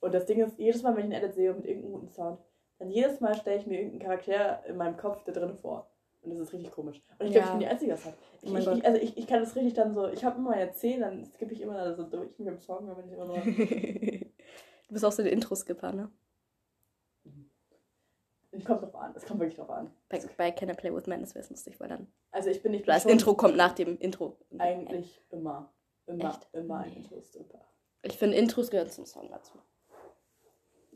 [0.00, 2.40] Und das Ding ist, jedes Mal, wenn ich einen Edit sehe mit irgendeinem guten Sound,
[2.78, 5.90] dann jedes Mal stelle ich mir irgendeinen Charakter in meinem Kopf da drin vor.
[6.22, 7.00] Und das ist richtig komisch.
[7.18, 7.44] Und ich glaube, Ja.
[7.44, 8.14] ich bin die Einzige, die das hat.
[8.42, 10.50] Ich, Oh ich, ich, also ich, ich kann das richtig dann so, ich habe immer
[10.50, 13.12] meine 10, dann skippe ich immer da so durch mit dem Song, dann bin ich
[13.12, 16.10] immer so, du bist auch so der Intro-Skipper, ne?
[18.52, 19.90] es kommt drauf an, es kommt wirklich drauf an.
[20.08, 22.06] Bei, bei Can I Play With Madness wäre es lustig, weil dann.
[22.32, 24.36] Also ich bin nicht Das Intro kommt nach dem Intro.
[24.58, 25.72] eigentlich immer,
[26.06, 26.48] immer, Echt?
[26.52, 26.96] immer ein Nee.
[26.96, 27.64] Intro ist super.
[28.02, 29.52] Ich finde, Intros gehören zum Song dazu.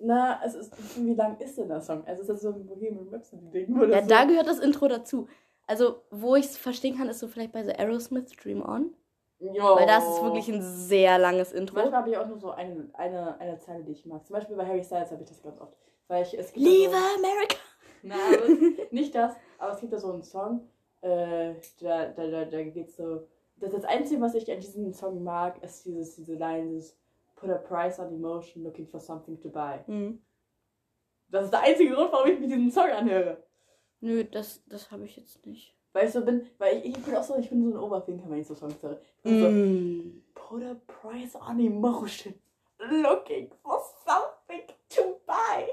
[0.05, 0.72] Na, es ist,
[1.05, 2.05] wie lang ist denn der Song?
[2.06, 3.76] Also ist das so ein Bohemian Rhapsody-Ding?
[3.76, 4.09] oder Ja, so?
[4.09, 5.28] da gehört das Intro dazu.
[5.66, 8.94] Also, wo ich es verstehen kann, ist so vielleicht bei so Aerosmith Dream On.
[9.40, 9.76] Jo.
[9.76, 11.76] Weil das ist wirklich ein sehr langes Intro.
[11.76, 14.26] Manchmal habe ich auch nur so eine, eine, eine Zeile, die ich mag.
[14.26, 15.76] Zum Beispiel bei Harry Styles habe ich das ganz oft.
[16.09, 17.56] Weil ich, es gibt da Leave so, America!
[18.02, 18.14] Na,
[18.90, 20.68] nicht das, aber es gibt da so einen Song,
[21.01, 23.26] äh, da, da, da, da geht's so.
[23.56, 26.97] Das, das Einzige, was ich an diesem Song mag, ist dieses, diese Line, dieses
[27.36, 29.81] Put a price on emotion, looking for something to buy.
[29.86, 30.20] Hm.
[31.28, 33.43] Das ist der einzige Grund, warum ich mir diesen Song anhöre.
[34.01, 35.74] Nö, das, das habe ich jetzt nicht.
[35.93, 38.28] Weil ich so bin, weil ich, ich bin auch so, ich bin so ein Oberfinker,
[38.28, 39.01] wenn ich so Songs höre.
[39.19, 40.23] Ich bin so, Mm.
[40.35, 42.35] Put a price on emotion,
[42.78, 45.66] looking for something to buy.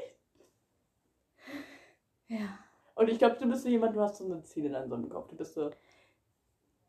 [2.28, 2.60] Ja.
[2.96, 5.28] Und ich glaube, du bist so jemand, du hast so eine Ziel in deinem Sonnenkopf.
[5.28, 5.70] Du bist so.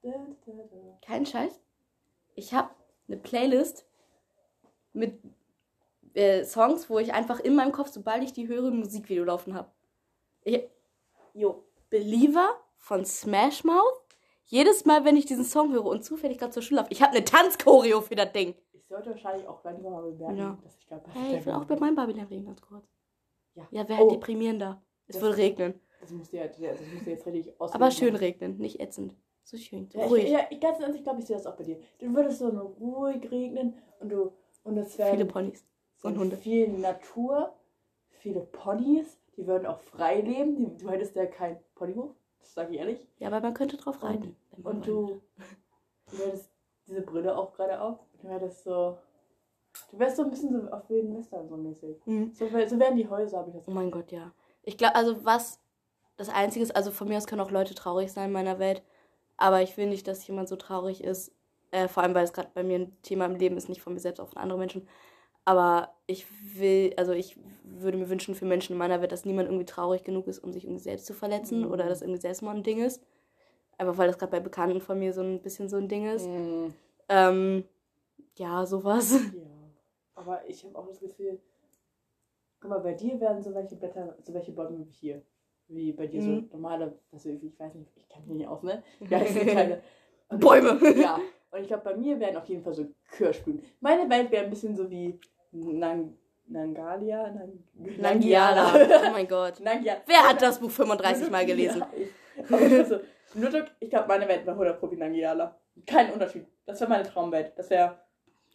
[0.03, 0.99] Da, da, da.
[1.05, 1.61] Kein Scheiß.
[2.35, 2.71] Ich habe
[3.09, 3.87] eine Playlist
[4.93, 5.19] mit
[6.15, 9.55] äh, Songs, wo ich einfach in meinem Kopf, sobald ich die höre, ein Musikvideo laufen
[9.55, 9.71] habe.
[11.35, 14.01] Jo, Believer von Smash Mouth.
[14.45, 17.13] Jedes Mal, wenn ich diesen Song höre und zufällig gerade zur Schule laufe, ich habe
[17.17, 18.55] eine Tanzchoreo für das Ding.
[18.73, 20.59] Ich sollte wahrscheinlich auch langsam mal bemerken, Ja.
[20.63, 22.85] dass ich glaube, Hey, ich will auch bei meinem Babylon reden, ganz kurz.
[23.55, 23.67] Ja.
[23.71, 24.13] Ja, wäre halt Oh.
[24.13, 24.83] deprimierender.
[25.07, 25.81] Es Das- wird regnen.
[26.03, 26.59] Das muss dir das
[27.07, 27.73] jetzt richtig aus.
[27.73, 29.15] Aber schön regnen, nicht ätzend.
[29.45, 30.25] So schön, so Ja, ruhig.
[30.25, 31.79] ich, ja, ich ganz ehrlich, ich glaube, ich sehe das auch bei dir.
[31.99, 34.33] Du würdest so nur ruhig regnen und du
[34.65, 35.65] und es wäre Viele Ponys
[36.03, 36.37] und Hunde.
[36.37, 37.53] viel Natur,
[38.11, 40.57] viele Ponys, die würden auch frei leben.
[40.57, 42.11] Die, du hättest ja kein Ponyhof,
[42.41, 43.07] das sage ich ehrlich.
[43.19, 44.37] Ja, aber man könnte drauf reiten.
[44.51, 44.81] Und wollte.
[44.91, 45.23] du,
[46.11, 46.51] du hättest
[46.87, 47.99] diese Brille auch gerade auf.
[48.21, 48.99] Du hättest so.
[49.91, 51.97] Du wärst so ein bisschen so auf wilden Western so mäßig.
[52.05, 52.33] Mhm.
[52.35, 54.33] So, so wären die Häuser, habe ich das Oh mein Gott, ja.
[54.63, 55.59] Ich glaube, also was
[56.17, 58.83] das Einzige ist, also von mir aus können auch Leute traurig sein in meiner Welt,
[59.37, 61.33] aber ich will nicht, dass jemand so traurig ist,
[61.73, 63.93] äh, vor allem weil es gerade bei mir ein Thema im Leben ist, nicht von
[63.95, 64.89] mir selbst, auch von anderen Menschen.
[65.45, 66.27] Aber ich
[66.57, 70.05] will, also ich würde mir wünschen für Menschen in meiner Welt, dass niemand irgendwie traurig
[70.05, 71.73] genug ist, um sich irgendwie selbst zu verletzen Mhm.
[71.73, 73.03] oder dass irgendwie Selbstmord ein Ding ist.
[73.77, 76.29] Einfach weil das gerade bei Bekannten von mir so ein bisschen so ein Ding ist.
[76.29, 76.73] Mhm.
[77.09, 77.65] Ähm,
[78.37, 79.13] ja, sowas.
[79.13, 79.43] Ja.
[80.15, 81.41] Aber ich habe auch das Gefühl,
[82.61, 85.21] Guck mal, bei dir werden so welche Blätter, so welche Bäume wie hier.
[85.67, 86.47] Wie bei dir Mhm.
[86.51, 88.85] so normale, also ich weiß nicht, ich kenne mich nicht aus, ne?
[89.01, 89.83] Die Teile?
[90.29, 90.79] Und- Bäume.
[91.01, 91.19] Ja.
[91.53, 93.63] Und ich glaube, bei mir wären auf jeden Fall so Kirschblüten.
[93.81, 95.19] Meine Welt wäre ein bisschen so wie
[95.53, 96.17] Nang
[96.47, 97.31] Nangalia?
[97.31, 97.63] Nang
[97.99, 98.75] Nangiala.
[99.09, 99.61] Oh mein Gott.
[99.61, 99.99] Nangia.
[100.07, 101.85] Wer hat das Buch 35 Mal gelesen?
[102.49, 102.99] Ja, so,
[103.81, 105.57] ich glaube, meine Welt wäre 100 Pro wie Nangiala.
[105.87, 106.47] Kein Unterschied.
[106.67, 107.53] Das wäre meine Traumwelt.
[107.57, 107.99] Das wäre.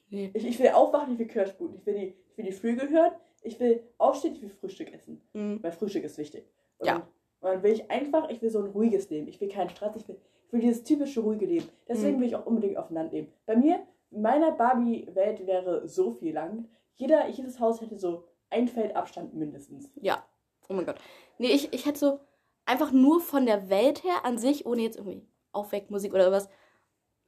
[0.09, 0.31] Nee.
[0.33, 1.77] Ich, ich will aufwachen, ich will Kirschblüten.
[1.77, 3.11] Ich will, die, ich will die Flügel hören.
[3.43, 5.21] Ich will aufstehen, ich will Frühstück essen.
[5.33, 5.61] Mhm.
[5.61, 6.45] Weil Frühstück ist wichtig.
[6.79, 6.95] Und, Ja.
[7.39, 9.27] Und dann will ich einfach, ich will so ein ruhiges Leben.
[9.27, 11.69] Ich will keinen Stress, ich will, ich will dieses typische ruhige Leben.
[11.87, 12.21] Deswegen Mhm.
[12.21, 13.31] will ich auch unbedingt auf dem Land leben.
[13.45, 13.79] Bei mir,
[14.11, 16.67] in meiner Barbie-Welt wäre so viel lang.
[16.95, 19.89] Jeder, jedes Haus hätte so ein Feld Abstand mindestens.
[20.01, 20.23] Ja.
[20.69, 20.95] Oh mein Gott.
[21.37, 22.19] Nee, ich, ich hätte so
[22.65, 25.21] einfach nur von der Welt her an sich, ohne jetzt irgendwie
[25.51, 26.49] Aufweckmusik oder was,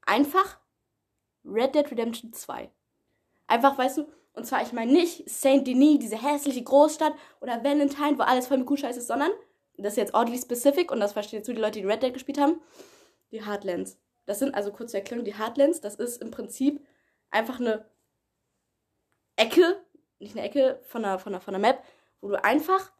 [0.05, 0.59] einfach
[1.45, 2.69] Red Dead Redemption 2.
[3.47, 8.17] Einfach, weißt du, und zwar, ich meine nicht Saint Denis, diese hässliche Großstadt oder Valentine,
[8.17, 9.31] wo alles voll mit Kuhscheiß ist, sondern,
[9.77, 12.13] das ist jetzt oddly specific und das verstehen jetzt nur die Leute, die Red Dead
[12.13, 12.59] gespielt haben,
[13.31, 13.99] die Heartlands.
[14.25, 16.85] Das sind, also kurze Erklärung, die Heartlands, das ist im Prinzip
[17.31, 17.85] einfach eine
[19.35, 19.83] Ecke,
[20.19, 21.83] nicht eine Ecke von einer, von einer, von einer Map,
[22.21, 22.91] wo du einfach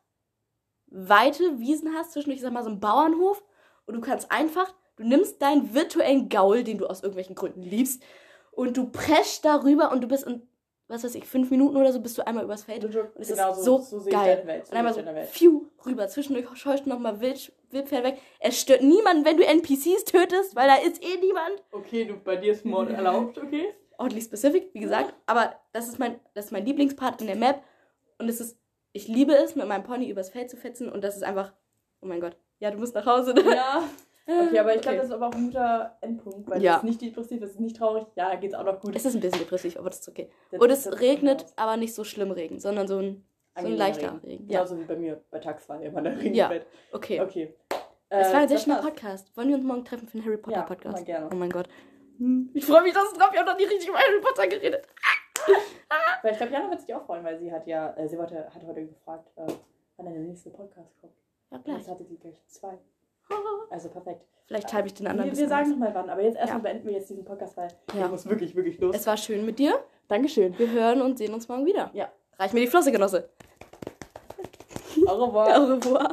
[0.87, 3.43] weite Wiesen hast, zwischendurch, ich sag mal, so ein Bauernhof
[3.85, 8.01] und du kannst einfach, du nimmst deinen virtuellen Gaul, den du aus irgendwelchen Gründen liebst,
[8.51, 10.48] und du preschst darüber und du bist in,
[10.89, 12.83] was weiß ich, fünf Minuten oder so bist du einmal übers Feld.
[12.83, 14.41] Und es Genau ist so, so ich geil.
[14.45, 14.65] Welt.
[14.65, 15.01] So und einmal so,
[15.31, 16.07] pfiuh, rüber.
[16.07, 18.17] Zwischendurch scheust du nochmal Wild, Wildpferd weg.
[18.39, 21.63] Es stört niemanden, wenn du NPCs tötest, weil da ist eh niemand.
[21.71, 23.73] Okay, du, bei dir ist Mord erlaubt, okay?
[23.99, 25.13] Oddly specific, wie gesagt.
[25.27, 27.61] Aber das ist mein, das ist mein Lieblingspart in der Map.
[28.17, 28.57] Und es ist,
[28.91, 30.89] ich liebe es, mit meinem Pony übers Feld zu fetzen.
[30.89, 31.53] Und das ist einfach,
[32.01, 32.35] oh mein Gott.
[32.59, 33.33] Ja, du musst nach Hause.
[33.35, 33.55] Ne?
[33.55, 33.83] Ja.
[34.47, 34.97] Okay, aber ich glaube, Okay.
[34.97, 36.73] das ist aber auch ein guter Endpunkt, weil Ja.
[36.73, 38.05] das ist nicht depressiv, das ist nicht traurig.
[38.15, 38.95] Ja, da geht's auch noch gut.
[38.95, 40.29] Es ist ein bisschen depressiv, aber das ist okay.
[40.51, 43.25] Das- Und es das- regnet, aber nicht so schlimm Regen, sondern so ein,
[43.59, 44.19] so ein leichter Regen.
[44.25, 44.47] Regen.
[44.49, 46.51] Ja, Genauso wie bei mir bei Tag 2 immer der Regen Ja.
[46.93, 47.21] okay.
[47.21, 47.53] Okay.
[48.11, 48.81] Es Äh, war ein sehr schöner.
[48.81, 49.35] Podcast.
[49.37, 50.95] Wollen wir uns morgen treffen für einen Harry Potter Ja, Podcast?
[50.97, 51.29] mal gerne.
[51.31, 51.67] Oh mein Gott.
[52.17, 53.31] Hm, Ich freue mich, dass es drauf.
[53.31, 54.87] Wir haben noch nie richtig über Harry Potter geredet.
[56.21, 58.35] Weil ich glaube, Jana wird sich auch freuen, weil sie hat ja, äh, sie wollte,
[58.53, 59.47] hat heute gefragt, äh,
[59.97, 61.13] wann der nächste Podcast kommt.
[61.49, 61.77] Ja, Und gleich.
[61.77, 62.77] jetzt hatte sie gleich zwei.
[63.71, 64.25] Also perfekt.
[64.47, 66.63] Vielleicht habe ich den anderen Wir, wir sagen nochmal wann, aber jetzt erstmal Ja.
[66.63, 68.05] beenden wir jetzt diesen Podcast, weil Ja.
[68.05, 68.95] ich muss wirklich, wirklich los.
[68.95, 69.79] Es war schön mit dir.
[70.07, 70.57] Dankeschön.
[70.57, 71.91] Wir hören und sehen uns morgen wieder.
[71.93, 72.09] Ja.
[72.39, 73.29] Reich mir die Flosse, Genosse.
[75.05, 75.47] Au revoir.
[75.61, 76.07] Au revoir.